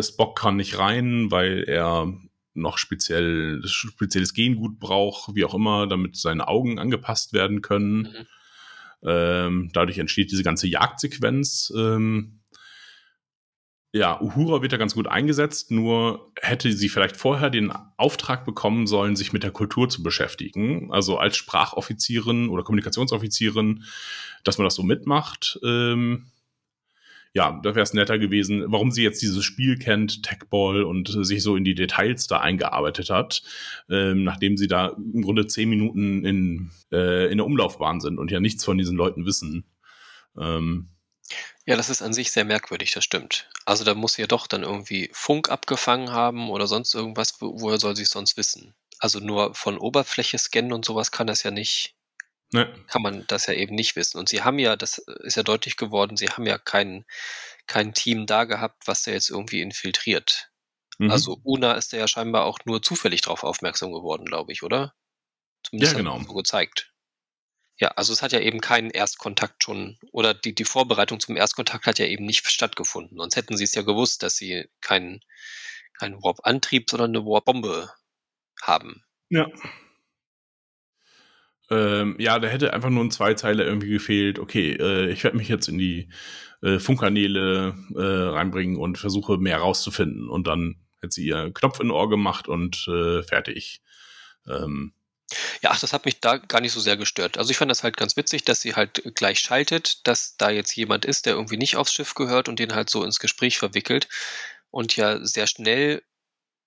Spock 0.00 0.38
kann 0.38 0.56
nicht 0.56 0.78
rein, 0.78 1.30
weil 1.30 1.64
er 1.64 2.12
noch 2.54 2.78
speziell 2.78 3.62
spezielles 3.64 4.34
Gengut 4.34 4.78
braucht, 4.78 5.34
wie 5.34 5.44
auch 5.44 5.54
immer, 5.54 5.86
damit 5.86 6.16
seine 6.16 6.48
Augen 6.48 6.78
angepasst 6.78 7.32
werden 7.32 7.62
können. 7.62 8.02
Mhm. 8.02 8.26
Ähm, 9.04 9.70
dadurch 9.72 9.98
entsteht 9.98 10.30
diese 10.30 10.42
ganze 10.42 10.68
Jagdsequenz. 10.68 11.72
Ähm, 11.76 12.40
ja, 13.94 14.18
Uhura 14.22 14.62
wird 14.62 14.72
ja 14.72 14.78
ganz 14.78 14.94
gut 14.94 15.06
eingesetzt, 15.06 15.70
nur 15.70 16.32
hätte 16.40 16.72
sie 16.72 16.88
vielleicht 16.88 17.16
vorher 17.16 17.50
den 17.50 17.72
Auftrag 17.98 18.46
bekommen 18.46 18.86
sollen, 18.86 19.16
sich 19.16 19.34
mit 19.34 19.42
der 19.42 19.50
Kultur 19.50 19.90
zu 19.90 20.02
beschäftigen. 20.02 20.90
Also 20.90 21.18
als 21.18 21.36
Sprachoffizierin 21.36 22.48
oder 22.48 22.62
Kommunikationsoffizierin, 22.62 23.84
dass 24.44 24.56
man 24.56 24.64
das 24.64 24.76
so 24.76 24.82
mitmacht. 24.82 25.60
Ähm, 25.62 26.31
ja, 27.34 27.58
da 27.62 27.74
wäre 27.74 27.82
es 27.82 27.94
netter 27.94 28.18
gewesen, 28.18 28.64
warum 28.66 28.90
sie 28.90 29.02
jetzt 29.02 29.22
dieses 29.22 29.42
Spiel 29.42 29.78
kennt, 29.78 30.22
Techball, 30.22 30.84
und 30.84 31.08
sich 31.24 31.42
so 31.42 31.56
in 31.56 31.64
die 31.64 31.74
Details 31.74 32.26
da 32.26 32.40
eingearbeitet 32.40 33.08
hat, 33.08 33.42
ähm, 33.88 34.24
nachdem 34.24 34.56
sie 34.56 34.66
da 34.66 34.88
im 34.88 35.22
Grunde 35.22 35.46
zehn 35.46 35.70
Minuten 35.70 36.24
in, 36.24 36.70
äh, 36.92 37.30
in 37.30 37.38
der 37.38 37.46
Umlaufbahn 37.46 38.00
sind 38.00 38.18
und 38.18 38.30
ja 38.30 38.40
nichts 38.40 38.64
von 38.64 38.76
diesen 38.76 38.96
Leuten 38.96 39.24
wissen. 39.24 39.64
Ähm, 40.38 40.88
ja, 41.64 41.76
das 41.76 41.88
ist 41.88 42.02
an 42.02 42.12
sich 42.12 42.32
sehr 42.32 42.44
merkwürdig, 42.44 42.90
das 42.90 43.04
stimmt. 43.04 43.48
Also 43.64 43.84
da 43.84 43.94
muss 43.94 44.14
sie 44.14 44.22
ja 44.22 44.28
doch 44.28 44.46
dann 44.46 44.62
irgendwie 44.62 45.08
Funk 45.12 45.48
abgefangen 45.48 46.10
haben 46.10 46.50
oder 46.50 46.66
sonst 46.66 46.94
irgendwas, 46.94 47.40
wo, 47.40 47.60
woher 47.60 47.78
soll 47.78 47.96
sie 47.96 48.02
es 48.02 48.10
sonst 48.10 48.36
wissen? 48.36 48.74
Also 48.98 49.20
nur 49.20 49.54
von 49.54 49.78
Oberfläche 49.78 50.38
scannen 50.38 50.72
und 50.72 50.84
sowas 50.84 51.10
kann 51.10 51.26
das 51.26 51.44
ja 51.44 51.50
nicht, 51.50 51.94
ne. 52.52 52.72
kann 52.86 53.02
man 53.02 53.26
das 53.26 53.46
ja 53.46 53.54
eben 53.54 53.74
nicht 53.74 53.96
wissen. 53.96 54.18
Und 54.18 54.28
sie 54.28 54.42
haben 54.42 54.58
ja, 54.58 54.76
das 54.76 54.98
ist 54.98 55.36
ja 55.36 55.42
deutlich 55.42 55.76
geworden, 55.76 56.16
sie 56.16 56.28
haben 56.28 56.46
ja 56.46 56.58
kein, 56.58 57.04
kein 57.66 57.94
Team 57.94 58.26
da 58.26 58.44
gehabt, 58.44 58.86
was 58.86 59.02
da 59.02 59.10
jetzt 59.10 59.30
irgendwie 59.30 59.60
infiltriert. 59.60 60.50
Mhm. 60.98 61.10
Also 61.10 61.40
Una 61.42 61.72
ist 61.72 61.92
da 61.92 61.96
ja 61.96 62.08
scheinbar 62.08 62.44
auch 62.44 62.60
nur 62.64 62.82
zufällig 62.82 63.22
drauf 63.22 63.44
aufmerksam 63.44 63.92
geworden, 63.92 64.24
glaube 64.24 64.52
ich, 64.52 64.62
oder? 64.62 64.94
Zumindest 65.64 65.92
Ja, 65.92 65.98
genau. 65.98 66.20
so 66.20 66.34
gezeigt. 66.34 66.92
Ja, 67.78 67.88
also 67.88 68.12
es 68.12 68.22
hat 68.22 68.32
ja 68.32 68.40
eben 68.40 68.60
keinen 68.60 68.90
Erstkontakt 68.90 69.64
schon, 69.64 69.98
oder 70.12 70.34
die, 70.34 70.54
die 70.54 70.64
Vorbereitung 70.64 71.18
zum 71.18 71.36
Erstkontakt 71.36 71.86
hat 71.86 71.98
ja 71.98 72.06
eben 72.06 72.26
nicht 72.26 72.46
stattgefunden. 72.46 73.18
Sonst 73.18 73.34
hätten 73.34 73.56
sie 73.56 73.64
es 73.64 73.74
ja 73.74 73.82
gewusst, 73.82 74.22
dass 74.22 74.36
sie 74.36 74.68
keinen 74.80 75.20
keinen 76.02 76.22
Warp-Antrieb, 76.22 76.90
sondern 76.90 77.14
eine 77.14 77.24
Warp-Bombe 77.24 77.92
haben. 78.60 79.04
Ja. 79.28 79.46
Ähm, 81.72 82.16
ja, 82.18 82.38
da 82.38 82.48
hätte 82.48 82.74
einfach 82.74 82.90
nur 82.90 83.02
ein 83.02 83.10
Zweizeiler 83.10 83.64
irgendwie 83.64 83.88
gefehlt. 83.88 84.38
Okay, 84.38 84.72
äh, 84.72 85.10
ich 85.10 85.24
werde 85.24 85.36
mich 85.38 85.48
jetzt 85.48 85.68
in 85.68 85.78
die 85.78 86.08
äh, 86.62 86.78
Funkkanäle 86.78 87.74
äh, 87.94 88.00
reinbringen 88.02 88.76
und 88.76 88.98
versuche 88.98 89.38
mehr 89.38 89.58
rauszufinden. 89.58 90.28
Und 90.28 90.46
dann 90.46 90.76
hätte 91.00 91.14
sie 91.14 91.26
ihr 91.26 91.50
Knopf 91.54 91.80
in 91.80 91.90
Ohr 91.90 92.08
gemacht 92.10 92.46
und 92.48 92.86
äh, 92.88 93.22
fertig. 93.22 93.80
Ähm, 94.46 94.92
Ja, 95.62 95.70
ach, 95.72 95.80
das 95.80 95.92
hat 95.94 96.04
mich 96.04 96.20
da 96.20 96.36
gar 96.36 96.60
nicht 96.60 96.72
so 96.72 96.80
sehr 96.80 96.96
gestört. 96.96 97.38
Also 97.38 97.50
ich 97.50 97.56
fand 97.56 97.70
das 97.70 97.82
halt 97.82 97.96
ganz 97.96 98.16
witzig, 98.16 98.44
dass 98.44 98.60
sie 98.60 98.74
halt 98.74 99.02
gleich 99.14 99.40
schaltet, 99.40 100.06
dass 100.06 100.36
da 100.36 100.50
jetzt 100.50 100.74
jemand 100.76 101.04
ist, 101.06 101.26
der 101.26 101.34
irgendwie 101.34 101.56
nicht 101.56 101.76
aufs 101.76 101.92
Schiff 101.92 102.14
gehört 102.14 102.48
und 102.48 102.58
den 102.58 102.74
halt 102.74 102.90
so 102.90 103.04
ins 103.04 103.18
Gespräch 103.18 103.58
verwickelt 103.58 104.08
und 104.70 104.96
ja 104.96 105.24
sehr 105.24 105.46
schnell 105.46 106.02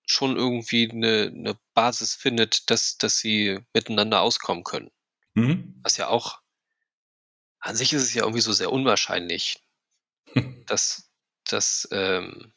schon 0.08 0.36
irgendwie 0.38 0.90
eine, 0.92 1.32
eine 1.36 1.58
Basis 1.74 2.16
findet, 2.16 2.70
dass, 2.70 2.98
dass 2.98 3.18
sie 3.20 3.60
miteinander 3.74 4.22
auskommen 4.22 4.64
können. 4.64 4.92
Mhm. 5.36 5.80
Was 5.84 5.98
ja 5.98 6.08
auch, 6.08 6.42
an 7.60 7.76
sich 7.76 7.94
ist 7.94 8.04
es 8.04 8.14
ja 8.14 8.24
irgendwie 8.24 8.42
so 8.42 8.54
sehr 8.54 8.72
unwahrscheinlich, 8.72 9.62
dass, 10.68 11.10
dass, 11.46 11.88
ähm, 11.92 12.54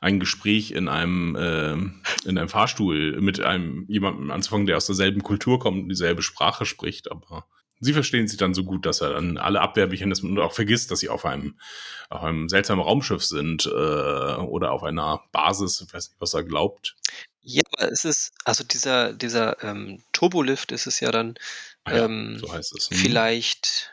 ein 0.00 0.20
Gespräch 0.20 0.70
in 0.70 0.88
einem, 0.88 1.34
äh, 1.36 1.72
in 2.28 2.38
einem 2.38 2.48
Fahrstuhl 2.48 3.20
mit 3.20 3.40
einem 3.40 3.86
jemandem 3.88 4.30
anzufangen, 4.30 4.66
der 4.66 4.76
aus 4.76 4.86
derselben 4.86 5.22
Kultur 5.22 5.58
kommt 5.58 5.84
und 5.84 5.88
dieselbe 5.88 6.22
Sprache 6.22 6.66
spricht, 6.66 7.10
aber 7.10 7.46
sie 7.80 7.92
verstehen 7.92 8.28
sich 8.28 8.38
dann 8.38 8.54
so 8.54 8.64
gut, 8.64 8.86
dass 8.86 9.00
er 9.00 9.14
dann 9.14 9.38
alle 9.38 9.60
Abwehrmechanismen 9.60 10.32
und 10.32 10.38
auch 10.38 10.52
vergisst, 10.52 10.90
dass 10.90 11.00
sie 11.00 11.08
auf 11.08 11.24
einem, 11.24 11.58
auf 12.10 12.22
einem 12.22 12.48
seltsamen 12.48 12.84
Raumschiff 12.84 13.24
sind 13.24 13.66
äh, 13.66 13.70
oder 13.70 14.72
auf 14.72 14.82
einer 14.82 15.22
Basis, 15.32 15.82
ich 15.86 15.92
weiß 15.92 16.10
nicht, 16.10 16.20
was 16.20 16.34
er 16.34 16.44
glaubt. 16.44 16.94
Ja, 17.40 17.62
aber 17.72 17.90
es 17.90 18.04
ist, 18.04 18.32
also 18.44 18.64
dieser, 18.64 19.12
dieser 19.12 19.62
ähm, 19.62 20.02
Turbolift 20.12 20.72
ist 20.72 20.86
es 20.86 21.00
ja 21.00 21.10
dann 21.10 21.38
Ah 21.86 21.94
ja, 21.94 22.04
ähm, 22.04 22.38
so 22.38 22.52
heißt 22.52 22.76
es. 22.76 22.90
Mhm. 22.90 22.96
vielleicht, 22.96 23.92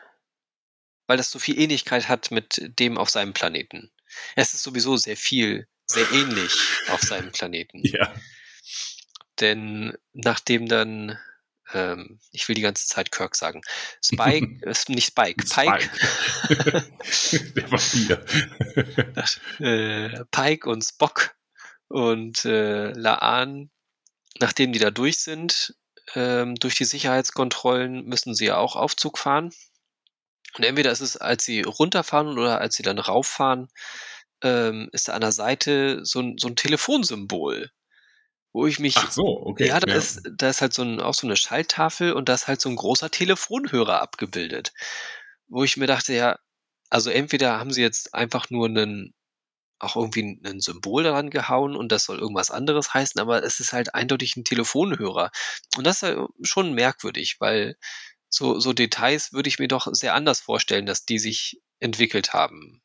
weil 1.06 1.16
das 1.16 1.30
so 1.30 1.38
viel 1.38 1.58
Ähnlichkeit 1.58 2.08
hat 2.08 2.30
mit 2.30 2.60
dem 2.78 2.98
auf 2.98 3.10
seinem 3.10 3.32
Planeten. 3.32 3.90
Es 4.36 4.54
ist 4.54 4.62
sowieso 4.62 4.96
sehr 4.96 5.16
viel, 5.16 5.66
sehr 5.86 6.10
ähnlich 6.12 6.52
auf 6.88 7.00
seinem 7.00 7.32
Planeten. 7.32 7.82
Ja, 7.92 8.14
Denn 9.40 9.96
nachdem 10.12 10.68
dann, 10.68 11.18
ähm, 11.72 12.20
ich 12.30 12.48
will 12.48 12.54
die 12.54 12.62
ganze 12.62 12.86
Zeit 12.86 13.10
Kirk 13.10 13.34
sagen, 13.36 13.62
Spike, 14.02 14.58
ist 14.68 14.88
nicht 14.88 15.08
Spike, 15.08 15.44
Pike, 15.44 15.90
Spike. 16.50 17.52
Der 17.56 17.70
war 17.70 17.80
hier. 17.80 18.24
äh, 19.60 20.24
Pike 20.30 20.68
und 20.68 20.82
Spock 20.82 21.34
und 21.88 22.44
äh, 22.44 22.90
Laan, 22.92 23.70
nachdem 24.38 24.72
die 24.72 24.78
da 24.78 24.90
durch 24.90 25.18
sind, 25.18 25.74
ähm, 26.14 26.54
durch 26.56 26.76
die 26.76 26.84
Sicherheitskontrollen, 26.84 28.04
müssen 28.06 28.34
sie 28.34 28.46
ja 28.46 28.56
auch 28.56 28.76
Aufzug 28.76 29.18
fahren. 29.18 29.52
Und 30.56 30.64
entweder 30.64 30.92
ist 30.92 31.00
es, 31.00 31.16
als 31.16 31.44
sie 31.44 31.62
runterfahren 31.62 32.38
oder 32.38 32.60
als 32.60 32.76
sie 32.76 32.82
dann 32.82 32.98
rauffahren, 32.98 33.68
ähm, 34.42 34.88
ist 34.92 35.08
da 35.08 35.14
an 35.14 35.20
der 35.22 35.32
Seite 35.32 36.04
so 36.04 36.20
ein, 36.20 36.36
so 36.38 36.48
ein 36.48 36.56
Telefonsymbol, 36.56 37.70
wo 38.52 38.66
ich 38.66 38.78
mich 38.78 38.96
Ach 38.96 39.10
so, 39.10 39.24
okay. 39.46 39.66
ja, 39.66 39.80
da, 39.80 39.92
Ist, 39.92 40.22
da 40.36 40.48
ist 40.48 40.60
halt 40.60 40.72
so 40.72 40.82
ein, 40.82 41.00
auch 41.00 41.14
so 41.14 41.26
eine 41.26 41.36
Schalttafel 41.36 42.12
und 42.12 42.28
da 42.28 42.34
ist 42.34 42.46
halt 42.46 42.60
so 42.60 42.68
ein 42.68 42.76
großer 42.76 43.10
Telefonhörer 43.10 44.00
abgebildet. 44.00 44.72
Wo 45.48 45.64
ich 45.64 45.76
mir 45.76 45.86
dachte, 45.86 46.14
ja, 46.14 46.38
also 46.90 47.10
entweder 47.10 47.58
haben 47.58 47.72
sie 47.72 47.82
jetzt 47.82 48.14
einfach 48.14 48.50
nur 48.50 48.66
einen, 48.68 49.14
auch 49.80 49.96
irgendwie 49.96 50.40
ein 50.44 50.60
Symbol 50.60 51.02
daran 51.02 51.30
gehauen 51.30 51.74
und 51.74 51.90
das 51.90 52.04
soll 52.04 52.18
irgendwas 52.18 52.50
anderes 52.50 52.94
heißen, 52.94 53.20
aber 53.20 53.42
es 53.42 53.60
ist 53.60 53.72
halt 53.72 53.94
eindeutig 53.94 54.36
ein 54.36 54.44
Telefonhörer. 54.44 55.30
Und 55.76 55.84
das 55.86 56.02
ist 56.02 56.08
ja 56.08 56.26
schon 56.42 56.74
merkwürdig, 56.74 57.36
weil 57.40 57.76
so, 58.34 58.58
so 58.58 58.72
Details 58.72 59.32
würde 59.32 59.48
ich 59.48 59.60
mir 59.60 59.68
doch 59.68 59.86
sehr 59.92 60.14
anders 60.14 60.40
vorstellen, 60.40 60.86
dass 60.86 61.06
die 61.06 61.20
sich 61.20 61.62
entwickelt 61.78 62.32
haben. 62.32 62.82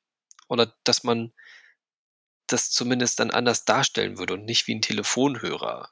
Oder 0.48 0.78
dass 0.84 1.04
man 1.04 1.34
das 2.46 2.70
zumindest 2.70 3.20
dann 3.20 3.32
anders 3.32 3.66
darstellen 3.66 4.20
würde 4.20 4.36
und 4.36 4.46
nicht 4.46 4.68
wie 4.68 4.76
ein 4.76 4.82
Telefonhörer. 4.84 5.92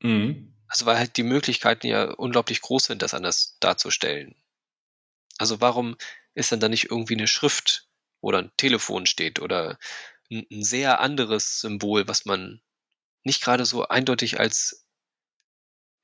Mhm. 0.00 0.54
Also 0.68 0.86
weil 0.86 0.96
halt 0.96 1.18
die 1.18 1.22
Möglichkeiten 1.22 1.86
ja 1.86 2.04
unglaublich 2.12 2.62
groß 2.62 2.84
sind, 2.84 3.02
das 3.02 3.12
anders 3.12 3.58
darzustellen. 3.60 4.34
Also 5.36 5.60
warum 5.60 5.96
ist 6.34 6.50
dann 6.50 6.60
da 6.60 6.70
nicht 6.70 6.90
irgendwie 6.90 7.14
eine 7.14 7.28
Schrift, 7.28 7.88
wo 8.22 8.32
dann 8.32 8.52
Telefon 8.56 9.04
steht 9.04 9.38
oder 9.38 9.78
ein, 10.30 10.46
ein 10.50 10.64
sehr 10.64 11.00
anderes 11.00 11.60
Symbol, 11.60 12.08
was 12.08 12.24
man 12.24 12.62
nicht 13.22 13.42
gerade 13.42 13.66
so 13.66 13.86
eindeutig 13.86 14.40
als 14.40 14.85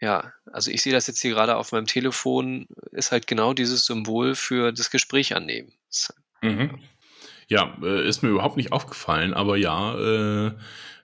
ja, 0.02 0.32
also 0.52 0.72
ich 0.72 0.82
sehe 0.82 0.92
das 0.92 1.06
jetzt 1.06 1.22
hier 1.22 1.30
gerade 1.30 1.56
auf 1.56 1.70
meinem 1.70 1.86
Telefon, 1.86 2.66
ist 2.90 3.12
halt 3.12 3.28
genau 3.28 3.54
dieses 3.54 3.86
Symbol 3.86 4.34
für 4.34 4.72
das 4.72 4.90
Gespräch 4.90 5.36
annehmen. 5.36 5.72
Mhm. 6.42 6.80
Ja, 7.48 7.78
äh, 7.80 8.08
ist 8.08 8.22
mir 8.22 8.30
überhaupt 8.30 8.56
nicht 8.56 8.72
aufgefallen, 8.72 9.32
aber 9.32 9.56
ja, 9.56 9.94
äh, 9.94 10.46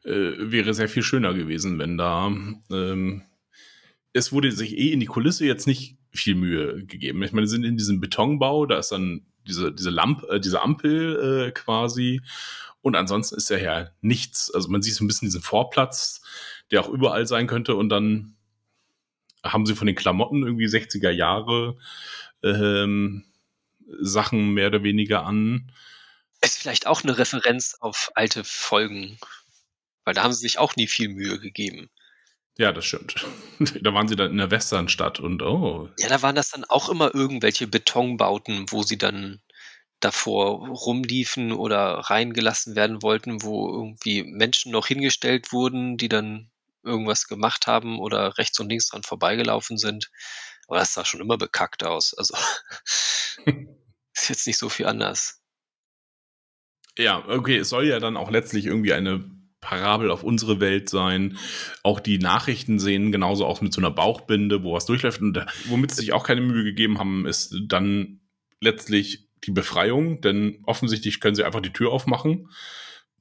äh, 0.03 0.51
wäre 0.51 0.74
sehr 0.74 0.88
viel 0.88 1.05
schöner 1.05 1.32
gewesen, 1.32 1.78
wenn 1.78 1.96
da. 1.96 2.26
Ähm, 2.26 3.22
es 4.12 4.32
wurde 4.32 4.51
sich 4.51 4.76
eh 4.76 4.92
in 4.92 4.99
die 4.99 5.07
Kulisse 5.07 5.46
jetzt 5.46 5.68
nicht 5.68 5.96
viel 6.11 6.34
Mühe 6.34 6.84
gegeben. 6.84 7.22
Ich 7.22 7.30
meine, 7.30 7.44
wir 7.44 7.51
sind 7.51 7.64
in 7.64 7.76
diesem 7.76 8.01
Betonbau, 8.01 8.66
da 8.66 8.78
ist 8.78 8.90
dann 8.90 9.26
diese, 9.46 9.72
diese 9.72 9.90
Lampe, 9.90 10.26
äh, 10.28 10.40
diese 10.40 10.61
Ampel 10.61 11.46
äh, 11.46 11.53
quasi. 11.53 12.20
Und 12.80 12.96
ansonsten 12.96 13.36
ist 13.36 13.49
ja 13.49 13.59
ja 13.59 13.90
nichts. 14.01 14.53
Also 14.53 14.68
man 14.70 14.82
sieht 14.82 14.94
so 14.94 15.05
ein 15.05 15.07
bisschen 15.07 15.26
diesen 15.26 15.42
Vorplatz, 15.42 16.20
der 16.72 16.80
auch 16.80 16.88
überall 16.88 17.28
sein 17.28 17.46
könnte. 17.46 17.76
Und 17.76 17.90
dann 17.90 18.34
haben 19.45 19.66
sie 19.66 19.74
von 19.74 19.86
den 19.86 19.97
Klamotten 19.97 20.43
irgendwie 20.43 20.66
60er 20.66 21.11
Jahre 21.11 21.76
ähm, 22.43 23.24
Sachen 24.01 24.51
mehr 24.51 24.68
oder 24.68 24.82
weniger 24.82 25.24
an. 25.24 25.72
Ist 26.41 26.59
vielleicht 26.59 26.86
auch 26.86 27.03
eine 27.03 27.18
Referenz 27.18 27.76
auf 27.80 28.11
alte 28.14 28.45
Folgen, 28.45 29.18
weil 30.05 30.14
da 30.14 30.22
haben 30.22 30.32
sie 30.32 30.43
sich 30.43 30.59
auch 30.59 30.76
nie 30.76 30.86
viel 30.86 31.09
Mühe 31.09 31.39
gegeben. 31.39 31.91
Ja, 32.59 32.72
das 32.72 32.84
stimmt. 32.84 33.24
da 33.82 33.95
waren 33.95 34.09
sie 34.09 34.16
dann 34.16 34.32
in 34.32 34.39
der 34.39 34.51
Westernstadt 34.51 35.20
und 35.20 35.43
oh. 35.43 35.89
Ja, 35.99 36.09
da 36.09 36.22
waren 36.22 36.34
das 36.34 36.51
dann 36.51 36.64
auch 36.64 36.89
immer 36.89 37.14
irgendwelche 37.14 37.66
Betonbauten, 37.66 38.66
wo 38.70 38.82
sie 38.82 38.99
dann 38.99 39.41
davor 40.01 40.68
rumliefen 40.68 41.53
oder 41.53 41.99
reingelassen 41.99 42.76
werden 42.76 43.03
wollten, 43.03 43.43
wo 43.43 43.68
irgendwie 43.68 44.22
Menschen 44.24 44.72
noch 44.72 44.86
hingestellt 44.86 45.53
wurden, 45.53 45.97
die 45.97 46.09
dann 46.09 46.51
irgendwas 46.82 47.26
gemacht 47.26 47.66
haben 47.66 47.98
oder 47.98 48.38
rechts 48.38 48.58
und 48.60 48.68
links 48.68 48.88
dran 48.88 49.02
vorbeigelaufen 49.02 49.78
sind. 49.78 50.10
Aber 50.66 50.78
das 50.78 50.94
sah 50.94 51.04
schon 51.04 51.20
immer 51.20 51.38
bekackt 51.38 51.84
aus. 51.84 52.14
Also 52.14 52.34
ist 54.14 54.28
jetzt 54.28 54.46
nicht 54.46 54.58
so 54.58 54.68
viel 54.68 54.86
anders. 54.86 55.42
Ja, 56.96 57.24
okay, 57.28 57.58
es 57.58 57.68
soll 57.68 57.86
ja 57.86 58.00
dann 58.00 58.16
auch 58.16 58.30
letztlich 58.30 58.66
irgendwie 58.66 58.92
eine 58.92 59.24
Parabel 59.60 60.10
auf 60.10 60.24
unsere 60.24 60.60
Welt 60.60 60.88
sein. 60.88 61.38
Auch 61.82 62.00
die 62.00 62.18
Nachrichten 62.18 62.78
sehen 62.78 63.12
genauso 63.12 63.46
aus 63.46 63.60
mit 63.60 63.72
so 63.72 63.80
einer 63.80 63.90
Bauchbinde, 63.90 64.62
wo 64.62 64.74
was 64.74 64.86
durchläuft. 64.86 65.20
Und 65.20 65.44
womit 65.66 65.90
sie 65.90 66.00
sich 66.00 66.12
auch 66.12 66.24
keine 66.24 66.40
Mühe 66.40 66.64
gegeben 66.64 66.98
haben, 66.98 67.26
ist 67.26 67.54
dann 67.66 68.20
letztlich 68.60 69.28
die 69.44 69.52
Befreiung, 69.52 70.20
denn 70.20 70.62
offensichtlich 70.64 71.20
können 71.20 71.36
sie 71.36 71.44
einfach 71.44 71.60
die 71.60 71.72
Tür 71.72 71.92
aufmachen 71.92 72.48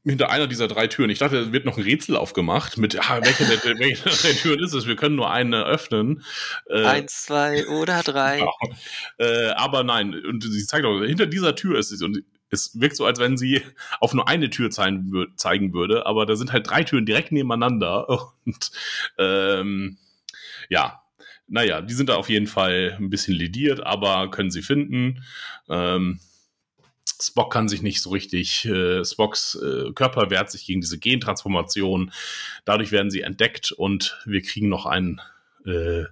hinter 0.07 0.29
einer 0.29 0.47
dieser 0.47 0.67
drei 0.67 0.87
Türen. 0.87 1.09
Ich 1.09 1.19
dachte, 1.19 1.37
es 1.37 1.51
wird 1.51 1.65
noch 1.65 1.77
ein 1.77 1.83
Rätsel 1.83 2.15
aufgemacht 2.15 2.77
mit, 2.77 2.97
ah, 2.99 3.19
welche 3.23 3.45
der, 3.45 3.63
welche 3.79 4.27
der 4.27 4.35
Türen 4.35 4.63
ist 4.63 4.73
es? 4.73 4.87
Wir 4.87 4.95
können 4.95 5.15
nur 5.15 5.31
eine 5.31 5.65
öffnen. 5.65 6.23
Äh, 6.69 6.83
Eins, 6.83 7.23
zwei 7.23 7.67
oder 7.67 8.03
drei. 8.03 8.37
Genau. 8.47 8.53
Äh, 9.17 9.49
aber 9.51 9.83
nein, 9.83 10.13
und 10.13 10.43
sie 10.43 10.65
zeigt 10.65 10.85
auch, 10.85 11.01
hinter 11.01 11.25
dieser 11.25 11.55
Tür 11.55 11.77
ist 11.77 11.91
es. 11.91 12.01
Und 12.01 12.23
es 12.49 12.79
wirkt 12.79 12.95
so, 12.95 13.05
als 13.05 13.19
wenn 13.19 13.37
sie 13.37 13.61
auf 13.99 14.13
nur 14.13 14.27
eine 14.27 14.49
Tür 14.49 14.69
zeigen, 14.69 15.27
zeigen 15.35 15.73
würde, 15.73 16.05
aber 16.05 16.25
da 16.25 16.35
sind 16.35 16.51
halt 16.51 16.69
drei 16.69 16.83
Türen 16.83 17.05
direkt 17.05 17.31
nebeneinander. 17.31 18.07
Und 18.45 18.71
ähm, 19.17 19.97
ja, 20.69 21.01
naja, 21.47 21.81
die 21.81 21.93
sind 21.93 22.09
da 22.09 22.15
auf 22.15 22.29
jeden 22.29 22.47
Fall 22.47 22.95
ein 22.99 23.09
bisschen 23.09 23.33
lediert, 23.35 23.81
aber 23.85 24.29
können 24.29 24.51
sie 24.51 24.61
finden. 24.61 25.23
Ähm, 25.69 26.19
Spock 27.21 27.51
kann 27.51 27.69
sich 27.69 27.81
nicht 27.81 28.01
so 28.01 28.09
richtig, 28.09 28.65
äh, 28.65 29.03
Spocks 29.03 29.55
äh, 29.55 29.91
Körper 29.93 30.29
wehrt 30.29 30.51
sich 30.51 30.65
gegen 30.65 30.81
diese 30.81 30.99
Gentransformation. 30.99 32.11
Dadurch 32.65 32.91
werden 32.91 33.11
sie 33.11 33.21
entdeckt 33.21 33.71
und 33.71 34.19
wir 34.25 34.41
kriegen 34.41 34.69
noch 34.69 34.85
einen, 34.85 35.21
äh, 35.65 36.03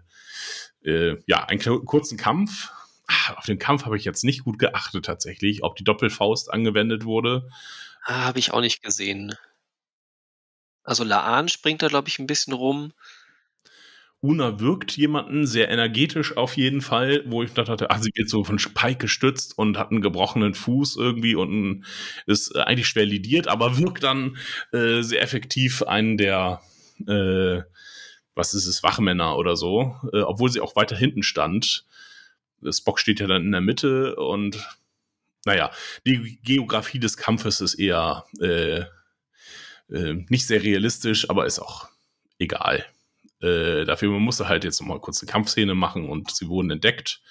äh, 0.83 1.17
ja, 1.27 1.45
einen 1.45 1.59
kurzen 1.85 2.17
Kampf. 2.17 2.71
Ach, 3.07 3.37
auf 3.37 3.45
den 3.45 3.59
Kampf 3.59 3.85
habe 3.85 3.97
ich 3.97 4.05
jetzt 4.05 4.23
nicht 4.23 4.43
gut 4.43 4.57
geachtet 4.57 5.05
tatsächlich, 5.05 5.63
ob 5.63 5.75
die 5.75 5.83
Doppelfaust 5.83 6.51
angewendet 6.51 7.05
wurde. 7.05 7.49
Ah, 8.03 8.25
habe 8.25 8.39
ich 8.39 8.51
auch 8.51 8.61
nicht 8.61 8.81
gesehen. 8.81 9.35
Also 10.83 11.03
Laan 11.03 11.49
springt 11.49 11.81
da, 11.81 11.87
glaube 11.87 12.09
ich, 12.09 12.19
ein 12.19 12.27
bisschen 12.27 12.53
rum. 12.53 12.93
Una 14.26 14.59
wirkt 14.59 14.97
jemanden 14.97 15.45
sehr 15.45 15.69
energetisch 15.69 16.36
auf 16.36 16.57
jeden 16.57 16.82
Fall, 16.82 17.23
wo 17.28 17.43
ich 17.43 17.53
dachte, 17.53 17.91
ach, 17.91 18.01
sie 18.01 18.09
wird 18.15 18.28
so 18.28 18.43
von 18.43 18.57
Spike 18.57 18.97
gestützt 18.97 19.55
und 19.55 19.78
hat 19.78 19.91
einen 19.91 20.01
gebrochenen 20.01 20.55
Fuß 20.55 20.95
irgendwie 20.97 21.36
und 21.36 21.86
ist 22.26 22.55
eigentlich 22.55 22.88
schwer 22.88 23.05
lidiert, 23.05 23.47
aber 23.47 23.78
wirkt 23.78 24.03
dann 24.03 24.38
äh, 24.71 25.01
sehr 25.01 25.21
effektiv 25.21 25.84
einen 25.84 26.17
der, 26.17 26.61
äh, 27.07 27.61
was 28.34 28.55
ist 28.55 28.65
es, 28.65 28.82
Wachmänner 28.82 29.38
oder 29.38 29.55
so, 29.55 29.95
äh, 30.11 30.21
obwohl 30.21 30.51
sie 30.51 30.61
auch 30.61 30.76
weiter 30.76 30.97
hinten 30.97 31.21
stand. 31.21 31.86
Spock 32.67 32.99
steht 32.99 33.19
ja 33.19 33.28
dann 33.28 33.43
in 33.43 33.51
der 33.51 33.61
Mitte 33.61 34.15
und 34.15 34.57
naja, 35.45 35.69
die 36.07 36.39
Geografie 36.41 36.97
des 36.97 37.15
Kampfes 37.15 37.61
ist 37.61 37.76
eher 37.76 38.26
äh, 38.41 38.86
äh, 39.93 40.26
nicht 40.30 40.47
sehr 40.47 40.63
realistisch, 40.63 41.30
aber 41.30 41.45
ist 41.45 41.59
auch 41.59 41.88
egal. 42.39 42.86
Äh, 43.45 43.85
dafür 43.85 44.17
musste 44.19 44.47
halt 44.47 44.63
jetzt 44.63 44.81
nochmal 44.81 44.99
kurz 44.99 45.21
eine 45.21 45.31
Kampfszene 45.31 45.75
machen 45.75 46.09
und 46.09 46.35
sie 46.35 46.47
wurden 46.47 46.71
entdeckt. 46.71 47.21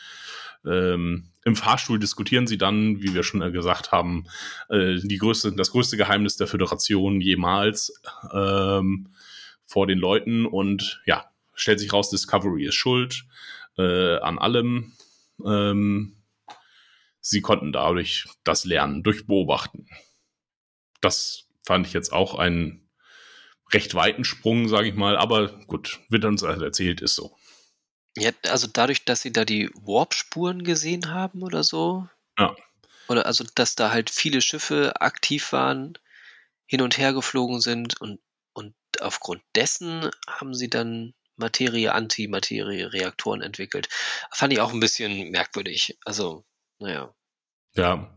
Ähm, 0.65 1.31
Im 1.45 1.57
Fahrstuhl 1.57 1.99
diskutieren 1.99 2.47
sie 2.47 2.57
dann, 2.57 3.03
wie 3.03 3.15
wir 3.15 3.23
schon 3.23 3.41
gesagt 3.53 3.93
haben, 3.93 4.27
äh, 4.69 4.97
die 5.03 5.19
größte, 5.19 5.53
das 5.53 5.73
größte 5.73 5.97
Geheimnis 5.97 6.37
der 6.37 6.47
Föderation 6.47 7.21
jemals 7.21 8.01
ähm, 8.33 9.09
vor 9.67 9.87
den 9.87 9.99
Leuten 9.99 10.47
und 10.47 11.03
ja, 11.05 11.27
stellt 11.55 11.81
sich 11.81 11.93
raus, 11.93 12.11
Discovery 12.11 12.67
ist 12.67 12.75
schuld 12.75 13.25
äh, 13.77 14.17
an 14.19 14.39
allem. 14.39 14.93
Ähm, 15.45 16.17
sie 17.21 17.41
konnten 17.41 17.73
dadurch 17.73 18.27
das 18.45 18.65
lernen, 18.65 19.03
durch 19.03 19.27
Beobachten. 19.27 19.87
Das 21.01 21.47
fand 21.67 21.87
ich 21.87 21.93
jetzt 21.93 22.13
auch 22.13 22.39
ein 22.39 22.84
recht 23.73 23.95
weiten 23.95 24.25
Sprung, 24.25 24.69
sage 24.69 24.89
ich 24.89 24.95
mal. 24.95 25.17
Aber 25.17 25.49
gut, 25.67 26.01
wird 26.09 26.25
uns 26.25 26.43
also 26.43 26.65
erzählt, 26.65 27.01
ist 27.01 27.15
so. 27.15 27.37
Ja, 28.17 28.31
also 28.49 28.69
dadurch, 28.73 29.05
dass 29.05 29.23
sie 29.23 29.33
da 29.33 29.45
die 29.45 29.71
Warp-Spuren 29.75 30.63
gesehen 30.63 31.11
haben 31.11 31.43
oder 31.43 31.65
so. 31.65 32.09
Ja. 32.39 32.55
Oder 33.09 33.27
also, 33.27 33.45
dass 33.55 33.75
da 33.75 33.91
halt 33.91 34.11
viele 34.11 34.41
Schiffe 34.41 35.01
aktiv 35.01 35.53
waren, 35.53 35.99
hin 36.67 36.81
und 36.81 36.97
her 36.97 37.13
geflogen 37.13 37.61
sind 37.61 38.01
und, 38.01 38.21
und 38.53 38.75
aufgrund 39.01 39.43
dessen 39.55 40.11
haben 40.27 40.55
sie 40.55 40.71
dann 40.71 41.15
Materie-Antimaterie-Reaktoren 41.37 43.43
entwickelt. 43.43 43.89
Fand 44.31 44.53
ich 44.53 44.61
auch 44.61 44.73
ein 44.73 44.81
bisschen 44.81 45.31
merkwürdig. 45.31 45.99
Also, 46.05 46.45
naja. 46.79 47.15
Ja, 47.75 48.15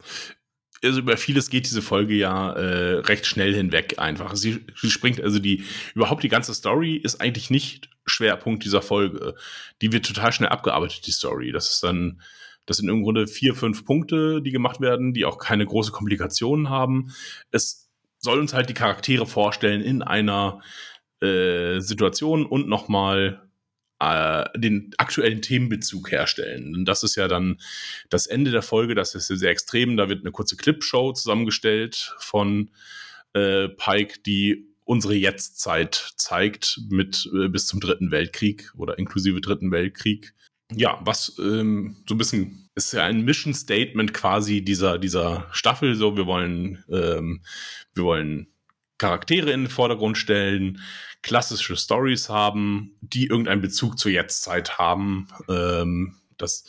also 0.83 0.99
über 0.99 1.17
vieles 1.17 1.49
geht 1.49 1.65
diese 1.65 1.81
Folge 1.81 2.13
ja 2.13 2.51
äh, 2.53 2.99
recht 2.99 3.25
schnell 3.25 3.53
hinweg 3.53 3.99
einfach. 3.99 4.35
Sie, 4.35 4.65
sie 4.75 4.91
springt, 4.91 5.21
also 5.21 5.39
die, 5.39 5.63
überhaupt 5.95 6.23
die 6.23 6.29
ganze 6.29 6.53
Story 6.53 6.95
ist 6.95 7.21
eigentlich 7.21 7.49
nicht 7.49 7.89
Schwerpunkt 8.05 8.63
dieser 8.63 8.81
Folge. 8.81 9.35
Die 9.81 9.91
wird 9.91 10.05
total 10.05 10.31
schnell 10.31 10.49
abgearbeitet, 10.49 11.07
die 11.07 11.11
Story. 11.11 11.51
Das 11.51 11.71
ist 11.71 11.83
dann, 11.83 12.21
das 12.65 12.77
sind 12.77 12.89
im 12.89 13.03
Grunde 13.03 13.27
vier, 13.27 13.55
fünf 13.55 13.85
Punkte, 13.85 14.41
die 14.41 14.51
gemacht 14.51 14.79
werden, 14.81 15.13
die 15.13 15.25
auch 15.25 15.37
keine 15.37 15.65
große 15.65 15.91
Komplikationen 15.91 16.69
haben. 16.69 17.13
Es 17.51 17.89
soll 18.19 18.39
uns 18.39 18.53
halt 18.53 18.69
die 18.69 18.73
Charaktere 18.73 19.25
vorstellen 19.25 19.81
in 19.81 20.01
einer 20.01 20.61
äh, 21.21 21.79
Situation 21.79 22.45
und 22.45 22.67
nochmal 22.67 23.46
äh, 23.99 24.45
den 24.55 24.93
aktuellen 24.97 25.41
Themenbezug 25.41 26.11
herstellen. 26.11 26.75
Und 26.75 26.85
das 26.85 27.03
ist 27.03 27.15
ja 27.15 27.27
dann 27.27 27.59
das 28.09 28.27
Ende 28.27 28.51
der 28.51 28.61
Folge, 28.61 28.95
das 28.95 29.15
ist 29.15 29.27
sehr 29.27 29.51
extrem. 29.51 29.97
Da 29.97 30.09
wird 30.09 30.21
eine 30.21 30.31
kurze 30.31 30.55
Clipshow 30.55 31.13
zusammengestellt 31.13 32.15
von 32.19 32.69
äh, 33.33 33.69
Pike, 33.69 34.19
die 34.25 34.67
unsere 34.83 35.15
Jetztzeit 35.15 36.13
zeigt 36.15 36.79
mit 36.89 37.29
äh, 37.33 37.49
bis 37.49 37.67
zum 37.67 37.79
Dritten 37.79 38.11
Weltkrieg 38.11 38.71
oder 38.77 38.97
inklusive 38.97 39.41
Dritten 39.41 39.71
Weltkrieg. 39.71 40.33
Ja, 40.71 40.99
was 41.01 41.37
ähm, 41.39 41.97
so 42.07 42.15
ein 42.15 42.17
bisschen 42.17 42.69
ist 42.75 42.93
ja 42.93 43.03
ein 43.05 43.23
Mission 43.23 43.53
Statement 43.53 44.13
quasi 44.13 44.61
dieser 44.61 44.97
dieser 44.97 45.47
Staffel. 45.51 45.95
So, 45.95 46.17
wir 46.17 46.25
wollen 46.25 46.83
ähm, 46.89 47.41
wir 47.93 48.03
wollen 48.03 48.47
Charaktere 48.97 49.51
in 49.51 49.63
den 49.63 49.69
Vordergrund 49.69 50.17
stellen, 50.17 50.81
klassische 51.27 51.75
Stories 51.75 52.29
haben, 52.29 52.95
die 53.01 53.27
irgendeinen 53.27 53.61
Bezug 53.61 53.99
zur 53.99 54.11
Jetztzeit 54.11 54.77
haben. 54.77 55.27
Ähm, 55.49 56.15
das, 56.37 56.63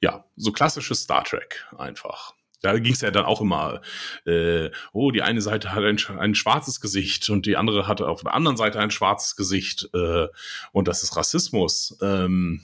ja, 0.00 0.24
so 0.36 0.52
klassisches 0.52 1.00
Star 1.00 1.24
Trek 1.24 1.66
einfach. 1.76 2.32
Da 2.62 2.78
ging 2.78 2.92
es 2.92 3.00
ja 3.00 3.10
dann 3.10 3.24
auch 3.24 3.40
immer, 3.40 3.82
äh, 4.24 4.70
oh, 4.92 5.10
die 5.10 5.22
eine 5.22 5.42
Seite 5.42 5.72
hat 5.72 5.82
ein, 5.82 5.98
ein, 6.18 6.34
schwarzes 6.36 6.80
Gesicht 6.80 7.28
und 7.28 7.44
die 7.44 7.56
andere 7.56 7.88
hat 7.88 8.00
auf 8.00 8.22
der 8.22 8.32
anderen 8.32 8.56
Seite 8.56 8.78
ein 8.78 8.92
schwarzes 8.92 9.34
Gesicht 9.34 9.90
äh, 9.92 10.28
und 10.72 10.88
das 10.88 11.02
ist 11.02 11.16
Rassismus. 11.16 11.98
Ähm, 12.00 12.62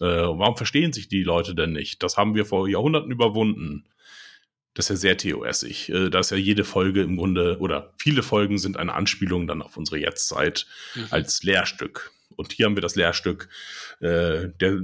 äh, 0.00 0.06
warum 0.06 0.56
verstehen 0.56 0.94
sich 0.94 1.08
die 1.08 1.22
Leute 1.22 1.54
denn 1.54 1.72
nicht? 1.72 2.02
Das 2.02 2.16
haben 2.16 2.34
wir 2.34 2.46
vor 2.46 2.68
Jahrhunderten 2.68 3.12
überwunden. 3.12 3.84
Das 4.74 4.88
ist 4.88 5.02
ja 5.04 5.14
sehr 5.14 5.16
TOS-ig. 5.16 5.88
Äh, 5.88 6.10
da 6.10 6.20
ist 6.20 6.30
ja 6.30 6.36
jede 6.36 6.64
Folge 6.64 7.02
im 7.02 7.16
Grunde, 7.16 7.58
oder 7.58 7.92
viele 7.98 8.22
Folgen 8.22 8.58
sind 8.58 8.76
eine 8.76 8.94
Anspielung 8.94 9.46
dann 9.46 9.62
auf 9.62 9.76
unsere 9.76 9.98
Jetztzeit 9.98 10.66
mhm. 10.94 11.06
als 11.10 11.42
Lehrstück. 11.42 12.12
Und 12.36 12.52
hier 12.52 12.66
haben 12.66 12.76
wir 12.76 12.82
das 12.82 12.94
Lehrstück. 12.96 13.48
Äh, 14.00 14.48
der 14.60 14.80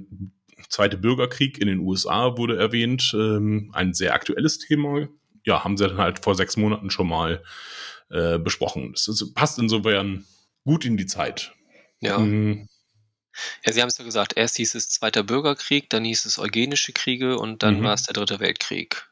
Zweite 0.68 0.96
Bürgerkrieg 0.98 1.58
in 1.58 1.68
den 1.68 1.78
USA 1.78 2.36
wurde 2.36 2.56
erwähnt. 2.56 3.12
Ähm, 3.14 3.70
ein 3.72 3.94
sehr 3.94 4.14
aktuelles 4.14 4.58
Thema. 4.58 5.08
Ja, 5.44 5.62
haben 5.62 5.76
sie 5.76 5.86
dann 5.86 5.98
halt 5.98 6.18
vor 6.18 6.34
sechs 6.34 6.56
Monaten 6.56 6.90
schon 6.90 7.08
mal 7.08 7.42
äh, 8.10 8.38
besprochen. 8.38 8.92
Das 8.92 9.06
ist, 9.06 9.34
passt 9.34 9.58
insofern 9.58 10.24
gut 10.64 10.84
in 10.84 10.96
die 10.96 11.06
Zeit. 11.06 11.52
Ja. 12.00 12.18
Mhm. 12.18 12.68
Ja, 13.64 13.72
Sie 13.72 13.80
haben 13.82 13.88
es 13.88 13.98
ja 13.98 14.04
gesagt, 14.04 14.32
erst 14.36 14.56
hieß 14.56 14.74
es 14.74 14.88
Zweiter 14.88 15.22
Bürgerkrieg, 15.22 15.90
dann 15.90 16.04
hieß 16.04 16.24
es 16.24 16.38
Eugenische 16.38 16.92
Kriege 16.92 17.38
und 17.38 17.62
dann 17.62 17.80
Mhm. 17.80 17.84
war 17.84 17.94
es 17.94 18.04
der 18.04 18.14
Dritte 18.14 18.40
Weltkrieg. 18.40 19.06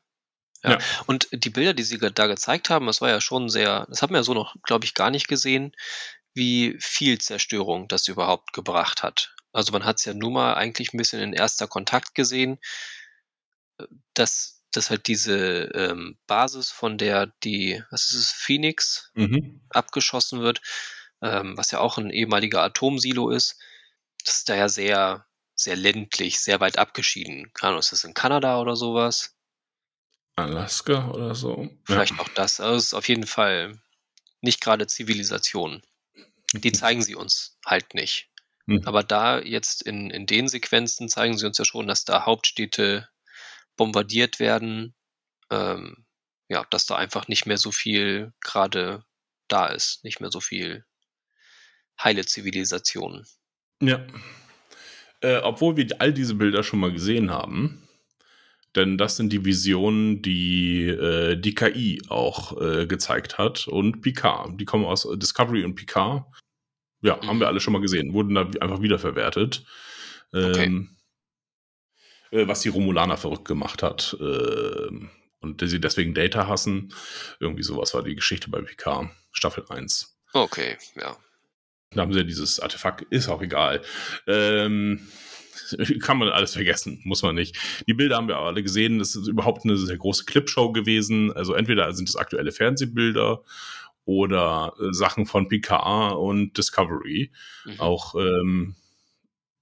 Ja. 0.65 0.73
Ja. 0.73 0.79
Und 1.07 1.29
die 1.33 1.51
Bilder, 1.51 1.75
die 1.75 1.83
Sie 1.85 1.99
da 1.99 2.27
gezeigt 2.27 2.71
haben, 2.71 2.87
das 2.87 3.01
war 3.01 3.11
ja 3.11 3.21
schon 3.21 3.49
sehr, 3.49 3.87
das 3.91 4.03
haben 4.03 4.13
wir 4.15 4.19
ja 4.19 4.25
so 4.25 4.35
noch, 4.35 4.57
glaube 4.65 4.85
ich, 4.87 4.95
gar 4.95 5.11
nicht 5.11 5.29
gesehen, 5.29 5.73
wie 6.35 6.77
viel 6.81 7.19
Zerstörung 7.21 7.89
das 7.89 8.09
überhaupt 8.09 8.53
gebracht 8.53 9.03
hat. 9.03 9.35
Also 9.53 9.73
man 9.73 9.85
hat 9.85 9.99
es 9.99 10.05
ja 10.05 10.15
nur 10.15 10.33
mal 10.33 10.55
eigentlich 10.55 10.93
ein 10.93 10.99
bisschen 10.99 11.21
in 11.21 11.33
erster 11.33 11.69
Kontakt 11.69 12.15
gesehen, 12.15 12.59
dass, 14.15 14.63
dass 14.73 14.91
halt 14.91 15.07
diese 15.09 15.65
ähm, 15.75 16.19
Basis, 16.27 16.71
von 16.71 16.99
der 16.99 17.27
die, 17.45 17.83
was 17.91 18.11
ist 18.11 18.15
es, 18.19 18.31
Phoenix 18.33 19.11
Mhm. 19.15 19.61
abgeschossen 19.71 20.41
wird, 20.41 20.61
ähm, 21.23 21.57
was 21.57 21.71
ja 21.71 21.81
auch 21.81 21.99
ein 21.99 22.11
ehemaliger 22.11 22.63
Atomsilo 22.63 23.31
ist, 23.31 23.61
das 24.25 24.39
ist 24.39 24.49
da 24.49 24.55
ja 24.57 24.69
sehr, 24.69 25.27
sehr 25.55 25.77
ländlich, 25.77 26.41
sehr 26.41 26.61
weit 26.61 26.79
abgeschieden. 26.79 27.53
Keine 27.55 27.71
Ahnung, 27.71 27.81
ist 27.81 27.93
das 27.93 28.05
in 28.05 28.15
Kanada 28.15 28.61
oder 28.61 28.77
sowas? 28.77 29.34
Alaska 30.37 31.11
oder 31.11 31.35
so. 31.35 31.69
Vielleicht 31.85 32.19
auch 32.19 32.29
das. 32.29 32.61
Also 32.61 32.77
es 32.77 32.85
ist 32.87 32.95
auf 32.95 33.09
jeden 33.09 33.27
Fall 33.27 33.81
nicht 34.41 34.61
gerade 34.61 34.87
Zivilisation. 34.87 35.83
Die 36.53 36.73
zeigen 36.73 37.03
sie 37.03 37.15
uns 37.15 37.59
halt 37.65 37.95
nicht. 37.95 38.31
Mhm. 38.67 38.83
Aber 38.85 39.03
da 39.03 39.41
jetzt 39.41 39.83
in, 39.83 40.11
in 40.11 40.27
den 40.27 40.49
Sequenzen 40.49 41.09
zeigen 41.09 41.37
sie 41.37 41.47
uns 41.47 41.59
ja 41.59 41.65
schon, 41.65 41.87
dass 41.87 42.05
da 42.05 42.27
Hauptstädte 42.27 43.09
bombardiert 43.77 44.41
werden. 44.41 44.95
Ähm, 45.51 46.05
ja, 46.49 46.65
dass 46.71 46.87
da 46.87 46.97
einfach 46.97 47.29
nicht 47.29 47.47
mehr 47.47 47.59
so 47.59 47.73
viel 47.73 48.33
gerade 48.41 49.05
da 49.49 49.67
ist. 49.67 50.05
Nicht 50.05 50.21
mehr 50.21 50.31
so 50.31 50.41
viel 50.41 50.85
heile 52.03 52.27
Zivilisation. 52.27 53.27
Ja. 53.81 54.05
Äh, 55.21 55.39
obwohl 55.39 55.77
wir 55.77 55.87
all 56.01 56.13
diese 56.13 56.35
Bilder 56.35 56.63
schon 56.63 56.81
mal 56.81 56.93
gesehen 56.93 57.31
haben. 57.31 57.84
Denn 58.77 58.99
das 58.99 59.17
sind 59.17 59.33
die 59.33 59.45
Visionen, 59.45 60.21
die 60.23 60.89
äh, 60.89 61.37
die 61.37 61.55
KI 61.55 62.03
auch 62.09 62.61
äh, 62.61 62.87
gezeigt 62.87 63.39
hat. 63.39 63.69
Und 63.69 64.01
Picard. 64.03 64.61
Die 64.61 64.65
kommen 64.65 64.85
aus 64.85 65.07
Discovery 65.17 65.65
und 65.65 65.75
Picard. 65.77 66.25
Ja, 67.03 67.17
Mhm. 67.17 67.27
haben 67.29 67.41
wir 67.41 67.47
alle 67.49 67.61
schon 67.61 67.73
mal 67.73 67.83
gesehen. 67.83 68.13
Wurden 68.15 68.35
da 68.35 68.43
einfach 68.61 68.83
wiederverwertet. 68.83 69.65
Ähm, 70.33 70.97
äh, 72.33 72.49
was 72.49 72.63
die 72.63 72.69
Romulaner 72.71 73.17
verrückt 73.17 73.45
gemacht 73.47 73.83
hat. 73.83 74.17
Ähm, 74.21 75.11
und 75.41 75.61
sie 75.69 75.81
deswegen 75.81 76.15
Data 76.15 76.49
hassen. 76.49 76.93
Irgendwie 77.39 77.63
sowas 77.63 77.95
war 77.95 78.03
die 78.03 78.15
Geschichte 78.15 78.51
bei 78.51 78.61
Picard. 78.63 79.11
Staffel 79.33 79.65
1. 79.69 80.17
Okay, 80.33 80.77
ja. 80.97 81.17
Da 81.91 82.01
haben 82.01 82.13
sie 82.13 82.19
ja 82.21 82.25
dieses 82.25 82.59
Artefakt, 82.59 83.03
ist 83.11 83.29
auch 83.29 83.41
egal. 83.43 83.83
Ähm, 84.27 85.07
kann 86.01 86.19
man 86.19 86.29
alles 86.29 86.55
vergessen, 86.55 87.01
muss 87.05 87.23
man 87.23 87.35
nicht. 87.35 87.57
Die 87.87 87.95
Bilder 87.95 88.17
haben 88.17 88.29
wir 88.29 88.39
alle 88.39 88.63
gesehen. 88.63 88.99
Das 88.99 89.15
ist 89.15 89.29
überhaupt 89.29 89.65
eine 89.65 89.77
sehr 89.77 89.97
große 89.97 90.25
Clipshow 90.25 90.73
gewesen. 90.73 91.33
Also 91.33 91.55
entweder 91.55 91.93
sind 91.93 92.09
es 92.09 92.17
aktuelle 92.17 92.53
Fernsehbilder 92.53 93.43
oder 94.05 94.75
äh, 94.81 94.93
Sachen 94.93 95.27
von 95.27 95.49
Picard 95.49 96.17
und 96.17 96.57
Discovery. 96.57 97.33
Mhm. 97.65 97.81
Auch 97.81 98.15
ähm, 98.15 98.77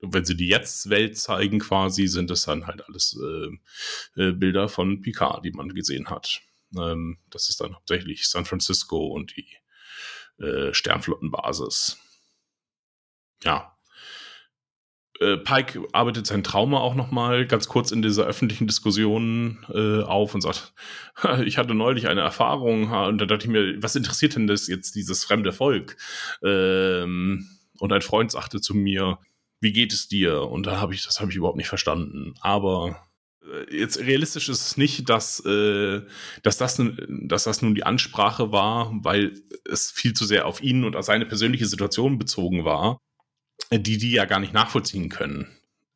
wenn 0.02 0.24
sie 0.24 0.36
die 0.36 0.48
jetzt 0.48 0.90
Welt 0.90 1.16
zeigen, 1.16 1.60
quasi, 1.60 2.08
sind 2.08 2.30
es 2.30 2.44
dann 2.44 2.66
halt 2.66 2.84
alles 2.88 3.18
äh, 3.22 4.20
äh, 4.20 4.32
Bilder 4.32 4.68
von 4.68 5.00
Picard, 5.00 5.44
die 5.44 5.52
man 5.52 5.68
gesehen 5.68 6.10
hat. 6.10 6.42
Ähm, 6.76 7.18
das 7.30 7.48
ist 7.48 7.60
dann 7.60 7.74
hauptsächlich 7.74 8.28
San 8.28 8.44
Francisco 8.44 9.06
und 9.06 9.36
die 9.36 9.46
äh, 10.42 10.74
Sternflottenbasis. 10.74 11.98
Ja. 13.44 13.71
Äh, 15.22 15.36
Pike 15.38 15.86
arbeitet 15.92 16.26
sein 16.26 16.42
Trauma 16.42 16.78
auch 16.80 16.94
noch 16.94 17.10
mal 17.10 17.46
ganz 17.46 17.68
kurz 17.68 17.90
in 17.92 18.02
dieser 18.02 18.24
öffentlichen 18.24 18.66
Diskussion 18.66 19.64
äh, 19.72 20.02
auf 20.02 20.34
und 20.34 20.40
sagt, 20.40 20.74
ich 21.44 21.58
hatte 21.58 21.74
neulich 21.74 22.08
eine 22.08 22.20
Erfahrung 22.22 22.90
und 22.90 23.18
da 23.18 23.26
dachte 23.26 23.46
ich 23.46 23.50
mir, 23.52 23.82
was 23.82 23.96
interessiert 23.96 24.34
denn 24.36 24.46
das 24.46 24.66
jetzt 24.68 24.94
dieses 24.94 25.24
fremde 25.24 25.52
Volk? 25.52 25.96
Ähm, 26.44 27.48
und 27.78 27.92
ein 27.92 28.02
Freund 28.02 28.30
sagte 28.30 28.60
zu 28.60 28.74
mir, 28.74 29.18
wie 29.60 29.72
geht 29.72 29.92
es 29.92 30.08
dir? 30.08 30.42
Und 30.42 30.66
da 30.66 30.80
habe 30.80 30.94
ich, 30.94 31.04
das 31.04 31.20
habe 31.20 31.30
ich 31.30 31.36
überhaupt 31.36 31.56
nicht 31.56 31.68
verstanden. 31.68 32.34
Aber 32.40 33.02
äh, 33.44 33.76
jetzt 33.76 33.98
realistisch 34.00 34.48
ist 34.48 34.66
es 34.66 34.76
nicht, 34.76 35.08
dass, 35.08 35.44
äh, 35.46 36.02
dass, 36.42 36.58
das, 36.58 36.78
nun- 36.78 37.26
dass 37.28 37.44
das 37.44 37.62
nun 37.62 37.74
die 37.74 37.84
Ansprache 37.84 38.52
war, 38.52 38.92
weil 39.02 39.34
es 39.70 39.90
viel 39.90 40.12
zu 40.14 40.24
sehr 40.24 40.46
auf 40.46 40.62
ihn 40.62 40.84
und 40.84 40.96
auf 40.96 41.04
seine 41.04 41.26
persönliche 41.26 41.66
Situation 41.66 42.18
bezogen 42.18 42.64
war, 42.64 42.98
die 43.78 43.98
die 43.98 44.12
ja 44.12 44.24
gar 44.24 44.40
nicht 44.40 44.52
nachvollziehen 44.52 45.08
können. 45.08 45.48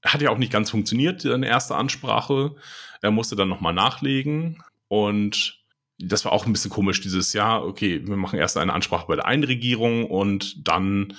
Hat 0.05 0.22
ja 0.22 0.31
auch 0.31 0.39
nicht 0.39 0.53
ganz 0.53 0.70
funktioniert, 0.70 1.22
seine 1.22 1.49
erste 1.49 1.74
Ansprache. 1.74 2.55
Er 3.03 3.11
musste 3.11 3.37
dann 3.37 3.49
nochmal 3.49 3.74
nachlegen 3.74 4.62
und 4.89 5.61
das 5.99 6.24
war 6.24 6.33
auch 6.33 6.47
ein 6.47 6.53
bisschen 6.53 6.70
komisch 6.70 7.01
dieses 7.01 7.33
Jahr. 7.33 7.64
Okay, 7.64 8.07
wir 8.07 8.16
machen 8.16 8.39
erst 8.39 8.57
eine 8.57 8.72
Ansprache 8.72 9.07
bei 9.09 9.16
der 9.16 9.27
einen 9.27 9.45
Regierung 9.45 10.05
und 10.05 10.68
dann 10.68 11.14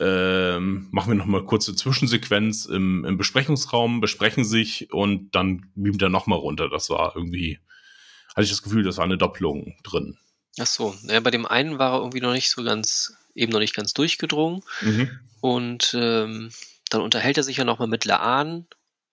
ähm, 0.00 0.88
machen 0.90 1.10
wir 1.10 1.16
noch 1.16 1.26
mal 1.26 1.44
kurze 1.44 1.74
Zwischensequenz 1.74 2.66
im, 2.66 3.04
im 3.04 3.16
Besprechungsraum, 3.16 4.00
besprechen 4.00 4.44
sich 4.44 4.92
und 4.92 5.34
dann 5.34 5.70
beamt 5.74 6.02
er 6.02 6.08
noch 6.08 6.26
mal 6.26 6.36
runter. 6.36 6.68
Das 6.68 6.90
war 6.90 7.14
irgendwie, 7.16 7.58
hatte 8.30 8.42
ich 8.42 8.50
das 8.50 8.62
Gefühl, 8.62 8.84
das 8.84 8.98
war 8.98 9.04
eine 9.04 9.18
Doppelung 9.18 9.76
drin. 9.82 10.18
Ach 10.60 10.66
so, 10.66 10.94
ja, 11.02 11.20
bei 11.20 11.30
dem 11.30 11.46
einen 11.46 11.78
war 11.78 11.94
er 11.94 11.98
irgendwie 11.98 12.20
noch 12.20 12.32
nicht 12.32 12.50
so 12.50 12.62
ganz, 12.64 13.16
eben 13.38 13.52
noch 13.52 13.60
nicht 13.60 13.74
ganz 13.74 13.94
durchgedrungen. 13.94 14.62
Und 15.40 15.94
ähm, 15.94 16.50
dann 16.90 17.00
unterhält 17.00 17.36
er 17.36 17.42
sich 17.42 17.56
ja 17.58 17.64
nochmal 17.64 17.88
mit 17.88 18.04
Laan 18.04 18.66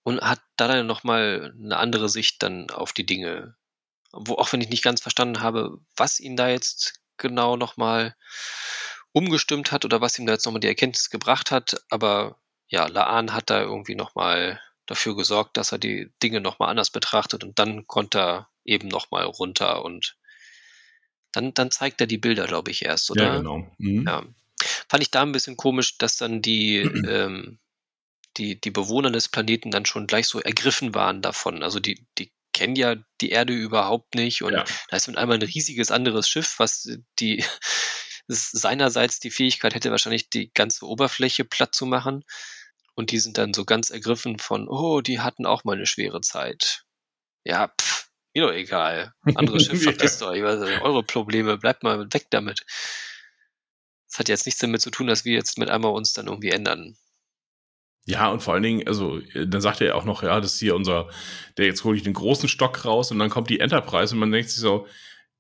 und 0.04 0.22
hat 0.22 0.42
da 0.58 0.68
dann 0.68 0.88
nochmal 0.88 1.54
eine 1.58 1.78
andere 1.78 2.10
Sicht 2.10 2.42
dann 2.44 2.70
auf 2.70 2.94
die 2.94 3.06
Dinge. 3.06 3.56
Wo, 4.12 4.36
auch 4.36 4.52
wenn 4.54 4.62
ich 4.62 4.70
nicht 4.70 4.84
ganz 4.84 5.02
verstanden 5.02 5.42
habe, 5.42 5.80
was 5.96 6.20
ihn 6.20 6.36
da 6.36 6.50
jetzt 6.50 7.02
genau 7.18 7.58
nochmal 7.58 8.16
umgestimmt 9.12 9.72
hat 9.72 9.86
oder 9.86 10.02
was 10.02 10.18
ihm 10.20 10.26
da 10.26 10.34
jetzt 10.34 10.46
nochmal 10.46 10.60
die 10.60 10.68
Erkenntnis 10.68 11.10
gebracht 11.10 11.52
hat. 11.52 11.82
Aber 11.90 12.38
ja, 12.68 12.88
Laan 12.88 13.34
hat 13.34 13.50
da 13.50 13.62
irgendwie 13.62 13.96
nochmal 13.96 14.60
dafür 14.86 15.16
gesorgt, 15.16 15.58
dass 15.58 15.72
er 15.72 15.78
die 15.78 16.12
Dinge 16.22 16.42
nochmal 16.42 16.70
anders 16.70 16.90
betrachtet 16.90 17.44
und 17.44 17.58
dann 17.60 17.88
konnte 17.88 18.20
er 18.20 18.50
eben 18.64 18.88
nochmal 18.88 19.26
runter 19.26 19.84
und 19.84 20.16
dann, 21.36 21.54
dann 21.54 21.72
zeigt 21.72 22.02
er 22.02 22.08
die 22.08 22.18
Bilder, 22.18 22.48
glaube 22.48 22.72
ich, 22.72 22.86
erst, 22.86 23.12
oder? 23.12 23.24
Ja, 23.24 23.38
genau. 23.38 23.72
Mhm. 23.78 24.06
Ja. 24.08 24.24
Fand 24.90 25.04
ich 25.04 25.12
da 25.12 25.22
ein 25.22 25.32
bisschen 25.32 25.58
komisch, 25.58 25.98
dass 25.98 26.18
dann 26.18 26.42
die, 26.42 26.78
ähm, 27.08 27.60
die, 28.38 28.60
die 28.60 28.72
Bewohner 28.72 29.12
des 29.12 29.30
Planeten 29.30 29.72
dann 29.72 29.86
schon 29.86 30.08
gleich 30.08 30.28
so 30.28 30.40
ergriffen 30.42 30.94
waren 30.94 31.22
davon. 31.22 31.64
Also 31.64 31.80
die, 31.80 32.06
die 32.18 32.32
kennen 32.54 32.76
ja 32.76 32.96
die 33.22 33.30
Erde 33.32 33.54
überhaupt 33.54 34.16
nicht 34.16 34.42
und 34.42 34.54
Ja. 34.54 34.64
da 34.90 34.98
ist 34.98 35.08
mit 35.08 35.18
einmal 35.18 35.38
ein 35.38 35.42
riesiges 35.42 35.92
anderes 35.92 36.30
Schiff, 36.30 36.56
was 36.58 36.90
die 37.20 37.44
seinerseits 38.28 39.20
die 39.20 39.32
Fähigkeit 39.32 39.76
hätte, 39.76 39.92
wahrscheinlich 39.92 40.30
die 40.30 40.52
ganze 40.54 40.86
Oberfläche 40.86 41.46
platt 41.46 41.76
zu 41.76 41.86
machen. 41.86 42.24
Und 42.96 43.12
die 43.12 43.20
sind 43.20 43.38
dann 43.38 43.54
so 43.54 43.66
ganz 43.66 43.90
ergriffen 43.90 44.40
von, 44.40 44.70
oh, 44.70 45.02
die 45.02 45.20
hatten 45.20 45.46
auch 45.46 45.66
mal 45.66 45.76
eine 45.76 45.86
schwere 45.86 46.22
Zeit. 46.22 46.86
Ja, 47.44 47.68
pff, 47.80 48.05
mir 48.36 48.44
doch 48.44 48.54
egal. 48.54 49.14
Anderes 49.36 49.66
Schiff, 49.66 49.84
verpisst 49.84 50.22
euch. 50.24 50.44
Eure 50.44 51.04
Probleme, 51.04 51.58
bleibt 51.58 51.84
mal 51.84 52.06
weg 52.14 52.28
damit. 52.30 52.66
Das 54.10 54.20
hat 54.20 54.30
jetzt 54.30 54.46
nichts 54.46 54.62
damit 54.62 54.82
zu 54.82 54.92
tun, 54.92 55.08
dass 55.08 55.26
wir 55.26 55.34
jetzt 55.34 55.58
mit 55.58 55.70
einmal 55.70 55.92
uns 55.92 56.14
dann 56.14 56.28
irgendwie 56.28 56.50
ändern. 56.50 56.96
Ja, 58.08 58.30
und 58.30 58.44
vor 58.44 58.54
allen 58.54 58.64
Dingen, 58.64 58.88
also, 58.88 59.20
äh, 59.34 59.48
dann 59.48 59.62
sagt 59.62 59.82
er 59.82 59.88
ja 59.88 59.96
auch 59.96 60.06
noch, 60.06 60.22
ja, 60.22 60.40
das 60.40 60.54
ist 60.54 60.60
hier 60.60 60.76
unser, 60.76 61.10
der 61.58 61.66
jetzt 61.66 61.84
hole 61.84 61.98
ich 61.98 62.04
den 62.04 62.14
großen 62.14 62.48
Stock 62.48 62.86
raus 62.86 63.12
und 63.12 63.18
dann 63.18 63.32
kommt 63.32 63.50
die 63.50 63.60
Enterprise 63.60 64.14
und 64.14 64.20
man 64.20 64.32
denkt 64.32 64.52
sich 64.52 64.60
so, 64.60 64.88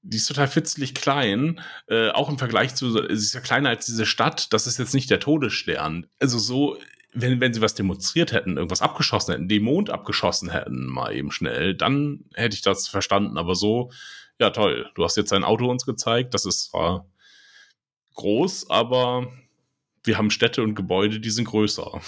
die 0.01 0.17
ist 0.17 0.27
total 0.27 0.47
fitzelig 0.47 0.95
klein, 0.95 1.61
äh, 1.87 2.09
auch 2.09 2.29
im 2.29 2.37
Vergleich 2.37 2.75
zu, 2.75 2.91
sie 2.91 2.99
ist 3.07 3.33
ja 3.33 3.39
kleiner 3.39 3.69
als 3.69 3.85
diese 3.85 4.05
Stadt, 4.05 4.51
das 4.51 4.67
ist 4.67 4.79
jetzt 4.79 4.93
nicht 4.93 5.09
der 5.09 5.19
Todesstern. 5.19 6.07
Also 6.19 6.39
so, 6.39 6.77
wenn, 7.15 7.39
wenn 7.39 7.53
sie 7.53 7.61
was 7.61 7.75
demonstriert 7.75 8.33
hätten, 8.33 8.57
irgendwas 8.57 8.81
abgeschossen 8.81 9.31
hätten, 9.31 9.47
den 9.47 9.63
Mond 9.63 9.89
abgeschossen 9.89 10.51
hätten, 10.51 10.85
mal 10.85 11.15
eben 11.15 11.31
schnell, 11.31 11.73
dann 11.73 12.25
hätte 12.33 12.55
ich 12.55 12.61
das 12.61 12.87
verstanden. 12.87 13.37
Aber 13.37 13.55
so, 13.55 13.91
ja 14.39 14.49
toll, 14.49 14.91
du 14.95 15.03
hast 15.03 15.15
jetzt 15.15 15.31
dein 15.31 15.45
Auto 15.45 15.69
uns 15.69 15.85
gezeigt, 15.85 16.33
das 16.33 16.45
ist 16.45 16.65
zwar 16.65 17.09
groß, 18.15 18.69
aber 18.69 19.31
wir 20.03 20.17
haben 20.17 20.29
Städte 20.29 20.61
und 20.61 20.75
Gebäude, 20.75 21.19
die 21.19 21.29
sind 21.29 21.45
größer. 21.45 22.01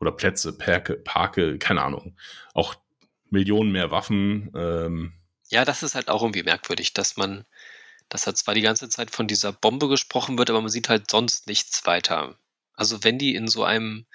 Oder 0.00 0.12
Plätze, 0.12 0.56
Parke, 0.56 0.96
Parke, 0.96 1.58
keine 1.58 1.82
Ahnung. 1.82 2.16
Auch 2.54 2.74
Millionen 3.28 3.70
mehr 3.70 3.90
Waffen. 3.90 4.50
Ähm, 4.56 5.12
Ja, 5.48 5.64
das 5.64 5.82
ist 5.82 5.94
halt 5.94 6.08
auch 6.08 6.22
irgendwie 6.22 6.42
merkwürdig, 6.42 6.94
dass 6.94 7.16
man, 7.16 7.44
dass 8.08 8.26
halt 8.26 8.36
zwar 8.38 8.54
die 8.54 8.62
ganze 8.62 8.88
Zeit 8.88 9.10
von 9.10 9.26
dieser 9.26 9.52
Bombe 9.52 9.88
gesprochen 9.88 10.38
wird, 10.38 10.50
aber 10.50 10.60
man 10.60 10.70
sieht 10.70 10.88
halt 10.88 11.10
sonst 11.10 11.46
nichts 11.46 11.86
weiter. 11.86 12.36
Also 12.80 13.04
wenn 13.04 13.18
die 13.18 13.34
in 13.34 13.46
so 13.46 13.62
einem 13.62 14.06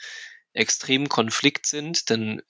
extremen 0.54 1.08
Konflikt 1.08 1.68
sind, 1.68 2.10
dann 2.10 2.42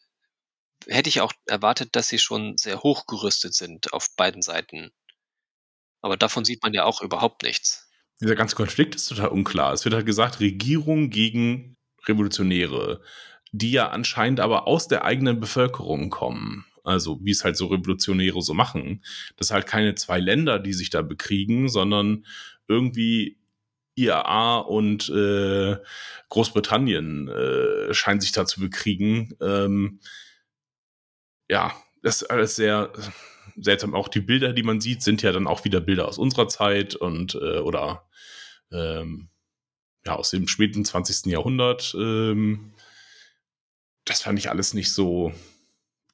hätte 0.87 1.09
ich 1.09 1.19
auch 1.19 1.33
erwartet, 1.45 1.89
dass 1.97 2.07
sie 2.07 2.19
schon 2.19 2.57
sehr 2.57 2.83
hochgerüstet 2.83 3.53
sind 3.53 3.91
auf 3.91 4.07
beiden 4.15 4.41
Seiten. 4.41 4.91
Aber 6.01 6.15
davon 6.15 6.45
sieht 6.45 6.63
man 6.63 6.73
ja 6.73 6.85
auch 6.85 7.01
überhaupt 7.01 7.43
nichts. 7.43 7.89
dieser 8.21 8.35
ganze 8.35 8.55
Konflikt 8.55 8.95
ist 8.95 9.09
total 9.09 9.27
unklar. 9.27 9.73
Es 9.73 9.83
wird 9.83 9.93
halt 9.93 10.05
gesagt, 10.05 10.39
Regierung 10.39 11.09
gegen 11.09 11.75
Revolutionäre, 12.07 13.01
die 13.51 13.71
ja 13.71 13.89
anscheinend 13.89 14.39
aber 14.39 14.67
aus 14.67 14.87
der 14.87 15.03
eigenen 15.03 15.41
Bevölkerung 15.41 16.11
kommen. 16.11 16.65
Also 16.85 17.19
wie 17.23 17.31
es 17.31 17.43
halt 17.43 17.57
so 17.57 17.65
Revolutionäre 17.65 18.41
so 18.41 18.53
machen. 18.53 19.03
Das 19.35 19.49
sind 19.49 19.55
halt 19.55 19.67
keine 19.67 19.95
zwei 19.95 20.21
Länder, 20.21 20.59
die 20.59 20.71
sich 20.71 20.91
da 20.91 21.01
bekriegen, 21.01 21.67
sondern 21.67 22.25
irgendwie 22.69 23.37
IAA 23.95 24.59
und 24.59 25.09
äh, 25.09 25.77
Großbritannien 26.29 27.27
äh, 27.27 27.93
scheinen 27.93 28.21
sich 28.21 28.31
da 28.31 28.45
zu 28.45 28.59
bekriegen. 28.59 29.35
Ähm, 29.41 29.99
ja, 31.49 31.73
das 32.01 32.21
ist 32.21 32.29
alles 32.29 32.55
sehr 32.55 32.91
seltsam. 33.55 33.95
Auch 33.95 34.07
die 34.07 34.21
Bilder, 34.21 34.53
die 34.53 34.63
man 34.63 34.81
sieht, 34.81 35.01
sind 35.01 35.21
ja 35.21 35.31
dann 35.31 35.47
auch 35.47 35.63
wieder 35.65 35.81
Bilder 35.81 36.07
aus 36.07 36.17
unserer 36.17 36.47
Zeit 36.47 36.95
und 36.95 37.35
äh, 37.35 37.59
oder 37.59 38.07
ähm, 38.71 39.29
ja, 40.05 40.15
aus 40.15 40.29
dem 40.29 40.47
späten 40.47 40.85
20. 40.85 41.31
Jahrhundert. 41.31 41.95
Ähm, 41.97 42.73
das 44.05 44.21
fand 44.21 44.37
ich 44.37 44.49
alles 44.49 44.73
nicht 44.73 44.93
so, 44.93 45.33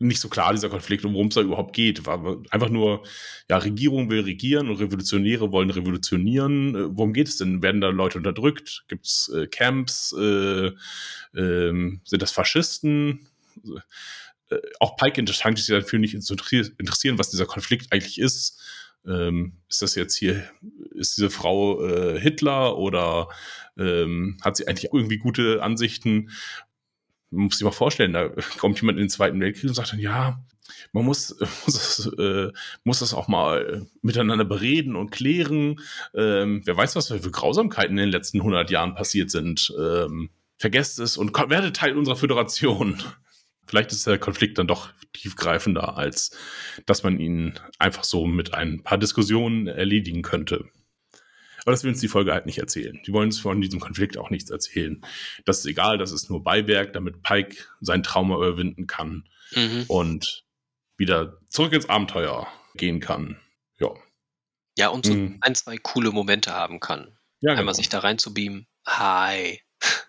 nicht 0.02 0.20
so 0.20 0.30
klar, 0.30 0.54
dieser 0.54 0.70
Konflikt 0.70 1.06
und 1.06 1.14
worum 1.14 1.28
es 1.28 1.36
da 1.36 1.42
überhaupt 1.42 1.74
geht. 1.74 2.06
War 2.06 2.42
einfach 2.50 2.70
nur, 2.70 3.04
ja, 3.50 3.58
Regierung 3.58 4.10
will 4.10 4.22
regieren 4.22 4.70
und 4.70 4.78
Revolutionäre 4.78 5.52
wollen 5.52 5.70
revolutionieren. 5.70 6.76
Äh, 6.76 6.98
worum 6.98 7.14
geht 7.14 7.28
es 7.28 7.38
denn? 7.38 7.62
Werden 7.62 7.82
da 7.82 7.90
Leute 7.90 8.18
unterdrückt? 8.18 8.86
Gibt 8.88 9.06
es 9.06 9.32
äh, 9.36 9.48
Camps? 9.48 10.14
Äh, 10.18 10.72
äh, 11.38 12.00
sind 12.04 12.22
das 12.22 12.32
Faschisten? 12.32 13.28
Äh, 14.50 14.58
auch 14.80 14.98
Pike 14.98 15.26
scheint 15.34 15.58
sich 15.58 15.68
dafür 15.68 16.00
nicht 16.00 16.14
interessieren, 16.14 17.18
was 17.18 17.30
dieser 17.30 17.46
Konflikt 17.46 17.92
eigentlich 17.92 18.20
ist. 18.20 18.62
Ähm, 19.08 19.54
ist 19.68 19.82
das 19.82 19.96
jetzt 19.96 20.16
hier, 20.16 20.44
ist 20.92 21.18
diese 21.18 21.32
Frau 21.32 21.84
äh, 21.84 22.20
Hitler 22.20 22.78
oder 22.78 23.30
ähm, 23.78 24.38
hat 24.42 24.58
sie 24.58 24.68
eigentlich 24.68 24.94
irgendwie 24.94 25.18
gute 25.18 25.64
Ansichten? 25.64 26.30
Man 27.32 27.46
muss 27.46 27.58
sich 27.58 27.66
mal 27.66 27.72
vorstellen, 27.72 28.14
da 28.14 28.30
kommt 28.58 28.80
jemand 28.80 28.98
in 28.98 29.06
den 29.06 29.10
Zweiten 29.10 29.40
Weltkrieg 29.40 29.70
und 29.70 29.76
sagt 29.76 29.94
dann, 29.94 30.00
ja, 30.00 30.44
man 30.92 31.06
muss, 31.06 31.36
muss, 31.66 32.12
äh, 32.18 32.52
muss 32.84 33.00
das 33.00 33.14
auch 33.14 33.28
mal 33.28 33.88
miteinander 34.02 34.46
bereden 34.46 34.96
und 34.96 35.12
klären. 35.12 35.80
Ähm, 36.14 36.62
wer 36.66 36.78
weiß, 36.78 36.96
was 36.96 37.08
für 37.08 37.32
Grausamkeiten 37.32 37.98
in 37.98 38.06
den 38.06 38.12
letzten 38.12 38.40
100 38.40 38.70
Jahren 38.70 38.96
passiert 38.96 39.32
sind. 39.32 39.74
Ähm, 39.80 40.30
vergesst 40.58 41.00
es 41.00 41.18
und 41.18 41.34
werdet 41.50 41.76
Teil 41.76 41.98
unserer 41.98 42.16
Föderation. 42.16 43.02
Vielleicht 43.66 43.92
ist 43.92 44.06
der 44.06 44.18
Konflikt 44.18 44.58
dann 44.58 44.68
doch 44.68 44.90
tiefgreifender, 45.14 45.98
als 45.98 46.36
dass 46.86 47.04
man 47.04 47.20
ihn 47.20 47.54
einfach 47.80 48.04
so 48.04 48.26
mit 48.26 48.54
ein 48.54 48.84
paar 48.84 48.98
Diskussionen 48.98 49.68
erledigen 49.68 50.24
könnte. 50.24 50.66
Aber 51.64 51.72
das 51.72 51.84
will 51.84 51.92
uns 51.92 52.00
die 52.00 52.08
Folge 52.08 52.34
halt 52.34 52.46
nicht 52.46 52.58
erzählen. 52.58 53.00
Die 53.06 53.14
wollen 53.14 53.28
uns 53.28 53.40
von 53.40 53.62
diesem 53.62 53.80
Konflikt 53.80 54.18
auch 54.18 54.30
nichts 54.30 54.50
erzählen. 54.50 55.02
Das 55.46 55.60
ist 55.60 55.66
egal, 55.66 55.98
das 55.98 56.12
ist 56.12 56.30
nur 56.30 56.44
Beiwerk, 56.44 56.94
damit 56.94 57.22
Pike 57.22 57.56
sein 57.82 58.04
Trauma 58.04 58.36
überwinden 58.36 58.88
kann 58.88 59.28
mhm. 59.52 59.86
und 59.88 60.44
wieder 60.98 61.38
zurück 61.50 61.74
ins 61.74 61.90
Abenteuer 61.90 62.48
gehen 62.76 63.00
kann. 63.00 63.40
Ja. 63.80 63.90
Ja, 64.78 64.90
und 64.90 65.06
so 65.06 65.14
mhm. 65.14 65.38
ein, 65.42 65.56
zwei 65.56 65.78
coole 65.78 66.12
Momente 66.12 66.52
haben 66.54 66.80
kann. 66.80 67.18
Ja, 67.42 67.52
Einmal 67.52 67.66
genau. 67.66 67.74
sich 67.74 67.90
da 67.90 68.00
rein 68.00 68.18
zu 68.18 68.34
beamen. 68.34 68.68
Hi. 68.88 69.62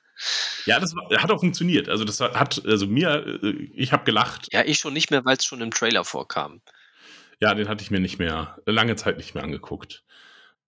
Ja, 0.64 0.78
das 0.78 0.94
hat 1.16 1.32
auch 1.32 1.40
funktioniert. 1.40 1.88
Also 1.88 2.04
das 2.04 2.20
hat, 2.20 2.64
also 2.64 2.86
mir, 2.86 3.40
äh, 3.42 3.68
ich 3.74 3.90
habe 3.90 4.04
gelacht. 4.04 4.46
Ja, 4.52 4.64
ich 4.64 4.78
schon 4.78 4.92
nicht 4.92 5.10
mehr, 5.10 5.24
weil 5.24 5.36
es 5.36 5.44
schon 5.44 5.60
im 5.60 5.72
Trailer 5.72 6.04
vorkam. 6.04 6.62
Ja, 7.40 7.52
den 7.56 7.68
hatte 7.68 7.82
ich 7.82 7.90
mir 7.90 7.98
nicht 7.98 8.20
mehr, 8.20 8.56
lange 8.64 8.94
Zeit 8.94 9.16
nicht 9.16 9.34
mehr 9.34 9.42
angeguckt. 9.42 10.04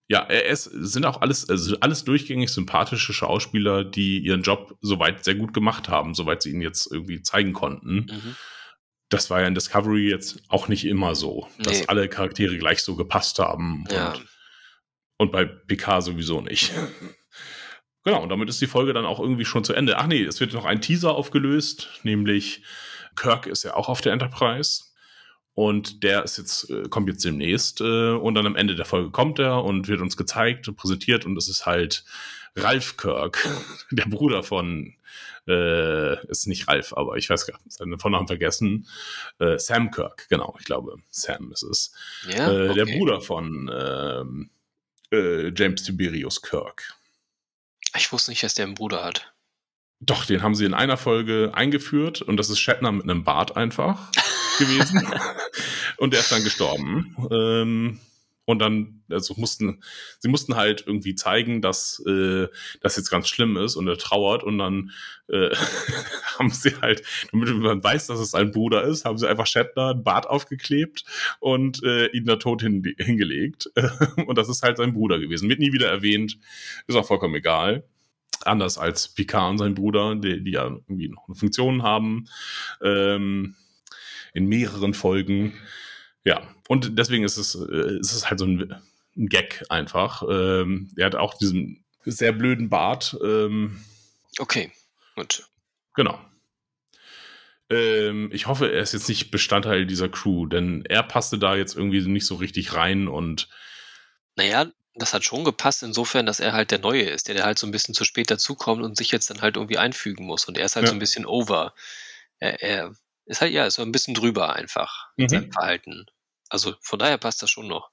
Ja, 0.06 0.26
es 0.26 0.64
sind 0.64 1.06
auch 1.06 1.22
alles, 1.22 1.48
also 1.48 1.78
alles 1.80 2.04
durchgängig 2.04 2.50
sympathische 2.50 3.14
Schauspieler, 3.14 3.84
die 3.84 4.18
ihren 4.18 4.42
Job 4.42 4.76
soweit 4.82 5.24
sehr 5.24 5.34
gut 5.34 5.54
gemacht 5.54 5.88
haben, 5.88 6.14
soweit 6.14 6.42
sie 6.42 6.50
ihn 6.50 6.60
jetzt 6.60 6.92
irgendwie 6.92 7.22
zeigen 7.22 7.54
konnten. 7.54 8.06
Mhm. 8.10 8.36
Das 9.08 9.30
war 9.30 9.40
ja 9.40 9.46
in 9.46 9.54
Discovery 9.54 10.10
jetzt 10.10 10.42
auch 10.48 10.68
nicht 10.68 10.84
immer 10.84 11.14
so, 11.14 11.48
dass 11.58 11.80
nee. 11.80 11.84
alle 11.88 12.08
Charaktere 12.08 12.58
gleich 12.58 12.82
so 12.82 12.96
gepasst 12.96 13.38
haben. 13.38 13.84
Ja. 13.90 14.12
Und, 14.12 14.26
und 15.16 15.32
bei 15.32 15.46
Picard 15.46 16.02
sowieso 16.02 16.42
nicht. 16.42 16.72
genau, 18.04 18.22
und 18.22 18.28
damit 18.28 18.50
ist 18.50 18.60
die 18.60 18.66
Folge 18.66 18.92
dann 18.92 19.06
auch 19.06 19.20
irgendwie 19.20 19.46
schon 19.46 19.64
zu 19.64 19.72
Ende. 19.72 19.96
Ach 19.96 20.06
nee, 20.06 20.22
es 20.22 20.38
wird 20.40 20.52
noch 20.52 20.66
ein 20.66 20.82
Teaser 20.82 21.14
aufgelöst, 21.14 21.88
nämlich 22.02 22.62
Kirk 23.16 23.46
ist 23.46 23.62
ja 23.62 23.74
auch 23.74 23.88
auf 23.88 24.02
der 24.02 24.12
Enterprise. 24.12 24.84
Und 25.54 26.02
der 26.02 26.24
ist 26.24 26.36
jetzt, 26.36 26.68
äh, 26.70 26.88
kommt 26.88 27.08
jetzt 27.08 27.24
demnächst 27.24 27.80
äh, 27.80 28.10
und 28.10 28.34
dann 28.34 28.46
am 28.46 28.56
Ende 28.56 28.74
der 28.74 28.84
Folge 28.84 29.10
kommt 29.10 29.38
er 29.38 29.62
und 29.62 29.86
wird 29.86 30.00
uns 30.00 30.16
gezeigt 30.16 30.66
und 30.66 30.76
präsentiert 30.76 31.24
und 31.26 31.36
es 31.36 31.48
ist 31.48 31.64
halt 31.64 32.04
Ralph 32.56 32.96
Kirk, 32.96 33.46
der 33.90 34.06
Bruder 34.06 34.42
von, 34.42 34.94
äh, 35.46 36.26
ist 36.28 36.46
nicht 36.46 36.68
Ralph, 36.68 36.92
aber 36.96 37.16
ich 37.16 37.30
weiß 37.30 37.46
gar 37.46 37.58
nicht, 37.62 37.72
seinen 37.72 37.98
Vornamen 37.98 38.26
vergessen. 38.26 38.88
Äh, 39.38 39.58
Sam 39.58 39.90
Kirk, 39.90 40.26
genau, 40.28 40.56
ich 40.58 40.64
glaube, 40.64 40.96
Sam 41.10 41.52
ist 41.52 41.62
es. 41.62 41.92
Ja, 42.28 42.50
äh, 42.50 42.68
okay. 42.70 42.74
Der 42.74 42.86
Bruder 42.86 43.20
von 43.20 43.70
ähm, 43.72 44.50
äh, 45.12 45.52
James 45.54 45.82
Tiberius 45.82 46.42
Kirk. 46.42 46.94
Ich 47.96 48.10
wusste 48.12 48.32
nicht, 48.32 48.42
dass 48.42 48.54
der 48.54 48.66
einen 48.66 48.74
Bruder 48.74 49.04
hat. 49.04 49.33
Doch, 50.06 50.26
den 50.26 50.42
haben 50.42 50.54
sie 50.54 50.64
in 50.64 50.74
einer 50.74 50.96
Folge 50.96 51.52
eingeführt 51.54 52.20
und 52.22 52.36
das 52.36 52.50
ist 52.50 52.58
Shatner 52.58 52.92
mit 52.92 53.04
einem 53.04 53.24
Bart 53.24 53.56
einfach. 53.56 54.10
gewesen. 54.58 55.06
und 55.98 56.12
der 56.12 56.20
ist 56.20 56.32
dann 56.32 56.44
gestorben. 56.44 57.16
Ähm, 57.30 58.00
und 58.46 58.58
dann, 58.58 59.02
also 59.10 59.34
mussten, 59.38 59.82
sie 60.18 60.28
mussten 60.28 60.56
halt 60.56 60.84
irgendwie 60.86 61.14
zeigen, 61.14 61.62
dass 61.62 62.02
äh, 62.06 62.48
das 62.82 62.96
jetzt 62.96 63.10
ganz 63.10 63.28
schlimm 63.28 63.56
ist 63.56 63.76
und 63.76 63.88
er 63.88 63.96
trauert 63.96 64.42
und 64.42 64.58
dann 64.58 64.90
äh, 65.28 65.48
haben 66.38 66.50
sie 66.50 66.76
halt, 66.82 67.02
damit 67.32 67.54
man 67.54 67.82
weiß, 67.82 68.08
dass 68.08 68.20
es 68.20 68.32
sein 68.32 68.50
Bruder 68.50 68.82
ist, 68.82 69.06
haben 69.06 69.16
sie 69.16 69.28
einfach 69.28 69.46
Shatner 69.46 69.94
ein 69.94 70.04
Bart 70.04 70.28
aufgeklebt 70.28 71.04
und 71.40 71.82
äh, 71.84 72.08
ihn 72.08 72.26
da 72.26 72.36
tot 72.36 72.60
hin, 72.60 72.82
hingelegt. 72.98 73.70
und 74.26 74.36
das 74.36 74.50
ist 74.50 74.62
halt 74.62 74.76
sein 74.76 74.92
Bruder 74.92 75.18
gewesen. 75.18 75.48
Wird 75.48 75.60
nie 75.60 75.72
wieder 75.72 75.88
erwähnt, 75.88 76.38
ist 76.86 76.96
auch 76.96 77.06
vollkommen 77.06 77.36
egal. 77.36 77.84
Anders 78.42 78.78
als 78.78 79.14
Picard 79.14 79.52
und 79.52 79.58
sein 79.58 79.74
Bruder, 79.74 80.16
die, 80.16 80.42
die 80.42 80.52
ja 80.52 80.64
irgendwie 80.64 81.08
noch 81.08 81.26
eine 81.28 81.36
Funktion 81.36 81.82
haben. 81.82 82.26
Ähm, 82.82 83.54
in 84.34 84.46
mehreren 84.46 84.92
Folgen. 84.92 85.54
Ja, 86.24 86.42
und 86.68 86.98
deswegen 86.98 87.24
ist 87.24 87.36
es, 87.38 87.54
äh, 87.54 87.98
ist 87.98 88.12
es 88.12 88.28
halt 88.28 88.40
so 88.40 88.46
ein, 88.46 88.74
ein 89.16 89.28
Gag 89.28 89.64
einfach. 89.68 90.22
Ähm, 90.28 90.90
er 90.96 91.06
hat 91.06 91.14
auch 91.14 91.34
diesen 91.34 91.84
sehr 92.04 92.32
blöden 92.32 92.68
Bart. 92.68 93.16
Ähm, 93.24 93.80
okay, 94.38 94.72
gut. 95.14 95.46
Genau. 95.94 96.18
Ähm, 97.70 98.30
ich 98.32 98.46
hoffe, 98.46 98.70
er 98.70 98.82
ist 98.82 98.92
jetzt 98.92 99.08
nicht 99.08 99.30
Bestandteil 99.30 99.86
dieser 99.86 100.08
Crew, 100.08 100.46
denn 100.46 100.84
er 100.86 101.02
passte 101.02 101.38
da 101.38 101.54
jetzt 101.56 101.76
irgendwie 101.76 102.06
nicht 102.06 102.26
so 102.26 102.34
richtig 102.34 102.74
rein 102.74 103.08
und. 103.08 103.48
Naja, 104.36 104.66
das 104.94 105.12
hat 105.12 105.24
schon 105.24 105.44
gepasst, 105.44 105.82
insofern, 105.82 106.26
dass 106.26 106.40
er 106.40 106.52
halt 106.52 106.70
der 106.70 106.78
Neue 106.78 107.02
ist, 107.02 107.28
der, 107.28 107.34
der 107.34 107.44
halt 107.44 107.58
so 107.58 107.66
ein 107.66 107.72
bisschen 107.72 107.94
zu 107.94 108.04
spät 108.04 108.30
dazukommt 108.30 108.82
und 108.82 108.96
sich 108.96 109.10
jetzt 109.10 109.28
dann 109.30 109.42
halt 109.42 109.56
irgendwie 109.56 109.78
einfügen 109.78 110.24
muss. 110.24 110.46
Und 110.46 110.56
er 110.56 110.66
ist 110.66 110.76
halt 110.76 110.84
ja. 110.84 110.90
so 110.90 110.96
ein 110.96 111.00
bisschen 111.00 111.26
over. 111.26 111.74
Er, 112.38 112.62
er 112.62 112.94
ist 113.26 113.40
halt, 113.40 113.52
ja, 113.52 113.66
ist 113.66 113.74
so 113.74 113.82
ein 113.82 113.92
bisschen 113.92 114.14
drüber 114.14 114.54
einfach 114.54 115.08
mhm. 115.16 115.28
seinem 115.28 115.52
Verhalten. 115.52 116.06
Also 116.48 116.74
von 116.80 116.98
daher 116.98 117.18
passt 117.18 117.42
das 117.42 117.50
schon 117.50 117.66
noch. 117.66 117.90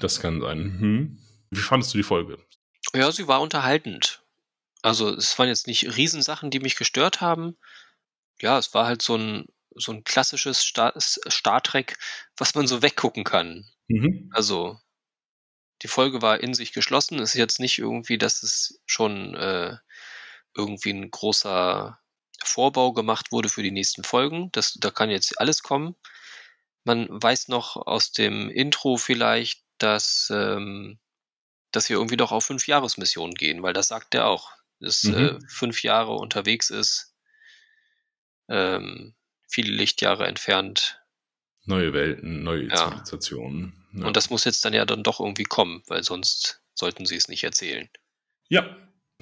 Das 0.00 0.20
kann 0.20 0.40
sein. 0.40 0.58
Mhm. 0.58 1.18
Wie 1.50 1.60
fandest 1.60 1.94
du 1.94 1.98
die 1.98 2.04
Folge? 2.04 2.38
Ja, 2.94 3.10
sie 3.10 3.26
war 3.26 3.40
unterhaltend. 3.40 4.22
Also 4.82 5.14
es 5.14 5.38
waren 5.38 5.48
jetzt 5.48 5.66
nicht 5.66 5.96
Riesensachen, 5.96 6.50
die 6.50 6.60
mich 6.60 6.76
gestört 6.76 7.20
haben. 7.20 7.56
Ja, 8.40 8.58
es 8.58 8.74
war 8.74 8.86
halt 8.86 9.02
so 9.02 9.16
ein, 9.16 9.46
so 9.74 9.92
ein 9.92 10.04
klassisches 10.04 10.60
Star, 10.60 10.92
Star 11.00 11.62
Trek, 11.62 11.96
was 12.36 12.54
man 12.54 12.66
so 12.66 12.82
weggucken 12.82 13.24
kann. 13.24 13.64
Mhm. 13.88 14.30
Also 14.32 14.78
die 15.82 15.88
Folge 15.88 16.22
war 16.22 16.40
in 16.40 16.54
sich 16.54 16.72
geschlossen. 16.72 17.18
Es 17.18 17.30
ist 17.30 17.38
jetzt 17.38 17.60
nicht 17.60 17.78
irgendwie, 17.78 18.18
dass 18.18 18.42
es 18.42 18.80
schon 18.86 19.34
äh, 19.34 19.76
irgendwie 20.56 20.90
ein 20.90 21.10
großer 21.10 21.98
Vorbau 22.42 22.92
gemacht 22.92 23.32
wurde 23.32 23.48
für 23.48 23.62
die 23.62 23.70
nächsten 23.70 24.04
Folgen. 24.04 24.50
Das, 24.52 24.74
da 24.74 24.90
kann 24.90 25.10
jetzt 25.10 25.40
alles 25.40 25.62
kommen. 25.62 25.96
Man 26.84 27.08
weiß 27.10 27.48
noch 27.48 27.76
aus 27.76 28.12
dem 28.12 28.50
Intro 28.50 28.96
vielleicht, 28.96 29.62
dass, 29.78 30.30
ähm, 30.32 30.98
dass 31.72 31.88
wir 31.88 31.96
irgendwie 31.96 32.16
doch 32.16 32.32
auf 32.32 32.44
fünf 32.44 32.66
Jahresmissionen 32.66 33.34
gehen, 33.34 33.62
weil 33.62 33.72
das 33.72 33.88
sagt 33.88 34.14
er 34.14 34.26
auch, 34.26 34.52
dass 34.80 35.04
mhm. 35.04 35.14
äh, 35.14 35.38
fünf 35.48 35.82
Jahre 35.82 36.12
unterwegs 36.12 36.70
ist, 36.70 37.14
ähm, 38.48 39.14
viele 39.48 39.72
Lichtjahre 39.72 40.26
entfernt. 40.26 41.00
Neue 41.64 41.92
Welten, 41.94 42.42
neue 42.42 42.68
ja. 42.68 42.76
Zivilisationen. 42.76 43.83
Ja. 43.94 44.06
Und 44.06 44.16
das 44.16 44.30
muss 44.30 44.44
jetzt 44.44 44.64
dann 44.64 44.74
ja 44.74 44.84
dann 44.84 45.02
doch 45.02 45.20
irgendwie 45.20 45.44
kommen, 45.44 45.82
weil 45.86 46.02
sonst 46.02 46.60
sollten 46.74 47.06
sie 47.06 47.16
es 47.16 47.28
nicht 47.28 47.44
erzählen. 47.44 47.88
Ja, 48.48 48.76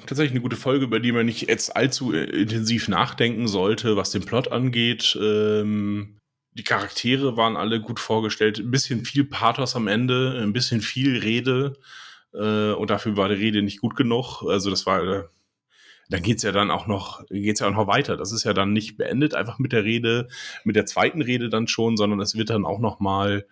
tatsächlich 0.06 0.32
eine 0.32 0.40
gute 0.40 0.56
Folge, 0.56 0.84
über 0.84 1.00
die 1.00 1.12
man 1.12 1.26
nicht 1.26 1.48
jetzt 1.48 1.76
allzu 1.76 2.12
äh, 2.12 2.24
intensiv 2.24 2.88
nachdenken 2.88 3.48
sollte, 3.48 3.96
was 3.96 4.10
den 4.10 4.24
Plot 4.24 4.50
angeht. 4.50 5.16
Ähm, 5.20 6.18
die 6.54 6.64
Charaktere 6.64 7.36
waren 7.36 7.56
alle 7.56 7.80
gut 7.80 8.00
vorgestellt. 8.00 8.58
Ein 8.58 8.70
bisschen 8.70 9.04
viel 9.04 9.24
Pathos 9.24 9.76
am 9.76 9.88
Ende, 9.88 10.38
ein 10.42 10.52
bisschen 10.52 10.80
viel 10.80 11.18
Rede. 11.18 11.74
Äh, 12.34 12.72
und 12.72 12.90
dafür 12.90 13.16
war 13.16 13.28
die 13.28 13.36
Rede 13.36 13.62
nicht 13.62 13.80
gut 13.80 13.96
genug. 13.96 14.42
Also 14.42 14.70
das 14.70 14.86
war, 14.86 15.02
äh, 15.02 15.24
dann 16.08 16.22
geht's 16.22 16.42
ja 16.42 16.52
dann 16.52 16.70
auch 16.70 16.86
noch, 16.86 17.24
geht's 17.28 17.60
ja 17.60 17.68
auch 17.68 17.72
noch 17.72 17.86
weiter. 17.86 18.16
Das 18.16 18.32
ist 18.32 18.44
ja 18.44 18.52
dann 18.52 18.72
nicht 18.72 18.96
beendet, 18.96 19.34
einfach 19.34 19.58
mit 19.58 19.72
der 19.72 19.84
Rede, 19.84 20.28
mit 20.64 20.76
der 20.76 20.86
zweiten 20.86 21.22
Rede 21.22 21.48
dann 21.48 21.68
schon, 21.68 21.96
sondern 21.96 22.20
es 22.20 22.36
wird 22.36 22.50
dann 22.50 22.66
auch 22.66 22.80
noch 22.80 23.00
mal 23.00 23.46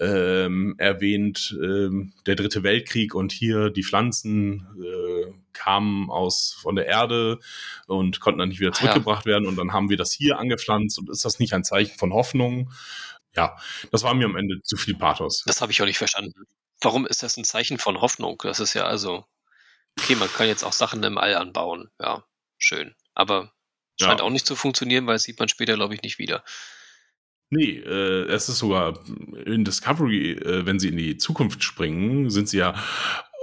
ähm, 0.00 0.74
erwähnt, 0.78 1.56
ähm, 1.62 2.12
der 2.26 2.34
dritte 2.34 2.62
Weltkrieg 2.62 3.14
und 3.14 3.32
hier 3.32 3.70
die 3.70 3.84
Pflanzen 3.84 4.66
äh, 4.82 5.32
kamen 5.52 6.10
aus 6.10 6.56
von 6.60 6.74
der 6.74 6.86
Erde 6.86 7.38
und 7.86 8.18
konnten 8.20 8.38
dann 8.38 8.48
nicht 8.48 8.60
wieder 8.60 8.72
zurückgebracht 8.72 9.26
ja. 9.26 9.32
werden 9.32 9.46
und 9.46 9.56
dann 9.56 9.72
haben 9.72 9.90
wir 9.90 9.98
das 9.98 10.12
hier 10.12 10.38
angepflanzt 10.38 10.98
und 10.98 11.10
ist 11.10 11.24
das 11.24 11.38
nicht 11.38 11.52
ein 11.52 11.64
Zeichen 11.64 11.98
von 11.98 12.14
Hoffnung? 12.14 12.72
Ja, 13.36 13.56
das 13.92 14.02
war 14.02 14.14
mir 14.14 14.24
am 14.24 14.36
Ende 14.36 14.62
zu 14.62 14.76
viel 14.76 14.96
Pathos. 14.96 15.42
Das 15.46 15.60
habe 15.60 15.70
ich 15.70 15.82
auch 15.82 15.86
nicht 15.86 15.98
verstanden. 15.98 16.46
Warum 16.80 17.06
ist 17.06 17.22
das 17.22 17.36
ein 17.36 17.44
Zeichen 17.44 17.78
von 17.78 18.00
Hoffnung? 18.00 18.40
Das 18.42 18.58
ist 18.58 18.74
ja 18.74 18.84
also 18.84 19.26
okay, 19.98 20.14
man 20.14 20.32
kann 20.32 20.48
jetzt 20.48 20.64
auch 20.64 20.72
Sachen 20.72 21.02
im 21.02 21.18
All 21.18 21.34
anbauen. 21.34 21.90
Ja, 22.00 22.24
schön. 22.58 22.94
Aber 23.14 23.52
scheint 24.00 24.20
ja. 24.20 24.26
auch 24.26 24.30
nicht 24.30 24.46
zu 24.46 24.56
funktionieren, 24.56 25.06
weil 25.06 25.16
das 25.16 25.24
sieht 25.24 25.38
man 25.38 25.48
später, 25.48 25.74
glaube 25.74 25.94
ich, 25.94 26.02
nicht 26.02 26.18
wieder. 26.18 26.42
Nee, 27.50 27.78
äh, 27.78 28.26
es 28.28 28.48
ist 28.48 28.58
sogar 28.58 29.00
in 29.44 29.64
Discovery, 29.64 30.32
äh, 30.32 30.66
wenn 30.66 30.78
sie 30.78 30.88
in 30.88 30.96
die 30.96 31.16
Zukunft 31.16 31.64
springen, 31.64 32.30
sind 32.30 32.48
sie 32.48 32.58
ja, 32.58 32.74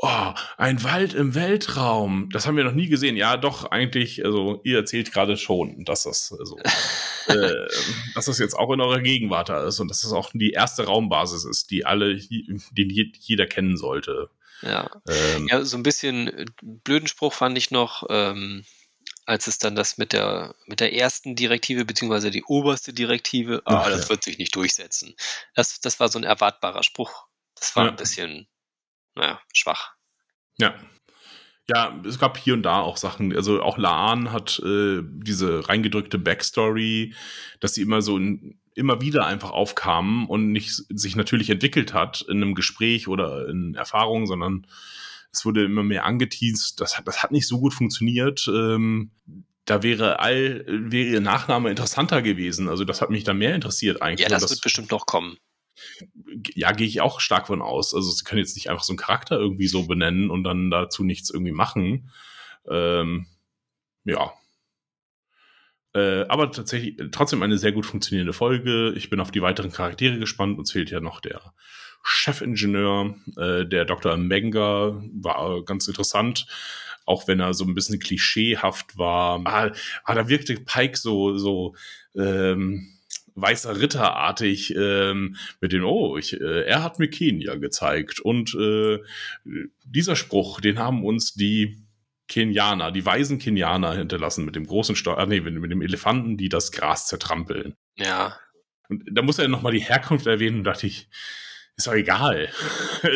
oh, 0.02 0.34
ein 0.58 0.84
Wald 0.84 1.14
im 1.14 1.36
Weltraum. 1.36 2.30
Das 2.32 2.48
haben 2.48 2.56
wir 2.56 2.64
noch 2.64 2.74
nie 2.74 2.88
gesehen. 2.88 3.18
Ja, 3.18 3.36
doch, 3.36 3.70
eigentlich, 3.70 4.24
also 4.24 4.62
ihr 4.64 4.78
erzählt 4.78 5.12
gerade 5.12 5.36
schon, 5.36 5.84
dass 5.84 6.04
das 6.04 6.28
so, 6.28 6.58
äh, 7.28 7.68
dass 8.16 8.26
das 8.26 8.40
jetzt 8.40 8.54
auch 8.54 8.72
in 8.72 8.82
eurer 8.82 9.02
Gegenwart 9.02 9.50
da 9.50 9.68
ist 9.68 9.80
und 9.82 9.90
dass 9.90 10.02
das 10.02 10.14
auch 10.14 10.32
die 10.34 10.52
erste 10.52 10.86
Raumbasis 10.86 11.44
ist, 11.46 11.72
die 11.72 11.86
alle, 11.86 12.16
die 12.16 13.14
jeder 13.20 13.46
kennen 13.46 13.76
sollte. 13.76 14.30
Ja. 14.62 14.90
Ähm, 15.08 15.48
ja, 15.50 15.64
so 15.64 15.78
ein 15.78 15.84
bisschen 15.84 16.28
äh, 16.30 16.46
blöden 16.62 17.08
Spruch 17.08 17.34
fand 17.34 17.58
ich 17.58 17.72
noch, 17.72 18.06
ähm, 18.10 18.64
als 19.28 19.48
es 19.48 19.60
dann 19.60 19.76
das 19.76 19.98
mit 19.98 20.14
der, 20.14 20.56
mit 20.66 20.80
der 20.80 20.94
ersten 20.94 21.36
Direktive, 21.36 21.84
beziehungsweise 21.84 22.32
die 22.32 22.46
oberste 22.46 22.94
Direktive, 22.94 23.62
ah, 23.66 23.84
Ach, 23.84 23.90
das 23.90 24.10
wird 24.10 24.24
sich 24.24 24.38
nicht 24.38 24.56
durchsetzen. 24.56 25.16
Das, 25.54 25.82
das 25.82 26.00
war 26.00 26.08
so 26.08 26.18
ein 26.18 26.24
erwartbarer 26.24 26.82
Spruch. 26.82 27.28
Das 27.54 27.76
war 27.76 27.86
ja. 27.86 27.92
ein 27.92 27.98
bisschen, 27.98 28.48
naja, 29.16 29.42
schwach. 29.54 29.92
Ja. 30.58 30.76
Ja, 31.70 32.02
es 32.06 32.18
gab 32.18 32.38
hier 32.38 32.54
und 32.54 32.64
da 32.64 32.80
auch 32.80 32.96
Sachen, 32.96 33.36
also 33.36 33.62
auch 33.62 33.78
Laan 33.78 34.32
hat 34.32 34.62
äh, 34.64 35.02
diese 35.04 35.68
reingedrückte 35.68 36.18
Backstory, 36.18 37.14
dass 37.60 37.74
sie 37.74 37.82
immer 37.82 38.02
so 38.02 38.16
in, 38.16 38.62
immer 38.74 39.02
wieder 39.02 39.26
einfach 39.26 39.52
aufkamen 39.52 40.28
und 40.28 40.54
nicht 40.54 40.72
sich 40.88 41.18
natürlich 41.18 41.50
entwickelt 41.50 41.94
hat 41.94 42.22
in 42.30 42.38
einem 42.38 42.56
Gespräch 42.56 43.10
oder 43.10 43.50
in 43.50 43.76
Erfahrungen, 43.76 44.28
sondern 44.28 44.66
es 45.38 45.46
wurde 45.46 45.64
immer 45.64 45.84
mehr 45.84 46.06
angeteased. 46.06 46.82
Das, 46.82 47.02
das 47.04 47.24
hat 47.24 47.32
nicht 47.32 47.48
so 47.48 47.60
gut 47.60 47.74
funktioniert. 47.74 48.48
Ähm, 48.48 49.12
da 49.66 49.84
wäre 49.84 50.20
all, 50.20 50.64
wäre 50.68 51.10
ihr 51.10 51.22
Nachname 51.22 51.70
interessanter 51.70 52.22
gewesen. 52.22 52.70
Also 52.70 52.86
das 52.86 53.02
hat 53.02 53.10
mich 53.10 53.24
dann 53.24 53.38
mehr 53.38 53.54
interessiert 53.54 54.02
eigentlich. 54.02 54.24
Ja, 54.24 54.30
das, 54.30 54.42
das 54.42 54.52
wird 54.52 54.62
bestimmt 54.62 54.92
noch 54.92 55.06
kommen. 55.06 55.38
Ja, 56.56 56.72
gehe 56.72 56.88
ich 56.88 57.02
auch 57.02 57.20
stark 57.20 57.48
von 57.48 57.62
aus. 57.62 57.94
Also 57.94 58.10
sie 58.12 58.24
können 58.24 58.40
jetzt 58.40 58.56
nicht 58.56 58.70
einfach 58.70 58.84
so 58.84 58.94
einen 58.94 58.98
Charakter 58.98 59.38
irgendwie 59.38 59.68
so 59.68 59.86
benennen 59.86 60.30
und 60.30 60.44
dann 60.44 60.72
dazu 60.72 61.04
nichts 61.04 61.30
irgendwie 61.30 61.52
machen. 61.52 62.10
Ähm, 62.70 63.28
ja. 64.06 64.34
Äh, 65.94 66.26
aber 66.28 66.52
tatsächlich 66.52 66.98
trotzdem 67.12 67.44
eine 67.44 67.58
sehr 67.58 67.74
gut 67.74 67.86
funktionierende 67.86 68.34
Folge. 68.34 68.94
Ich 68.96 69.10
bin 69.10 69.20
auf 69.20 69.32
die 69.32 69.42
weiteren 69.42 69.72
Charaktere 69.72 70.18
gespannt. 70.18 70.58
Uns 70.58 70.72
fehlt 70.72 70.90
ja 70.90 71.00
noch 71.00 71.20
der 71.20 71.54
Chefingenieur, 72.10 73.16
äh, 73.36 73.66
der 73.66 73.84
Dr. 73.84 74.16
Menga, 74.16 75.02
war 75.14 75.64
ganz 75.66 75.88
interessant. 75.88 76.46
Auch 77.06 77.28
wenn 77.28 77.40
er 77.40 77.54
so 77.54 77.66
ein 77.66 77.76
bisschen 77.76 78.00
klischeehaft 78.00 78.98
war. 78.98 79.42
Ah, 79.46 79.72
ah 80.04 80.16
da 80.16 80.30
wirkte 80.30 80.56
Pike 80.56 80.98
so, 80.98 81.38
so, 81.38 81.76
ähm, 82.16 82.98
weißer 83.36 83.80
Ritterartig 83.80 84.74
ähm, 84.76 85.36
mit 85.62 85.72
dem, 85.72 85.84
oh, 85.84 86.18
ich, 86.18 86.40
äh, 86.40 86.64
er 86.64 86.84
hat 86.84 86.98
mir 86.98 87.10
Kenia 87.10 87.56
gezeigt. 87.56 88.20
Und 88.20 88.56
äh, 88.56 89.00
dieser 89.86 90.16
Spruch, 90.16 90.60
den 90.60 90.80
haben 90.80 91.04
uns 91.04 91.34
die 91.34 91.78
Kenianer, 92.28 92.92
die 92.92 93.06
weisen 93.06 93.38
Kenianer 93.38 93.94
hinterlassen 93.94 94.46
mit 94.46 94.56
dem 94.56 94.66
großen 94.66 94.96
Steuer, 94.96 95.26
nee, 95.26 95.40
mit 95.40 95.72
dem 95.72 95.82
Elefanten, 95.82 96.36
die 96.36 96.50
das 96.50 96.72
Gras 96.72 97.08
zertrampeln. 97.08 97.76
Ja. 97.96 98.38
Und 98.90 99.04
da 99.12 99.22
muss 99.22 99.40
er 99.40 99.48
nochmal 99.48 99.74
die 99.74 99.80
Herkunft 99.80 100.26
erwähnen, 100.26 100.64
dachte 100.64 100.88
ich, 100.88 101.10
ist 101.78 101.88
doch 101.88 101.94
egal. 101.94 102.50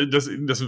Das, 0.08 0.30
das, 0.38 0.64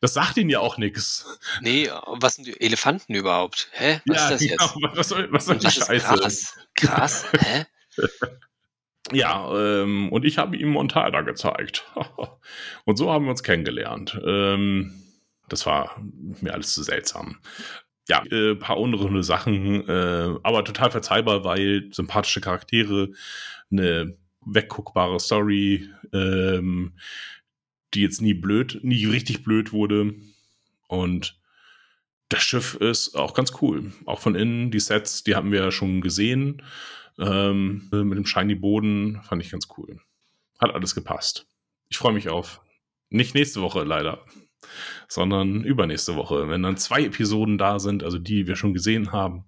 das 0.00 0.14
sagt 0.14 0.36
ihnen 0.36 0.48
ja 0.48 0.60
auch 0.60 0.78
nichts. 0.78 1.26
Nee, 1.60 1.90
was 2.06 2.36
sind 2.36 2.46
die 2.46 2.60
Elefanten 2.60 3.14
überhaupt? 3.14 3.68
Hä? 3.72 4.00
Was 4.06 4.16
ja, 4.16 4.24
ist 4.24 4.30
das 4.30 4.44
jetzt? 4.44 4.74
Genau. 4.74 4.96
Was 4.96 5.08
soll, 5.08 5.32
was 5.32 5.46
soll 5.46 5.58
die 5.58 5.70
Scheiße? 5.70 6.06
Krass. 6.06 6.56
Krass. 6.74 7.26
Hä? 7.38 7.66
Ja, 9.10 9.52
ähm, 9.54 10.10
und 10.10 10.24
ich 10.24 10.38
habe 10.38 10.56
ihm 10.56 10.70
Montana 10.70 11.22
gezeigt. 11.22 11.84
und 12.84 12.96
so 12.96 13.12
haben 13.12 13.24
wir 13.24 13.32
uns 13.32 13.42
kennengelernt. 13.42 14.18
Ähm, 14.24 15.02
das 15.48 15.66
war 15.66 16.00
mir 16.40 16.54
alles 16.54 16.72
zu 16.72 16.82
seltsam. 16.82 17.40
Ja, 18.08 18.24
äh, 18.30 18.54
paar 18.54 18.78
unrunde 18.78 19.22
Sachen, 19.22 19.86
äh, 19.88 20.38
aber 20.42 20.64
total 20.64 20.90
verzeihbar, 20.90 21.44
weil 21.44 21.88
sympathische 21.92 22.40
Charaktere, 22.40 23.10
eine 23.70 24.16
wegguckbare 24.44 25.18
Story, 25.20 25.88
ähm, 26.12 26.92
die 27.94 28.02
jetzt 28.02 28.22
nie 28.22 28.34
blöd, 28.34 28.80
nie 28.82 29.04
richtig 29.06 29.44
blöd 29.44 29.72
wurde. 29.72 30.14
Und 30.88 31.38
das 32.28 32.42
Schiff 32.42 32.74
ist 32.74 33.14
auch 33.14 33.34
ganz 33.34 33.52
cool. 33.60 33.92
Auch 34.06 34.20
von 34.20 34.34
innen, 34.34 34.70
die 34.70 34.80
Sets, 34.80 35.24
die 35.24 35.34
haben 35.34 35.52
wir 35.52 35.60
ja 35.60 35.70
schon 35.70 36.00
gesehen. 36.00 36.62
Ähm, 37.18 37.88
mit 37.90 38.16
dem 38.16 38.26
shiny 38.26 38.54
Boden 38.54 39.20
fand 39.22 39.42
ich 39.42 39.50
ganz 39.50 39.68
cool. 39.76 40.00
Hat 40.58 40.74
alles 40.74 40.94
gepasst. 40.94 41.46
Ich 41.88 41.98
freue 41.98 42.14
mich 42.14 42.28
auf. 42.28 42.62
Nicht 43.10 43.34
nächste 43.34 43.60
Woche 43.60 43.82
leider, 43.82 44.24
sondern 45.08 45.62
übernächste 45.64 46.16
Woche, 46.16 46.48
wenn 46.48 46.62
dann 46.62 46.78
zwei 46.78 47.04
Episoden 47.04 47.58
da 47.58 47.78
sind, 47.78 48.02
also 48.02 48.18
die 48.18 48.46
wir 48.46 48.56
schon 48.56 48.72
gesehen 48.72 49.12
haben, 49.12 49.44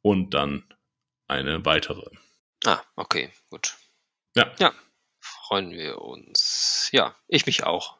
und 0.00 0.32
dann 0.32 0.64
eine 1.28 1.64
weitere. 1.66 2.08
Ah, 2.64 2.80
okay, 2.96 3.30
gut. 3.50 3.76
Ja. 4.36 4.52
Ja, 4.58 4.72
freuen 5.18 5.70
wir 5.70 6.02
uns. 6.02 6.90
Ja, 6.92 7.14
ich 7.26 7.46
mich 7.46 7.64
auch. 7.64 7.96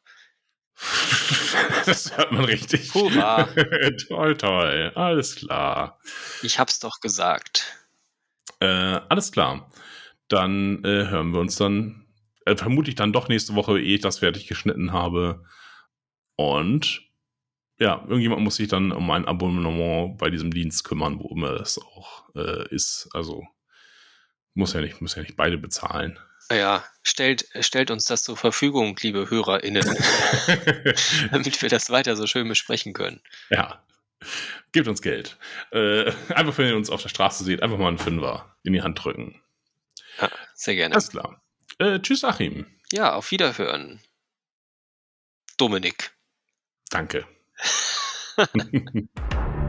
das 1.87 2.17
hört 2.17 2.33
man 2.33 2.45
richtig. 2.45 2.93
Hurra. 2.95 3.45
toll, 4.09 4.37
toll. 4.37 4.93
Alles 4.95 5.37
klar. 5.37 5.99
Ich 6.43 6.59
hab's 6.59 6.79
doch 6.79 7.01
gesagt. 7.01 7.89
Äh, 8.61 9.01
alles 9.09 9.33
klar. 9.33 9.71
Dann 10.29 10.85
äh, 10.85 11.09
hören 11.09 11.33
wir 11.33 11.41
uns 11.41 11.57
dann 11.57 12.07
äh, 12.45 12.57
vermutlich 12.57 12.97
dann 12.97 13.15
doch 13.15 13.29
nächste 13.29 13.55
Woche, 13.55 13.81
ehe 13.81 13.95
ich 13.95 14.01
das 14.03 14.19
fertig 14.19 14.47
geschnitten 14.47 14.93
habe. 14.93 15.43
Und 16.37 17.01
ja, 17.79 18.03
irgendjemand 18.07 18.43
muss 18.43 18.57
sich 18.57 18.69
dann 18.69 18.93
um 18.93 19.11
ein 19.11 19.27
Abonnement 19.27 20.19
bei 20.19 20.29
diesem 20.29 20.51
Dienst 20.53 20.85
kümmern, 20.85 21.19
wo 21.19 21.35
immer 21.35 21.53
es 21.61 21.79
auch 21.79 22.29
äh, 22.35 22.69
ist. 22.69 23.09
Also 23.15 23.47
muss 24.57 24.73
ja 24.73 24.81
nicht, 24.81 25.01
muss 25.01 25.15
ja 25.15 25.23
nicht 25.23 25.37
beide 25.37 25.59
bezahlen. 25.59 26.19
Ja, 26.51 26.85
stellt, 27.03 27.47
stellt 27.61 27.91
uns 27.91 28.05
das 28.05 28.23
zur 28.23 28.37
Verfügung, 28.37 28.97
liebe 29.01 29.31
HörerInnen, 29.31 29.83
damit 31.31 31.61
wir 31.61 31.69
das 31.69 31.91
weiter 31.91 32.17
so 32.17 32.27
schön 32.27 32.49
besprechen 32.49 32.93
können. 32.93 33.21
Ja, 33.51 33.83
gebt 34.73 34.89
uns 34.89 35.03
Geld. 35.03 35.37
Äh, 35.73 36.13
einfach, 36.29 36.57
wenn 36.59 36.69
ihr 36.69 36.77
uns 36.77 36.91
auf 36.91 37.03
der 37.03 37.09
Straße 37.09 37.45
seht, 37.45 37.63
einfach 37.63 37.79
mal 37.79 37.89
einen 37.89 37.99
Fünfer 37.99 38.57
in 38.63 38.73
die 38.73 38.83
Hand 38.83 39.03
drücken. 39.03 39.41
Ja, 40.21 40.31
sehr 40.55 40.77
gerne. 40.77 40.95
Alles 40.95 41.11
klar. 41.11 41.43
Äh, 41.79 42.01
tschüss, 42.01 42.25
Achim. 42.25 42.67
Ja, 42.93 43.15
auf 43.15 43.31
Wiederhören. 43.33 44.01
Dominik. 45.59 46.13
Danke. 46.91 47.27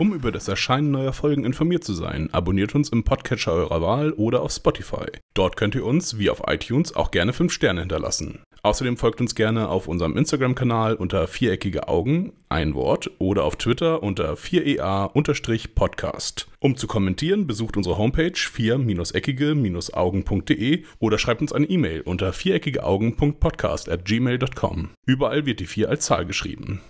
Um 0.00 0.12
über 0.14 0.32
das 0.32 0.48
Erscheinen 0.48 0.90
neuer 0.90 1.12
Folgen 1.12 1.44
informiert 1.44 1.84
zu 1.84 1.92
sein, 1.92 2.30
abonniert 2.32 2.74
uns 2.74 2.88
im 2.88 3.04
Podcatcher 3.04 3.52
eurer 3.52 3.82
Wahl 3.82 4.12
oder 4.12 4.40
auf 4.40 4.50
Spotify. 4.50 5.04
Dort 5.34 5.58
könnt 5.58 5.74
ihr 5.74 5.84
uns, 5.84 6.16
wie 6.16 6.30
auf 6.30 6.44
iTunes, 6.46 6.96
auch 6.96 7.10
gerne 7.10 7.34
5 7.34 7.52
Sterne 7.52 7.80
hinterlassen. 7.80 8.38
Außerdem 8.62 8.96
folgt 8.96 9.20
uns 9.20 9.34
gerne 9.34 9.68
auf 9.68 9.88
unserem 9.88 10.16
Instagram-Kanal 10.16 10.94
unter 10.94 11.26
viereckige 11.26 11.88
Augen, 11.88 12.32
ein 12.48 12.72
Wort, 12.72 13.10
oder 13.18 13.44
auf 13.44 13.56
Twitter 13.56 14.02
unter 14.02 14.38
4ea-podcast. 14.38 16.48
Um 16.60 16.78
zu 16.78 16.86
kommentieren, 16.86 17.46
besucht 17.46 17.76
unsere 17.76 17.98
Homepage 17.98 18.32
4-eckige-augen.de 18.32 20.84
oder 20.98 21.18
schreibt 21.18 21.42
uns 21.42 21.52
eine 21.52 21.66
E-Mail 21.66 22.00
unter 22.00 22.32
viereckigeaugen.podcast 22.32 23.90
at 23.90 24.06
gmail.com. 24.06 24.92
Überall 25.04 25.44
wird 25.44 25.60
die 25.60 25.66
4 25.66 25.90
als 25.90 26.06
Zahl 26.06 26.24
geschrieben. 26.24 26.80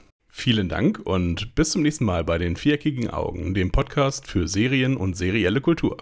Vielen 0.41 0.71
Dank 0.71 1.01
und 1.05 1.55
bis 1.55 1.73
zum 1.73 1.83
nächsten 1.83 2.07
Mal 2.07 2.25
bei 2.25 2.39
den 2.39 2.57
Viereckigen 2.57 3.11
Augen, 3.11 3.53
dem 3.53 3.71
Podcast 3.71 4.27
für 4.27 4.49
Serien 4.49 4.97
und 4.97 5.15
serielle 5.15 5.61
Kultur. 5.61 5.99